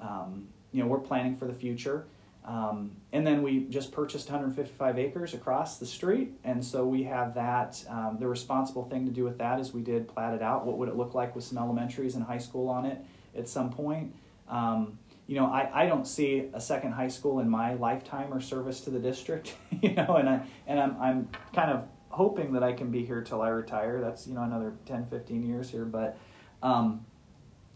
um, 0.00 0.48
you 0.72 0.82
know, 0.82 0.88
we're 0.88 0.98
planning 0.98 1.34
for 1.34 1.46
the 1.46 1.54
future. 1.54 2.06
Um, 2.48 2.92
and 3.12 3.26
then 3.26 3.42
we 3.42 3.64
just 3.64 3.92
purchased 3.92 4.30
155 4.30 4.98
acres 4.98 5.34
across 5.34 5.76
the 5.76 5.84
street, 5.84 6.32
and 6.44 6.64
so 6.64 6.86
we 6.86 7.02
have 7.02 7.34
that. 7.34 7.84
Um, 7.90 8.16
the 8.18 8.26
responsible 8.26 8.84
thing 8.84 9.04
to 9.04 9.12
do 9.12 9.22
with 9.22 9.36
that 9.36 9.60
is 9.60 9.74
we 9.74 9.82
did 9.82 10.08
plat 10.08 10.32
it 10.32 10.40
out. 10.40 10.64
What 10.64 10.78
would 10.78 10.88
it 10.88 10.96
look 10.96 11.14
like 11.14 11.36
with 11.36 11.44
some 11.44 11.58
elementaries 11.58 12.14
and 12.14 12.24
high 12.24 12.38
school 12.38 12.70
on 12.70 12.86
it 12.86 13.04
at 13.36 13.50
some 13.50 13.68
point? 13.68 14.14
Um, 14.48 14.98
you 15.26 15.36
know, 15.36 15.44
I, 15.44 15.82
I 15.82 15.86
don't 15.86 16.06
see 16.06 16.48
a 16.54 16.60
second 16.60 16.92
high 16.92 17.08
school 17.08 17.40
in 17.40 17.50
my 17.50 17.74
lifetime 17.74 18.32
or 18.32 18.40
service 18.40 18.80
to 18.82 18.90
the 18.90 19.00
district. 19.00 19.54
You 19.80 19.94
know, 19.94 20.16
and 20.16 20.28
I 20.28 20.40
and 20.66 20.80
I'm 20.80 20.96
I'm 21.00 21.28
kind 21.54 21.70
of 21.70 21.84
hoping 22.08 22.52
that 22.54 22.64
I 22.64 22.72
can 22.72 22.90
be 22.90 23.04
here 23.04 23.22
till 23.22 23.42
I 23.42 23.48
retire. 23.50 24.00
That's 24.00 24.26
you 24.26 24.34
know 24.34 24.42
another 24.42 24.72
10, 24.86 25.06
15 25.06 25.46
years 25.46 25.70
here, 25.70 25.84
but 25.84 26.18
um, 26.64 27.06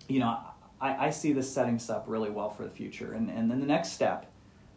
you 0.08 0.18
know, 0.18 0.36
I, 0.80 1.06
I 1.06 1.10
see 1.10 1.32
this 1.32 1.48
setting 1.48 1.76
us 1.76 1.88
up 1.90 2.06
really 2.08 2.28
well 2.28 2.50
for 2.50 2.64
the 2.64 2.70
future. 2.70 3.12
And 3.12 3.30
and 3.30 3.48
then 3.48 3.60
the 3.60 3.66
next 3.66 3.92
step 3.92 4.31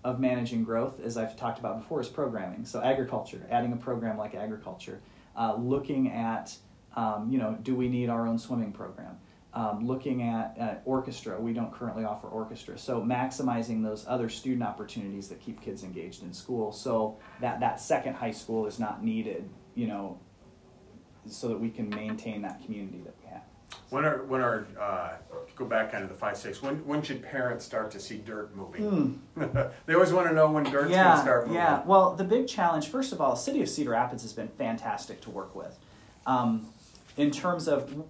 of 0.05 0.19
managing 0.19 0.63
growth, 0.63 0.99
as 1.03 1.17
I've 1.17 1.35
talked 1.35 1.57
about 1.57 1.79
before, 1.79 1.99
is 1.99 2.07
programming. 2.07 2.63
So 2.63 2.79
agriculture, 2.79 3.47
adding 3.49 3.73
a 3.73 3.75
program 3.75 4.19
like 4.19 4.35
agriculture, 4.35 5.01
uh, 5.35 5.55
looking 5.57 6.11
at, 6.11 6.55
um, 6.95 7.27
you 7.31 7.39
know, 7.39 7.57
do 7.63 7.75
we 7.75 7.89
need 7.89 8.07
our 8.07 8.27
own 8.27 8.37
swimming 8.37 8.71
program? 8.71 9.17
Um, 9.55 9.87
looking 9.87 10.21
at 10.21 10.57
uh, 10.61 10.75
orchestra, 10.85 11.41
we 11.41 11.53
don't 11.53 11.73
currently 11.73 12.03
offer 12.03 12.27
orchestra. 12.27 12.77
So 12.77 13.01
maximizing 13.01 13.81
those 13.81 14.05
other 14.07 14.29
student 14.29 14.61
opportunities 14.61 15.27
that 15.29 15.39
keep 15.41 15.59
kids 15.59 15.83
engaged 15.83 16.21
in 16.21 16.33
school, 16.33 16.71
so 16.71 17.17
that 17.41 17.59
that 17.61 17.79
second 17.79 18.13
high 18.13 18.31
school 18.31 18.67
is 18.67 18.77
not 18.79 19.03
needed, 19.03 19.49
you 19.73 19.87
know, 19.87 20.19
so 21.25 21.47
that 21.47 21.59
we 21.59 21.71
can 21.71 21.89
maintain 21.89 22.43
that 22.43 22.63
community 22.63 23.01
that 23.05 23.19
we. 23.23 23.24
When 23.89 24.03
are 24.03 24.23
when 24.23 24.41
are 24.41 24.65
uh, 24.79 25.09
go 25.55 25.65
back 25.65 25.91
kind 25.91 26.03
of 26.03 26.09
the 26.09 26.15
five 26.15 26.37
six? 26.37 26.61
When 26.61 26.85
when 26.85 27.01
should 27.01 27.23
parents 27.23 27.63
start 27.65 27.91
to 27.91 27.99
see 27.99 28.17
dirt 28.17 28.55
moving? 28.55 29.19
Mm. 29.37 29.71
they 29.85 29.93
always 29.93 30.11
want 30.11 30.27
to 30.27 30.33
know 30.33 30.51
when 30.51 30.63
dirt's 30.63 30.91
to 31.17 31.21
start 31.21 31.47
moving. 31.47 31.61
Yeah. 31.61 31.83
Well, 31.85 32.15
the 32.15 32.23
big 32.23 32.47
challenge, 32.47 32.87
first 32.87 33.13
of 33.13 33.21
all, 33.21 33.35
City 33.35 33.61
of 33.61 33.69
Cedar 33.69 33.91
Rapids 33.91 34.23
has 34.23 34.33
been 34.33 34.47
fantastic 34.47 35.21
to 35.21 35.29
work 35.29 35.55
with. 35.55 35.77
Um, 36.25 36.67
in 37.15 37.31
terms 37.31 37.67
of 37.67 38.05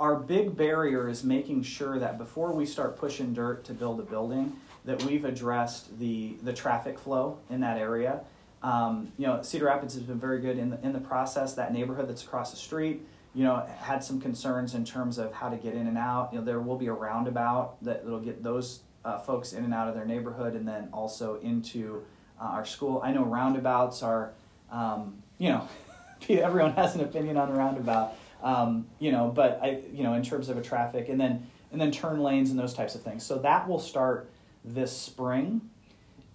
our 0.00 0.16
big 0.16 0.56
barrier 0.56 1.08
is 1.08 1.22
making 1.22 1.62
sure 1.62 1.98
that 1.98 2.18
before 2.18 2.52
we 2.52 2.66
start 2.66 2.98
pushing 2.98 3.32
dirt 3.32 3.64
to 3.64 3.74
build 3.74 4.00
a 4.00 4.02
building, 4.02 4.56
that 4.86 5.02
we've 5.04 5.24
addressed 5.24 5.98
the 5.98 6.36
the 6.42 6.52
traffic 6.52 6.98
flow 6.98 7.38
in 7.50 7.60
that 7.60 7.78
area. 7.78 8.20
Um, 8.62 9.12
you 9.18 9.26
know, 9.26 9.42
Cedar 9.42 9.66
Rapids 9.66 9.94
has 9.94 10.02
been 10.04 10.18
very 10.18 10.40
good 10.40 10.56
in 10.56 10.70
the, 10.70 10.80
in 10.82 10.94
the 10.94 11.00
process. 11.00 11.52
That 11.54 11.72
neighborhood 11.72 12.08
that's 12.08 12.24
across 12.24 12.50
the 12.50 12.56
street 12.56 13.06
you 13.34 13.42
know, 13.42 13.66
had 13.80 14.02
some 14.02 14.20
concerns 14.20 14.74
in 14.74 14.84
terms 14.84 15.18
of 15.18 15.32
how 15.32 15.48
to 15.48 15.56
get 15.56 15.74
in 15.74 15.86
and 15.86 15.98
out. 15.98 16.30
You 16.32 16.38
know, 16.38 16.44
there 16.44 16.60
will 16.60 16.76
be 16.76 16.86
a 16.86 16.92
roundabout 16.92 17.82
that 17.82 18.04
will 18.04 18.20
get 18.20 18.42
those 18.42 18.80
uh, 19.04 19.18
folks 19.18 19.52
in 19.52 19.64
and 19.64 19.74
out 19.74 19.88
of 19.88 19.94
their 19.94 20.06
neighborhood, 20.06 20.54
and 20.54 20.66
then 20.66 20.88
also 20.92 21.40
into 21.40 22.02
uh, 22.40 22.44
our 22.44 22.64
school. 22.64 23.00
I 23.02 23.12
know 23.12 23.24
roundabouts 23.24 24.02
are, 24.02 24.32
um, 24.70 25.22
you 25.38 25.48
know, 25.48 25.68
everyone 26.28 26.72
has 26.72 26.94
an 26.94 27.02
opinion 27.02 27.36
on 27.36 27.50
a 27.50 27.52
roundabout, 27.52 28.14
um, 28.42 28.86
you 29.00 29.10
know, 29.10 29.28
but 29.34 29.58
I, 29.62 29.82
you 29.92 30.04
know, 30.04 30.14
in 30.14 30.22
terms 30.22 30.48
of 30.48 30.56
a 30.56 30.62
traffic, 30.62 31.08
and 31.08 31.20
then 31.20 31.46
and 31.72 31.80
then 31.80 31.90
turn 31.90 32.22
lanes 32.22 32.50
and 32.50 32.58
those 32.58 32.72
types 32.72 32.94
of 32.94 33.02
things. 33.02 33.24
So 33.24 33.38
that 33.38 33.68
will 33.68 33.80
start 33.80 34.30
this 34.64 34.96
spring, 34.96 35.60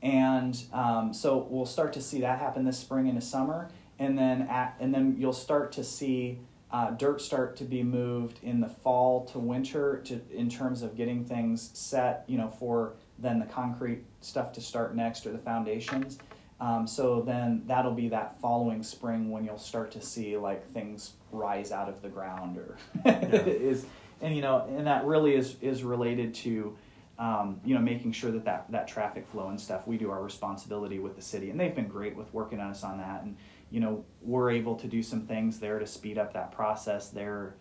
and 0.01 0.61
um, 0.73 1.13
so 1.13 1.47
we'll 1.49 1.65
start 1.65 1.93
to 1.93 2.01
see 2.01 2.19
that 2.21 2.39
happen 2.39 2.65
this 2.65 2.77
spring 2.77 3.07
into 3.07 3.21
summer, 3.21 3.69
and 3.99 4.17
then 4.17 4.43
at, 4.43 4.75
and 4.81 4.93
then 4.93 5.15
you'll 5.17 5.31
start 5.31 5.71
to 5.73 5.83
see 5.83 6.39
uh, 6.71 6.91
dirt 6.91 7.21
start 7.21 7.55
to 7.55 7.63
be 7.63 7.81
moved 7.81 8.39
in 8.43 8.59
the 8.59 8.69
fall 8.69 9.25
to 9.25 9.39
winter 9.39 10.01
to 10.05 10.21
in 10.31 10.49
terms 10.49 10.83
of 10.83 10.95
getting 10.95 11.25
things 11.25 11.71
set 11.73 12.23
you 12.27 12.37
know 12.37 12.49
for 12.49 12.93
then 13.17 13.39
the 13.39 13.45
concrete 13.45 14.03
stuff 14.21 14.51
to 14.53 14.61
start 14.61 14.95
next 14.95 15.25
or 15.25 15.31
the 15.31 15.39
foundations 15.39 16.19
um, 16.61 16.85
so 16.85 17.21
then 17.21 17.63
that'll 17.65 17.93
be 17.93 18.09
that 18.09 18.39
following 18.39 18.83
spring 18.83 19.31
when 19.31 19.43
you'll 19.45 19.57
start 19.57 19.91
to 19.91 20.01
see 20.01 20.37
like 20.37 20.67
things 20.71 21.13
rise 21.31 21.71
out 21.71 21.89
of 21.89 22.01
the 22.01 22.09
ground 22.09 22.57
or 22.57 22.77
yeah. 23.05 23.19
is 23.45 23.85
and 24.21 24.35
you 24.35 24.41
know 24.41 24.67
and 24.69 24.85
that 24.85 25.05
really 25.05 25.35
is 25.35 25.55
is 25.61 25.83
related 25.83 26.33
to 26.33 26.77
um, 27.19 27.59
you 27.65 27.75
know, 27.75 27.81
making 27.81 28.13
sure 28.13 28.31
that, 28.31 28.45
that 28.45 28.71
that 28.71 28.87
traffic 28.87 29.27
flow 29.27 29.49
and 29.49 29.59
stuff, 29.59 29.85
we 29.85 29.97
do 29.97 30.09
our 30.09 30.23
responsibility 30.23 30.99
with 30.99 31.17
the 31.17 31.21
city, 31.21 31.49
and 31.49 31.59
they've 31.59 31.75
been 31.75 31.89
great 31.89 32.15
with 32.15 32.33
working 32.33 32.61
on 32.61 32.71
us 32.71 32.81
on 32.81 32.97
that, 32.97 33.23
and 33.23 33.35
you 33.71 33.79
know, 33.79 34.03
we're 34.21 34.51
able 34.51 34.75
to 34.75 34.87
do 34.87 35.03
some 35.03 35.21
things 35.21 35.59
there 35.59 35.79
to 35.79 35.85
speed 35.85 36.17
up 36.17 36.33
that 36.33 36.51
process 36.51 37.09
there. 37.09 37.55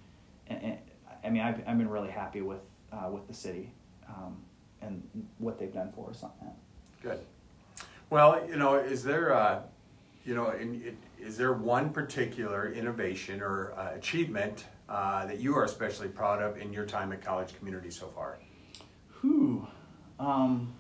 And, 0.47 0.63
and 0.63 0.79
I 1.25 1.31
mean, 1.31 1.43
I've, 1.43 1.63
I've 1.67 1.79
been 1.79 1.89
really 1.91 2.11
happy 2.11 2.41
with 2.41 2.61
uh, 2.93 3.11
with 3.11 3.27
the 3.27 3.35
city 3.35 3.73
um, 4.09 4.37
and 4.81 5.03
what 5.39 5.59
they've 5.59 5.73
done 5.73 5.93
for 5.93 6.11
us 6.11 6.23
on 6.23 6.33
that. 6.43 6.57
Good. 7.03 7.21
Well, 8.11 8.43
you 8.49 8.57
know, 8.57 8.77
is 8.77 9.05
there, 9.05 9.35
uh, 9.35 9.63
you 10.25 10.35
know, 10.35 10.51
in, 10.53 10.97
is 11.19 11.37
there 11.37 11.53
one 11.53 11.91
particular 11.91 12.73
innovation 12.73 13.43
or 13.43 13.75
uh, 13.77 13.95
achievement 13.95 14.65
uh, 14.89 15.27
that 15.27 15.39
you 15.41 15.55
are 15.55 15.65
especially 15.65 16.09
proud 16.09 16.43
of 16.43 16.57
in 16.57 16.73
your 16.73 16.87
time 16.87 17.13
at 17.13 17.23
College 17.23 17.57
Community 17.59 17.91
so 17.91 18.07
far? 18.07 18.39
Who? 19.09 19.67
Um, 20.19 20.73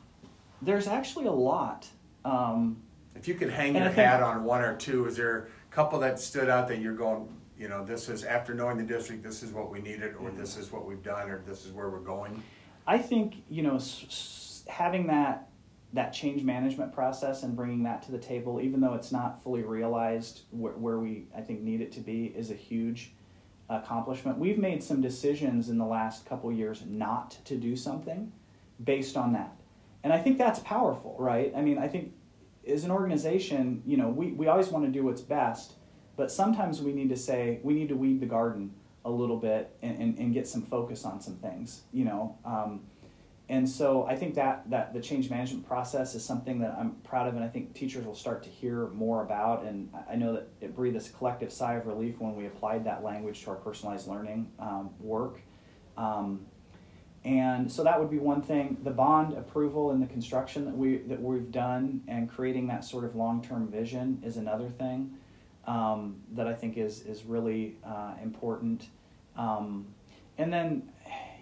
there's 0.62 0.86
actually 0.86 1.26
a 1.26 1.32
lot. 1.32 1.86
Um, 2.24 2.82
if 3.18 3.26
you 3.26 3.34
could 3.34 3.50
hang 3.50 3.74
your 3.74 3.90
hat 3.90 4.22
on 4.22 4.44
one 4.44 4.62
or 4.62 4.76
two, 4.76 5.06
is 5.06 5.16
there 5.16 5.48
a 5.70 5.74
couple 5.74 5.98
that 5.98 6.20
stood 6.20 6.48
out 6.48 6.68
that 6.68 6.80
you're 6.80 6.94
going, 6.94 7.28
you 7.58 7.68
know, 7.68 7.84
this 7.84 8.08
is 8.08 8.22
after 8.22 8.54
knowing 8.54 8.76
the 8.76 8.84
district, 8.84 9.24
this 9.24 9.42
is 9.42 9.50
what 9.50 9.70
we 9.70 9.80
needed, 9.80 10.14
or 10.20 10.30
this 10.30 10.52
mm-hmm. 10.52 10.60
is 10.60 10.72
what 10.72 10.86
we've 10.86 11.02
done, 11.02 11.28
or 11.28 11.42
this 11.44 11.66
is 11.66 11.72
where 11.72 11.90
we're 11.90 11.98
going? 11.98 12.42
I 12.86 12.98
think 12.98 13.42
you 13.50 13.62
know 13.62 13.76
s- 13.76 14.04
s- 14.06 14.64
having 14.68 15.08
that 15.08 15.48
that 15.94 16.12
change 16.12 16.44
management 16.44 16.92
process 16.92 17.42
and 17.42 17.56
bringing 17.56 17.82
that 17.82 18.02
to 18.02 18.12
the 18.12 18.18
table, 18.18 18.60
even 18.60 18.80
though 18.80 18.94
it's 18.94 19.10
not 19.10 19.42
fully 19.42 19.62
realized 19.62 20.42
wh- 20.50 20.80
where 20.80 20.98
we 20.98 21.26
I 21.36 21.40
think 21.40 21.60
need 21.60 21.80
it 21.80 21.90
to 21.92 22.00
be, 22.00 22.26
is 22.26 22.52
a 22.52 22.54
huge 22.54 23.12
accomplishment. 23.68 24.38
We've 24.38 24.58
made 24.58 24.82
some 24.82 25.00
decisions 25.00 25.68
in 25.68 25.76
the 25.76 25.84
last 25.84 26.24
couple 26.24 26.52
years 26.52 26.84
not 26.86 27.32
to 27.46 27.56
do 27.56 27.74
something 27.74 28.32
based 28.82 29.16
on 29.16 29.32
that. 29.32 29.56
And 30.04 30.12
I 30.12 30.18
think 30.18 30.38
that's 30.38 30.60
powerful, 30.60 31.16
right? 31.18 31.52
I 31.56 31.60
mean, 31.60 31.76
I 31.78 31.88
think 31.88 32.12
as 32.68 32.84
an 32.84 32.90
organization, 32.90 33.82
you 33.86 33.96
know, 33.96 34.08
we, 34.08 34.32
we 34.32 34.46
always 34.46 34.68
want 34.68 34.84
to 34.84 34.90
do 34.90 35.04
what's 35.04 35.20
best, 35.20 35.74
but 36.16 36.30
sometimes 36.30 36.82
we 36.82 36.92
need 36.92 37.08
to 37.08 37.16
say, 37.16 37.60
we 37.62 37.74
need 37.74 37.88
to 37.88 37.96
weed 37.96 38.20
the 38.20 38.26
garden 38.26 38.74
a 39.04 39.10
little 39.10 39.36
bit 39.38 39.74
and, 39.82 39.98
and, 40.00 40.18
and 40.18 40.34
get 40.34 40.46
some 40.46 40.62
focus 40.62 41.04
on 41.04 41.20
some 41.20 41.36
things, 41.36 41.82
you 41.92 42.04
know. 42.04 42.36
Um, 42.44 42.82
and 43.48 43.66
so 43.66 44.04
I 44.06 44.14
think 44.14 44.34
that, 44.34 44.68
that 44.68 44.92
the 44.92 45.00
change 45.00 45.30
management 45.30 45.66
process 45.66 46.14
is 46.14 46.22
something 46.22 46.58
that 46.58 46.76
I'm 46.78 46.96
proud 46.96 47.28
of, 47.28 47.34
and 47.34 47.42
I 47.42 47.48
think 47.48 47.72
teachers 47.72 48.04
will 48.04 48.14
start 48.14 48.42
to 48.42 48.50
hear 48.50 48.88
more 48.88 49.22
about. 49.22 49.64
And 49.64 49.90
I 50.10 50.16
know 50.16 50.34
that 50.34 50.48
it 50.60 50.76
breathed 50.76 50.96
this 50.96 51.08
collective 51.08 51.50
sigh 51.50 51.74
of 51.74 51.86
relief 51.86 52.16
when 52.18 52.36
we 52.36 52.46
applied 52.46 52.84
that 52.84 53.02
language 53.02 53.42
to 53.44 53.50
our 53.50 53.56
personalized 53.56 54.06
learning 54.06 54.50
um, 54.58 54.90
work. 55.00 55.40
Um, 55.96 56.46
and 57.24 57.70
so 57.70 57.84
that 57.84 57.98
would 57.98 58.10
be 58.10 58.18
one 58.18 58.42
thing. 58.42 58.78
The 58.84 58.90
bond 58.90 59.36
approval 59.36 59.90
and 59.90 60.02
the 60.02 60.06
construction 60.06 60.64
that 60.64 60.76
we 60.76 60.98
that 60.98 61.20
we've 61.20 61.50
done 61.50 62.02
and 62.08 62.28
creating 62.28 62.68
that 62.68 62.84
sort 62.84 63.04
of 63.04 63.16
long 63.16 63.42
term 63.42 63.68
vision 63.68 64.22
is 64.24 64.36
another 64.36 64.68
thing 64.68 65.14
um, 65.66 66.16
that 66.32 66.46
I 66.46 66.54
think 66.54 66.76
is 66.76 67.02
is 67.02 67.24
really 67.24 67.76
uh, 67.84 68.14
important. 68.22 68.88
Um, 69.36 69.86
and 70.38 70.52
then, 70.52 70.90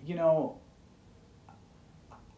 you 0.04 0.14
know, 0.14 0.58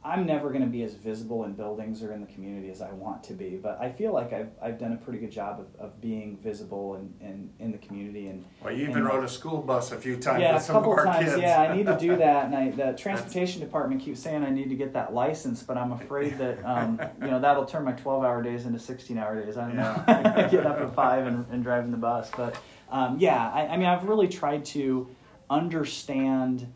I'm 0.04 0.26
never 0.26 0.50
going 0.50 0.62
to 0.62 0.68
be 0.68 0.84
as 0.84 0.94
visible 0.94 1.44
in 1.44 1.54
buildings 1.54 2.02
or 2.04 2.12
in 2.12 2.20
the 2.20 2.26
community 2.28 2.70
as 2.70 2.80
I 2.80 2.92
want 2.92 3.24
to 3.24 3.34
be, 3.34 3.56
but 3.60 3.78
I 3.80 3.90
feel 3.90 4.12
like 4.12 4.32
I've, 4.32 4.50
I've 4.62 4.78
done 4.78 4.92
a 4.92 4.96
pretty 4.96 5.18
good 5.18 5.32
job 5.32 5.60
of, 5.60 5.80
of 5.80 6.00
being 6.00 6.38
visible 6.38 6.94
in, 6.94 7.12
in, 7.20 7.50
in 7.58 7.72
the 7.72 7.78
community. 7.78 8.28
And 8.28 8.44
well, 8.62 8.72
you 8.72 8.84
even 8.84 8.98
and, 8.98 9.06
rode 9.06 9.24
a 9.24 9.28
school 9.28 9.58
bus 9.58 9.90
a 9.90 9.96
few 9.96 10.16
times. 10.16 10.40
Yeah, 10.40 10.56
a 10.56 10.64
couple 10.64 10.94
times. 10.94 11.30
Kids. 11.30 11.42
Yeah, 11.42 11.60
I 11.60 11.76
need 11.76 11.86
to 11.86 11.98
do 11.98 12.16
that, 12.16 12.46
and 12.46 12.54
I, 12.54 12.70
the 12.70 12.92
transportation 12.98 13.60
department 13.60 14.00
keeps 14.00 14.20
saying 14.20 14.44
I 14.44 14.50
need 14.50 14.68
to 14.68 14.76
get 14.76 14.92
that 14.92 15.12
license, 15.12 15.64
but 15.64 15.76
I'm 15.76 15.90
afraid 15.90 16.38
that 16.38 16.58
um, 16.64 17.00
you 17.20 17.28
know 17.28 17.40
that'll 17.40 17.66
turn 17.66 17.84
my 17.84 17.92
12-hour 17.92 18.42
days 18.42 18.66
into 18.66 18.78
16-hour 18.78 19.44
days. 19.44 19.56
I 19.56 19.66
don't 19.66 19.76
know. 19.76 20.04
Getting 20.50 20.66
up 20.66 20.80
at 20.80 20.94
five 20.94 21.26
and, 21.26 21.44
and 21.50 21.64
driving 21.64 21.90
the 21.90 21.96
bus, 21.96 22.30
but 22.36 22.56
um, 22.90 23.18
yeah, 23.18 23.50
I, 23.50 23.66
I 23.66 23.76
mean, 23.76 23.86
I've 23.86 24.04
really 24.04 24.28
tried 24.28 24.64
to 24.66 25.08
understand 25.50 26.72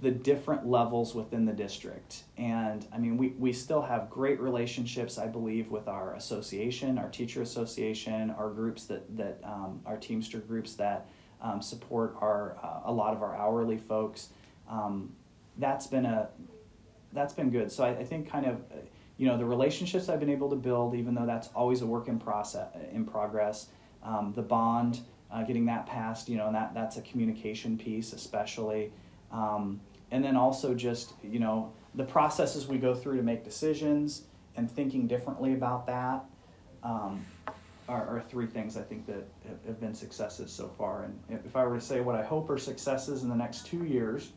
the 0.00 0.10
different 0.10 0.66
levels 0.66 1.14
within 1.14 1.44
the 1.44 1.52
district. 1.52 2.22
And 2.38 2.86
I 2.92 2.98
mean, 2.98 3.18
we, 3.18 3.28
we 3.38 3.52
still 3.52 3.82
have 3.82 4.08
great 4.08 4.40
relationships, 4.40 5.18
I 5.18 5.26
believe, 5.26 5.70
with 5.70 5.88
our 5.88 6.14
association, 6.14 6.96
our 6.96 7.10
teacher 7.10 7.42
association, 7.42 8.30
our 8.30 8.48
groups 8.48 8.84
that, 8.84 9.16
that 9.16 9.40
um, 9.44 9.80
our 9.84 9.98
Teamster 9.98 10.38
groups 10.38 10.74
that 10.74 11.06
um, 11.42 11.60
support 11.60 12.16
our, 12.20 12.56
uh, 12.62 12.80
a 12.90 12.92
lot 12.92 13.14
of 13.14 13.22
our 13.22 13.36
hourly 13.36 13.76
folks. 13.76 14.28
Um, 14.68 15.12
that's 15.58 15.86
been 15.86 16.06
a, 16.06 16.28
that's 17.12 17.34
been 17.34 17.50
good. 17.50 17.70
So 17.70 17.84
I, 17.84 17.90
I 17.90 18.04
think 18.04 18.30
kind 18.30 18.46
of, 18.46 18.62
you 19.18 19.26
know, 19.26 19.36
the 19.36 19.44
relationships 19.44 20.08
I've 20.08 20.20
been 20.20 20.30
able 20.30 20.48
to 20.48 20.56
build, 20.56 20.94
even 20.94 21.14
though 21.14 21.26
that's 21.26 21.48
always 21.48 21.82
a 21.82 21.86
work 21.86 22.08
in 22.08 22.18
process, 22.18 22.68
in 22.92 23.04
progress, 23.04 23.66
um, 24.02 24.32
the 24.34 24.42
bond, 24.42 25.00
uh, 25.30 25.42
getting 25.42 25.66
that 25.66 25.86
passed, 25.86 26.28
you 26.28 26.38
know, 26.38 26.46
and 26.46 26.54
that, 26.54 26.72
that's 26.72 26.96
a 26.96 27.02
communication 27.02 27.76
piece, 27.76 28.14
especially. 28.14 28.92
Um, 29.30 29.80
and 30.10 30.24
then 30.24 30.36
also 30.36 30.74
just 30.74 31.12
you 31.22 31.38
know 31.38 31.72
the 31.94 32.04
processes 32.04 32.66
we 32.66 32.78
go 32.78 32.94
through 32.94 33.16
to 33.16 33.22
make 33.22 33.44
decisions 33.44 34.22
and 34.56 34.70
thinking 34.70 35.06
differently 35.06 35.54
about 35.54 35.86
that 35.86 36.24
um, 36.82 37.24
are, 37.88 38.16
are, 38.16 38.24
three 38.28 38.46
things 38.46 38.76
I 38.76 38.82
think 38.82 39.06
that 39.06 39.26
have, 39.46 39.64
have, 39.66 39.80
been 39.80 39.94
successes 39.94 40.52
so 40.52 40.70
far. 40.78 41.04
And 41.04 41.40
if 41.44 41.56
I 41.56 41.64
were 41.64 41.76
to 41.76 41.80
say 41.80 42.00
what 42.00 42.14
I 42.14 42.22
hope 42.22 42.48
are 42.48 42.58
successes 42.58 43.22
in 43.22 43.28
the 43.28 43.34
next 43.34 43.66
two 43.66 43.84
years, 43.84 44.30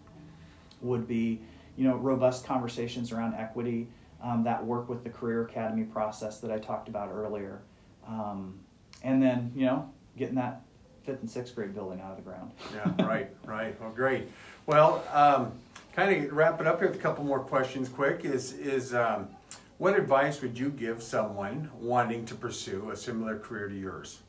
would 0.82 1.08
be 1.08 1.42
you 1.78 1.88
know 1.88 1.96
robust 1.96 2.46
conversations 2.46 3.12
around 3.12 3.36
equity, 3.36 3.88
um, 4.22 4.44
that 4.44 4.64
work 4.64 4.90
with 4.90 5.04
the 5.04 5.10
career 5.10 5.44
academy 5.44 5.84
process 5.84 6.40
that 6.40 6.52
I 6.52 6.60
talked 6.60 6.90
about 6.90 7.10
earlier, 7.12 7.62
um, 8.08 8.60
and 9.04 9.22
then 9.22 9.52
you 9.56 9.66
know 9.66 9.90
getting 10.18 10.36
that 10.36 10.62
fifth 11.06 11.22
and 11.22 11.30
sixth 11.30 11.56
grade 11.56 11.74
building 11.74 12.02
out 12.02 12.12
of 12.12 12.18
the 12.18 12.24
ground. 12.24 12.52
yeah, 12.74 13.06
right, 13.06 13.30
right. 13.46 13.80
Well, 13.80 13.92
great. 13.92 14.30
Well, 14.66 15.04
um, 15.12 15.52
kind 15.96 16.26
of 16.26 16.32
wrap 16.34 16.60
it 16.60 16.68
up 16.68 16.80
here 16.80 16.89
with 16.89 16.98
a 16.98 17.02
couple 17.02 17.24
more 17.24 17.39
questions. 17.39 17.88
Quick 17.88 18.26
is 18.26 18.54
is 18.54 18.94
um, 18.94 19.30
what 19.78 19.98
advice 19.98 20.41
would 20.41 20.58
you 20.58 20.70
give 20.70 21.02
someone 21.02 21.70
wanting 21.80 22.26
to 22.26 22.36
pursue 22.36 22.89
a 22.91 22.96
similar 22.96 23.38
career 23.38 23.68
to 23.70 23.76
yours? 23.76 24.20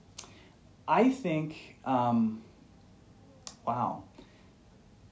I 0.86 1.08
think, 1.08 1.76
um, 1.84 2.42
wow, 3.66 4.04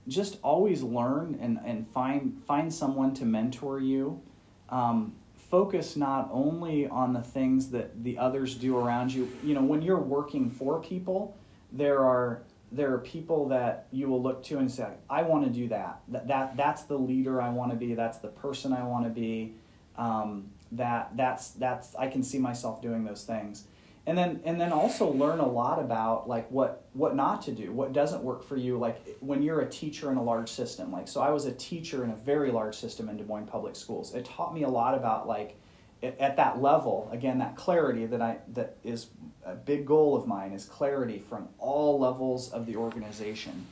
just 0.09 0.38
always 0.42 0.82
learn 0.82 1.38
and, 1.40 1.59
and 1.64 1.86
find 1.88 2.42
find 2.46 2.72
someone 2.72 3.14
to 3.14 3.24
mentor 3.24 3.80
you. 3.80 4.20
Um, 4.68 5.14
focus 5.36 5.96
not 5.96 6.30
only 6.32 6.86
on 6.88 7.12
the 7.12 7.20
things 7.20 7.68
that 7.70 8.03
the 8.05 8.16
others 8.16 8.55
do 8.55 8.76
around 8.76 9.12
you. 9.12 9.30
You 9.44 9.55
know, 9.55 9.62
when 9.62 9.82
you're 9.82 9.98
working 9.98 10.50
for 10.50 10.80
people, 10.80 11.36
there 11.72 12.00
are 12.00 12.42
there 12.72 12.92
are 12.92 12.98
people 12.98 13.48
that 13.48 13.86
you 13.92 14.08
will 14.08 14.22
look 14.22 14.42
to 14.44 14.58
and 14.58 14.70
say, 14.70 14.88
I 15.08 15.22
want 15.22 15.44
to 15.44 15.50
do 15.50 15.68
that. 15.68 16.00
That, 16.08 16.26
that 16.28 16.56
that's 16.56 16.84
the 16.84 16.98
leader 16.98 17.40
I 17.40 17.50
want 17.50 17.70
to 17.70 17.76
be. 17.76 17.94
That's 17.94 18.18
the 18.18 18.28
person 18.28 18.72
I 18.72 18.82
want 18.82 19.04
to 19.04 19.10
be. 19.10 19.54
Um, 19.96 20.50
that 20.72 21.16
that's 21.16 21.50
that's 21.50 21.94
I 21.96 22.08
can 22.08 22.22
see 22.22 22.38
myself 22.38 22.80
doing 22.80 23.04
those 23.04 23.24
things. 23.24 23.66
And 24.06 24.18
then 24.18 24.40
and 24.44 24.60
then 24.60 24.72
also 24.72 25.12
learn 25.12 25.38
a 25.38 25.46
lot 25.46 25.78
about 25.78 26.28
like 26.28 26.50
what 26.50 26.86
what 26.94 27.14
not 27.14 27.42
to 27.42 27.52
do, 27.52 27.72
what 27.72 27.92
doesn't 27.92 28.22
work 28.22 28.42
for 28.42 28.56
you. 28.56 28.78
Like 28.78 29.16
when 29.20 29.42
you're 29.42 29.60
a 29.60 29.68
teacher 29.68 30.10
in 30.10 30.16
a 30.16 30.22
large 30.22 30.50
system. 30.50 30.90
Like 30.90 31.06
so, 31.06 31.20
I 31.20 31.30
was 31.30 31.44
a 31.44 31.52
teacher 31.52 32.02
in 32.04 32.10
a 32.10 32.16
very 32.16 32.50
large 32.50 32.74
system 32.74 33.08
in 33.10 33.16
Des 33.18 33.24
Moines 33.24 33.46
Public 33.46 33.76
Schools. 33.76 34.14
It 34.14 34.24
taught 34.24 34.54
me 34.54 34.62
a 34.62 34.68
lot 34.68 34.94
about 34.94 35.28
like 35.28 35.56
at 36.03 36.36
that 36.36 36.61
level 36.61 37.09
again 37.12 37.38
that 37.38 37.55
clarity 37.57 38.07
that 38.07 38.20
i 38.20 38.36
that 38.48 38.76
is 38.82 39.09
a 39.44 39.55
big 39.55 39.86
goal 39.86 40.16
of 40.16 40.26
mine 40.26 40.53
is 40.53 40.64
clarity 40.64 41.22
from 41.28 41.48
all 41.59 41.98
levels 41.98 42.53
of 42.53 42.66
the 42.66 42.76
organization. 42.76 43.66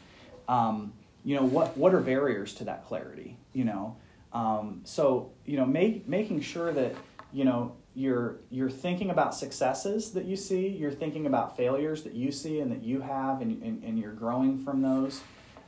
Um, 0.49 0.93
you 1.24 1.37
know 1.37 1.45
what 1.45 1.76
what 1.76 1.95
are 1.95 2.01
barriers 2.01 2.55
to 2.55 2.64
that 2.64 2.87
clarity 2.87 3.37
you 3.53 3.64
know? 3.64 3.97
Um, 4.33 4.81
so 4.85 5.33
you 5.45 5.57
know 5.57 5.66
make, 5.66 6.09
making 6.09 6.41
sure 6.41 6.72
that 6.72 6.95
you 7.33 7.45
know 7.45 7.76
you're 7.95 8.37
you're 8.51 8.70
thinking 8.70 9.11
about 9.11 9.35
successes 9.35 10.12
that 10.12 10.24
you 10.24 10.37
see 10.37 10.68
you're 10.68 10.93
thinking 10.93 11.26
about 11.26 11.57
failures 11.57 12.03
that 12.05 12.14
you 12.14 12.31
see 12.33 12.61
and 12.61 12.70
that 12.70 12.83
you 12.83 13.01
have 13.01 13.43
and, 13.43 13.62
and, 13.62 13.83
and 13.85 13.99
you're 13.99 14.12
growing 14.12 14.64
from 14.64 14.83
those. 14.83 15.20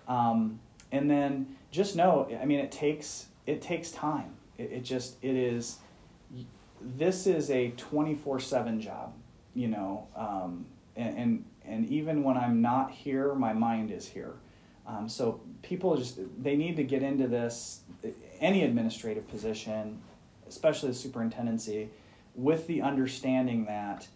Um, 0.08 0.60
and 0.90 1.10
then 1.10 1.56
just 1.70 1.96
know 1.96 2.28
i 2.40 2.44
mean 2.44 2.58
it 2.58 2.70
takes 2.70 3.26
it 3.46 3.62
takes 3.62 3.90
time. 3.90 4.34
It, 4.58 4.72
it 4.72 4.84
just 4.84 5.16
it 5.22 5.34
is 5.34 5.78
this 6.96 7.26
is 7.26 7.50
a 7.50 7.70
24 7.76 8.40
7 8.40 8.80
job, 8.80 9.12
you 9.54 9.68
know, 9.68 10.08
um, 10.16 10.66
and, 10.96 11.18
and, 11.18 11.44
and, 11.64 11.88
even 11.88 12.22
when 12.22 12.36
I'm 12.36 12.60
not 12.60 12.90
here, 12.90 13.34
my 13.34 13.52
mind 13.52 13.90
is 13.90 14.06
here. 14.08 14.34
Um, 14.86 15.08
so 15.08 15.40
people 15.62 15.96
just, 15.96 16.18
they 16.42 16.56
need 16.56 16.76
to 16.76 16.84
get 16.84 17.02
into 17.02 17.28
this, 17.28 17.80
any 18.40 18.64
administrative 18.64 19.28
position, 19.28 20.00
especially 20.48 20.90
the 20.90 20.96
superintendency, 20.96 21.88
with 22.34 22.66
the 22.66 22.82
understanding 22.82 23.64
that 23.66 24.06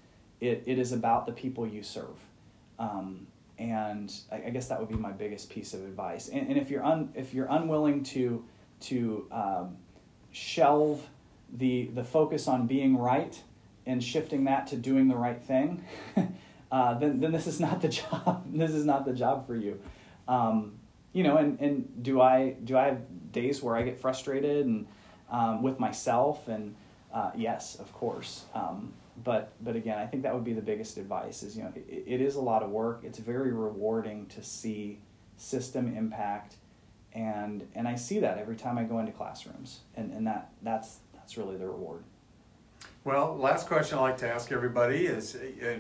it, 0.40 0.64
it 0.66 0.78
is 0.78 0.92
about 0.92 1.26
the 1.26 1.32
people 1.32 1.66
you 1.66 1.82
serve. 1.82 2.16
Um, 2.78 3.26
and 3.58 4.12
I, 4.30 4.36
I, 4.36 4.50
guess 4.50 4.68
that 4.68 4.78
would 4.78 4.88
be 4.88 4.96
my 4.96 5.12
biggest 5.12 5.48
piece 5.48 5.72
of 5.72 5.80
advice. 5.80 6.28
And, 6.28 6.48
and 6.48 6.58
if 6.58 6.70
you're 6.70 6.84
un, 6.84 7.10
if 7.14 7.32
you're 7.32 7.46
unwilling 7.46 8.02
to 8.04 8.44
to 8.80 9.26
um, 9.32 9.76
shelve 10.30 11.06
the 11.53 11.90
the 11.94 12.05
focus 12.05 12.49
on 12.49 12.66
being 12.66 12.97
right 12.97 13.42
and 13.86 14.03
shifting 14.03 14.44
that 14.44 14.66
to 14.68 14.76
doing 14.76 15.09
the 15.09 15.16
right 15.16 15.42
thing, 15.42 15.84
uh, 16.72 16.94
then 16.94 17.20
then 17.20 17.32
this 17.32 17.47
is 17.47 17.61
not 17.61 17.80
the 17.80 17.88
job. 18.01 18.44
this 18.53 18.72
is 18.72 18.84
not 18.84 19.05
the 19.05 19.12
job 19.12 19.47
for 19.47 19.57
you. 19.57 19.80
Um, 20.28 20.78
you 21.12 21.22
know, 21.22 21.38
and, 21.38 21.59
and 21.61 22.03
do 22.03 22.20
I 22.20 22.57
do 22.62 22.76
I 22.76 22.86
have 22.86 23.32
days 23.32 23.62
where 23.62 23.76
I 23.76 23.82
get 23.82 23.99
frustrated 23.99 24.66
and 24.66 24.86
um, 25.30 25.62
with 25.62 25.80
myself 25.80 26.49
and 26.49 26.74
uh, 27.12 27.30
yes, 27.34 27.76
of 27.76 27.92
course. 27.94 28.44
Um, 28.55 28.92
but 29.24 29.53
but 29.62 29.76
again, 29.76 29.99
I 29.99 30.07
think 30.07 30.22
that 30.24 30.34
would 30.34 30.44
be 30.44 30.53
the 30.53 30.61
biggest 30.61 30.99
advice. 30.99 31.42
Is 31.42 31.57
you 31.57 31.62
know, 31.62 31.72
it, 31.74 32.05
it 32.07 32.20
is 32.20 32.34
a 32.34 32.40
lot 32.40 32.62
of 32.62 32.70
work. 32.70 33.01
It's 33.03 33.18
very 33.18 33.53
rewarding 33.53 34.26
to 34.26 34.42
see 34.42 34.99
system 35.38 35.97
impact, 35.97 36.57
and 37.14 37.66
and 37.74 37.88
I 37.88 37.94
see 37.94 38.18
that 38.20 38.38
every 38.38 38.57
time 38.57 38.76
I 38.76 38.84
go 38.84 38.99
into 38.99 39.12
classrooms, 39.12 39.80
and 39.94 40.12
and 40.12 40.26
that 40.26 40.51
that's 40.62 40.99
that's 41.27 41.37
really 41.37 41.57
the 41.57 41.66
reward. 41.66 42.05
Well, 43.03 43.37
last 43.37 43.66
question 43.66 43.99
I 43.99 44.03
like 44.03 44.18
to 44.18 44.29
ask 44.29 44.53
everybody 44.53 45.07
is, 45.07 45.35
uh, 45.35 45.79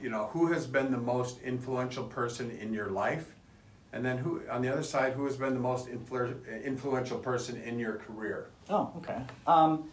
you 0.00 0.08
know, 0.08 0.26
who 0.26 0.52
has 0.52 0.68
been 0.68 0.92
the 0.92 0.98
most 0.98 1.42
influential 1.42 2.04
person 2.04 2.52
in 2.52 2.72
your 2.72 2.90
life, 2.90 3.32
and 3.92 4.04
then 4.04 4.18
who 4.18 4.42
on 4.48 4.62
the 4.62 4.72
other 4.72 4.84
side, 4.84 5.14
who 5.14 5.24
has 5.24 5.36
been 5.36 5.52
the 5.52 5.58
most 5.58 5.88
influ- 5.88 6.64
influential 6.64 7.18
person 7.18 7.60
in 7.62 7.80
your 7.80 7.94
career? 7.94 8.50
Oh, 8.70 8.92
okay. 8.98 9.20
Um, 9.48 9.90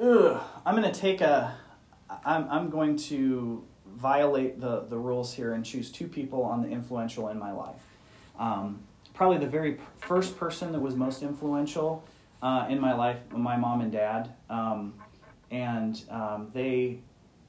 ugh, 0.00 0.40
I'm 0.64 0.74
going 0.80 0.90
to 0.90 0.98
take 0.98 1.20
a. 1.20 1.54
I'm 2.24 2.48
I'm 2.48 2.70
going 2.70 2.96
to 3.10 3.62
violate 3.86 4.62
the 4.62 4.86
the 4.88 4.96
rules 4.96 5.34
here 5.34 5.52
and 5.52 5.62
choose 5.62 5.92
two 5.92 6.08
people 6.08 6.42
on 6.42 6.62
the 6.62 6.70
influential 6.70 7.28
in 7.28 7.38
my 7.38 7.52
life. 7.52 7.82
Um, 8.38 8.80
probably 9.12 9.36
the 9.36 9.46
very 9.46 9.76
first 9.98 10.38
person 10.38 10.72
that 10.72 10.80
was 10.80 10.94
most 10.94 11.22
influential 11.22 12.02
uh, 12.42 12.66
in 12.68 12.80
my 12.80 12.92
life, 12.92 13.18
my 13.30 13.56
mom 13.56 13.80
and 13.80 13.92
dad, 13.92 14.34
um, 14.50 14.94
and 15.50 16.02
um, 16.10 16.50
they 16.52 16.98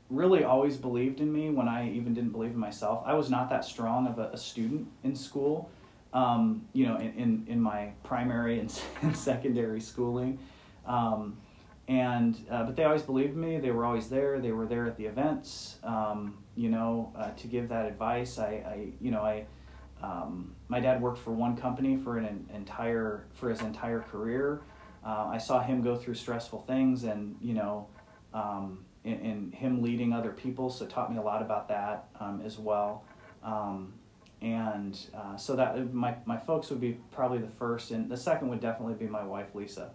really 0.10 0.44
always 0.44 0.78
believed 0.78 1.20
in 1.20 1.34
me 1.34 1.50
when 1.50 1.68
I 1.68 1.90
even 1.90 2.14
didn't 2.14 2.32
believe 2.32 2.52
in 2.52 2.60
myself. 2.60 3.04
I 3.06 3.14
was 3.14 3.30
not 3.30 3.50
that 3.50 3.66
strong 3.66 4.08
of 4.08 4.20
a, 4.20 4.30
a 4.34 4.38
student 4.38 4.88
in 5.04 5.16
school 5.16 5.72
um, 6.14 6.68
you 6.74 6.86
know, 6.86 6.98
in, 6.98 7.14
in, 7.14 7.46
in, 7.48 7.62
my 7.62 7.92
primary 8.04 8.60
and, 8.60 8.72
secondary 9.16 9.82
schooling. 9.82 10.38
Um, 10.86 11.38
and 11.88 12.38
uh, 12.50 12.64
but 12.64 12.76
they 12.76 12.84
always 12.84 13.02
believed 13.02 13.36
me. 13.36 13.60
They 13.60 13.72
were 13.72 13.84
always 13.84 14.10
there. 14.10 14.40
They 14.40 14.52
were 14.52 14.66
there 14.66 14.86
at 14.86 14.96
the 14.96 15.06
events. 15.06 15.78
Um, 15.84 16.38
you 16.56 16.70
know, 16.70 17.12
uh, 17.18 17.32
to 17.32 17.48
give 17.48 17.68
that 17.70 17.86
advice. 17.86 18.40
I, 18.40 18.46
I 18.46 18.88
you 19.02 19.12
know, 19.12 19.22
I 19.22 19.46
um, 20.02 20.56
my 20.70 20.80
dad 20.80 21.02
worked 21.02 21.18
for 21.18 21.32
one 21.32 21.58
company 21.58 21.98
for 21.98 22.18
an 22.18 22.48
entire 22.54 23.26
for 23.34 23.50
his 23.50 23.62
entire 23.62 24.00
career. 24.00 24.62
Uh, 25.06 25.30
I 25.32 25.38
saw 25.38 25.62
him 25.62 25.82
go 25.82 25.96
through 25.96 26.16
stressful 26.16 26.62
things, 26.62 27.04
and 27.04 27.36
you 27.42 27.54
know, 27.54 27.88
um, 28.34 28.86
in, 29.04 29.20
in, 29.20 29.52
him 29.52 29.82
leading 29.82 30.14
other 30.14 30.32
people, 30.32 30.70
so 30.70 30.86
taught 30.86 31.12
me 31.12 31.18
a 31.18 31.22
lot 31.22 31.42
about 31.42 31.68
that 31.68 32.06
um, 32.20 32.42
as 32.46 32.58
well. 32.58 33.04
Um, 33.44 33.94
and 34.44 35.00
uh, 35.16 35.38
so 35.38 35.56
that 35.56 35.94
my, 35.94 36.16
my 36.26 36.38
folks 36.38 36.70
would 36.70 36.82
be 36.82 36.98
probably 37.12 37.40
the 37.40 37.48
first 37.48 37.92
and 37.92 38.12
the 38.12 38.18
second 38.18 38.50
would 38.50 38.60
definitely 38.60 38.96
be 38.96 39.08
my 39.08 39.24
wife 39.24 39.56
lisa. 39.56 39.90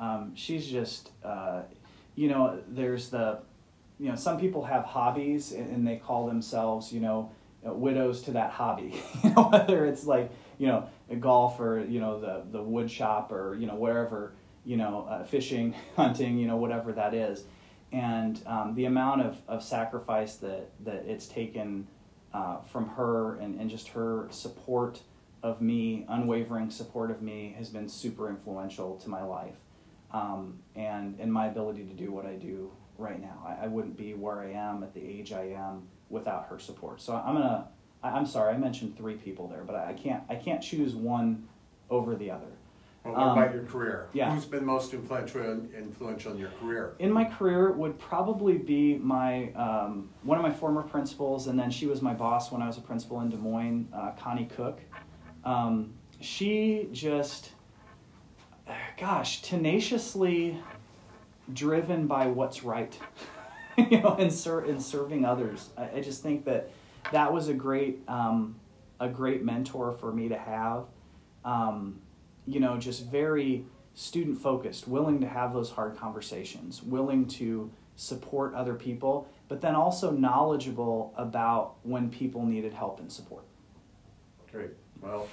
Um, 0.00 0.32
she's 0.34 0.66
just 0.66 1.10
uh, 1.22 1.62
you 2.14 2.28
know 2.28 2.62
there's 2.66 3.10
the 3.10 3.40
you 3.98 4.08
know 4.08 4.14
some 4.14 4.40
people 4.40 4.64
have 4.64 4.84
hobbies 4.84 5.52
and, 5.52 5.70
and 5.70 5.86
they 5.86 5.96
call 5.96 6.26
themselves 6.26 6.90
you 6.90 7.00
know 7.00 7.30
uh, 7.66 7.74
widows 7.74 8.22
to 8.22 8.30
that 8.32 8.50
hobby. 8.50 9.00
You 9.22 9.30
know 9.34 9.48
whether 9.50 9.84
it's 9.84 10.06
like 10.06 10.32
you 10.56 10.66
know 10.66 10.88
a 11.10 11.16
golf 11.16 11.60
or 11.60 11.84
you 11.84 12.00
know 12.00 12.18
the 12.18 12.42
the 12.50 12.62
wood 12.62 12.90
shop 12.90 13.30
or 13.30 13.54
you 13.54 13.66
know 13.66 13.74
wherever 13.74 14.32
you 14.70 14.76
know 14.76 15.06
uh, 15.10 15.24
fishing 15.24 15.74
hunting 15.96 16.38
you 16.38 16.46
know 16.46 16.56
whatever 16.56 16.92
that 16.92 17.14
is 17.14 17.44
and 17.92 18.40
um, 18.46 18.74
the 18.76 18.84
amount 18.84 19.20
of, 19.20 19.36
of 19.48 19.62
sacrifice 19.62 20.36
that 20.36 20.70
that 20.84 21.04
it's 21.06 21.26
taken 21.26 21.86
uh, 22.32 22.60
from 22.60 22.88
her 22.88 23.36
and, 23.36 23.60
and 23.60 23.68
just 23.68 23.88
her 23.88 24.28
support 24.30 25.00
of 25.42 25.60
me, 25.60 26.04
unwavering 26.08 26.70
support 26.70 27.10
of 27.10 27.22
me, 27.22 27.54
has 27.56 27.68
been 27.68 27.88
super 27.88 28.28
influential 28.28 28.96
to 28.98 29.08
my 29.08 29.22
life 29.22 29.56
um, 30.12 30.58
and, 30.76 31.18
and 31.18 31.32
my 31.32 31.46
ability 31.46 31.84
to 31.84 31.94
do 31.94 32.12
what 32.12 32.26
I 32.26 32.34
do 32.34 32.70
right 32.98 33.20
now. 33.20 33.42
I, 33.46 33.64
I, 33.64 33.68
wouldn't 33.68 33.96
be 33.96 34.14
where 34.14 34.40
I 34.40 34.52
am 34.52 34.82
at 34.82 34.92
the 34.92 35.00
age 35.00 35.32
I 35.32 35.44
am 35.52 35.88
without 36.10 36.46
her 36.50 36.58
support. 36.58 37.00
So 37.00 37.14
I'm 37.14 37.34
gonna. 37.34 37.68
I, 38.02 38.10
I'm 38.10 38.26
sorry, 38.26 38.54
I 38.54 38.58
mentioned 38.58 38.96
three 38.96 39.14
people 39.14 39.48
there, 39.48 39.64
but 39.64 39.76
I 39.76 39.94
can't. 39.94 40.22
I 40.28 40.34
can't 40.34 40.62
choose 40.62 40.94
one 40.94 41.48
over 41.88 42.14
the 42.14 42.30
other. 42.30 42.52
Well, 43.04 43.14
what 43.14 43.22
um, 43.22 43.38
about 43.38 43.54
your 43.54 43.64
career? 43.64 44.08
Yeah. 44.12 44.34
Who's 44.34 44.44
been 44.44 44.64
most 44.64 44.92
influential 44.92 45.42
influential 45.76 46.32
in 46.32 46.38
your 46.38 46.50
career? 46.60 46.96
In 46.98 47.10
my 47.10 47.24
career 47.24 47.72
would 47.72 47.98
probably 47.98 48.58
be 48.58 48.98
my 48.98 49.52
um, 49.52 50.10
one 50.22 50.36
of 50.36 50.42
my 50.42 50.52
former 50.52 50.82
principals, 50.82 51.46
and 51.46 51.58
then 51.58 51.70
she 51.70 51.86
was 51.86 52.02
my 52.02 52.12
boss 52.12 52.52
when 52.52 52.60
I 52.60 52.66
was 52.66 52.76
a 52.76 52.82
principal 52.82 53.20
in 53.20 53.30
Des 53.30 53.38
Moines, 53.38 53.88
uh, 53.94 54.10
Connie 54.18 54.44
Cook. 54.54 54.80
Um, 55.44 55.94
she 56.20 56.88
just, 56.92 57.52
gosh, 58.98 59.40
tenaciously 59.40 60.58
driven 61.54 62.06
by 62.06 62.26
what's 62.26 62.62
right, 62.62 62.98
you 63.78 64.02
know, 64.02 64.14
and 64.18 64.30
ser- 64.30 64.66
in 64.66 64.78
serving 64.78 65.24
others. 65.24 65.70
I, 65.78 65.96
I, 65.96 66.00
just 66.02 66.22
think 66.22 66.44
that 66.44 66.70
that 67.12 67.32
was 67.32 67.48
a 67.48 67.54
great 67.54 68.00
um, 68.06 68.56
a 69.00 69.08
great 69.08 69.42
mentor 69.42 69.92
for 69.92 70.12
me 70.12 70.28
to 70.28 70.36
have. 70.36 70.84
You 72.46 72.60
know, 72.60 72.76
just 72.76 73.06
very 73.06 73.64
student 73.94 74.38
focused, 74.38 74.88
willing 74.88 75.20
to 75.20 75.28
have 75.28 75.52
those 75.52 75.70
hard 75.70 75.96
conversations, 75.96 76.82
willing 76.82 77.26
to 77.26 77.70
support 77.96 78.54
other 78.54 78.74
people, 78.74 79.28
but 79.48 79.60
then 79.60 79.74
also 79.74 80.10
knowledgeable 80.10 81.12
about 81.16 81.74
when 81.82 82.10
people 82.10 82.44
needed 82.46 82.72
help 82.72 82.98
and 82.98 83.12
support. 83.12 83.44
Great. 84.50 84.70
Well, 85.00 85.28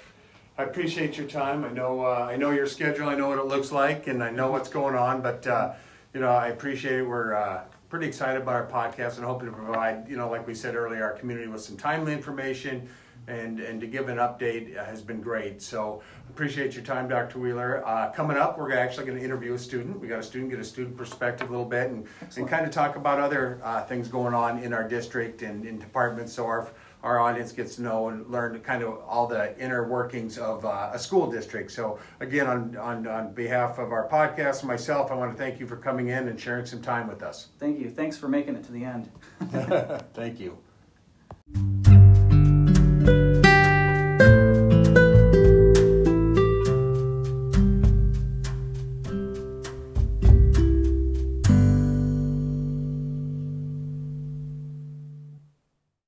I 0.57 0.63
appreciate 0.63 1.17
your 1.17 1.27
time. 1.27 1.63
I 1.63 1.69
know 1.69 2.01
uh, 2.01 2.27
I 2.29 2.35
know 2.35 2.51
your 2.51 2.65
schedule. 2.65 3.09
I 3.09 3.15
know 3.15 3.29
what 3.29 3.37
it 3.37 3.45
looks 3.45 3.71
like, 3.71 4.07
and 4.07 4.23
I 4.23 4.31
know 4.31 4.51
what's 4.51 4.69
going 4.69 4.95
on. 4.95 5.21
But 5.21 5.45
uh, 5.47 5.73
you 6.13 6.19
know, 6.19 6.29
I 6.29 6.47
appreciate 6.47 6.99
it. 6.99 7.03
We're 7.03 7.35
uh, 7.35 7.61
pretty 7.89 8.07
excited 8.07 8.41
about 8.41 8.55
our 8.55 8.67
podcast 8.67 9.17
and 9.17 9.25
hoping 9.25 9.49
to 9.49 9.55
provide, 9.55 10.07
you 10.09 10.17
know, 10.17 10.29
like 10.29 10.45
we 10.45 10.53
said 10.53 10.75
earlier, 10.75 11.03
our 11.03 11.13
community 11.13 11.47
with 11.47 11.61
some 11.61 11.77
timely 11.77 12.13
information 12.13 12.89
and, 13.27 13.59
and 13.59 13.81
to 13.81 13.87
give 13.87 14.09
an 14.09 14.17
update 14.17 14.75
has 14.75 15.01
been 15.01 15.21
great. 15.21 15.61
So 15.61 16.01
appreciate 16.29 16.73
your 16.73 16.83
time, 16.83 17.07
Dr. 17.07 17.39
Wheeler. 17.39 17.85
Uh, 17.85 18.09
coming 18.11 18.37
up, 18.37 18.57
we're 18.57 18.73
actually 18.73 19.05
going 19.05 19.17
to 19.17 19.23
interview 19.23 19.53
a 19.53 19.59
student. 19.59 19.99
We 19.99 20.07
got 20.07 20.19
a 20.19 20.23
student, 20.23 20.49
get 20.49 20.59
a 20.59 20.63
student 20.63 20.97
perspective 20.97 21.49
a 21.49 21.51
little 21.51 21.65
bit 21.65 21.91
and, 21.91 22.07
and 22.37 22.47
kind 22.47 22.65
of 22.65 22.71
talk 22.71 22.95
about 22.95 23.19
other 23.19 23.59
uh, 23.63 23.83
things 23.83 24.07
going 24.07 24.33
on 24.33 24.59
in 24.59 24.73
our 24.73 24.87
district 24.87 25.41
and 25.41 25.65
in 25.65 25.77
departments 25.77 26.33
so 26.33 26.45
our, 26.45 26.69
our 27.03 27.19
audience 27.19 27.51
gets 27.51 27.75
to 27.75 27.81
know 27.81 28.09
and 28.09 28.29
learn 28.29 28.59
kind 28.61 28.83
of 28.83 28.99
all 29.07 29.27
the 29.27 29.57
inner 29.59 29.87
workings 29.87 30.37
of 30.37 30.65
uh, 30.65 30.91
a 30.93 30.99
school 30.99 31.29
district. 31.29 31.71
So 31.71 31.99
again, 32.19 32.47
on, 32.47 32.77
on, 32.77 33.07
on 33.07 33.33
behalf 33.33 33.77
of 33.77 33.91
our 33.91 34.07
podcast 34.07 34.59
and 34.59 34.67
myself, 34.67 35.11
I 35.11 35.15
want 35.15 35.31
to 35.31 35.37
thank 35.37 35.59
you 35.59 35.67
for 35.67 35.77
coming 35.77 36.09
in 36.09 36.27
and 36.27 36.39
sharing 36.39 36.65
some 36.65 36.81
time 36.81 37.07
with 37.07 37.23
us. 37.23 37.47
Thank 37.59 37.79
you. 37.79 37.89
Thanks 37.89 38.17
for 38.17 38.27
making 38.27 38.55
it 38.55 38.63
to 38.65 38.71
the 38.71 38.85
end. 38.85 39.11
thank 40.13 40.39
you. 40.39 40.57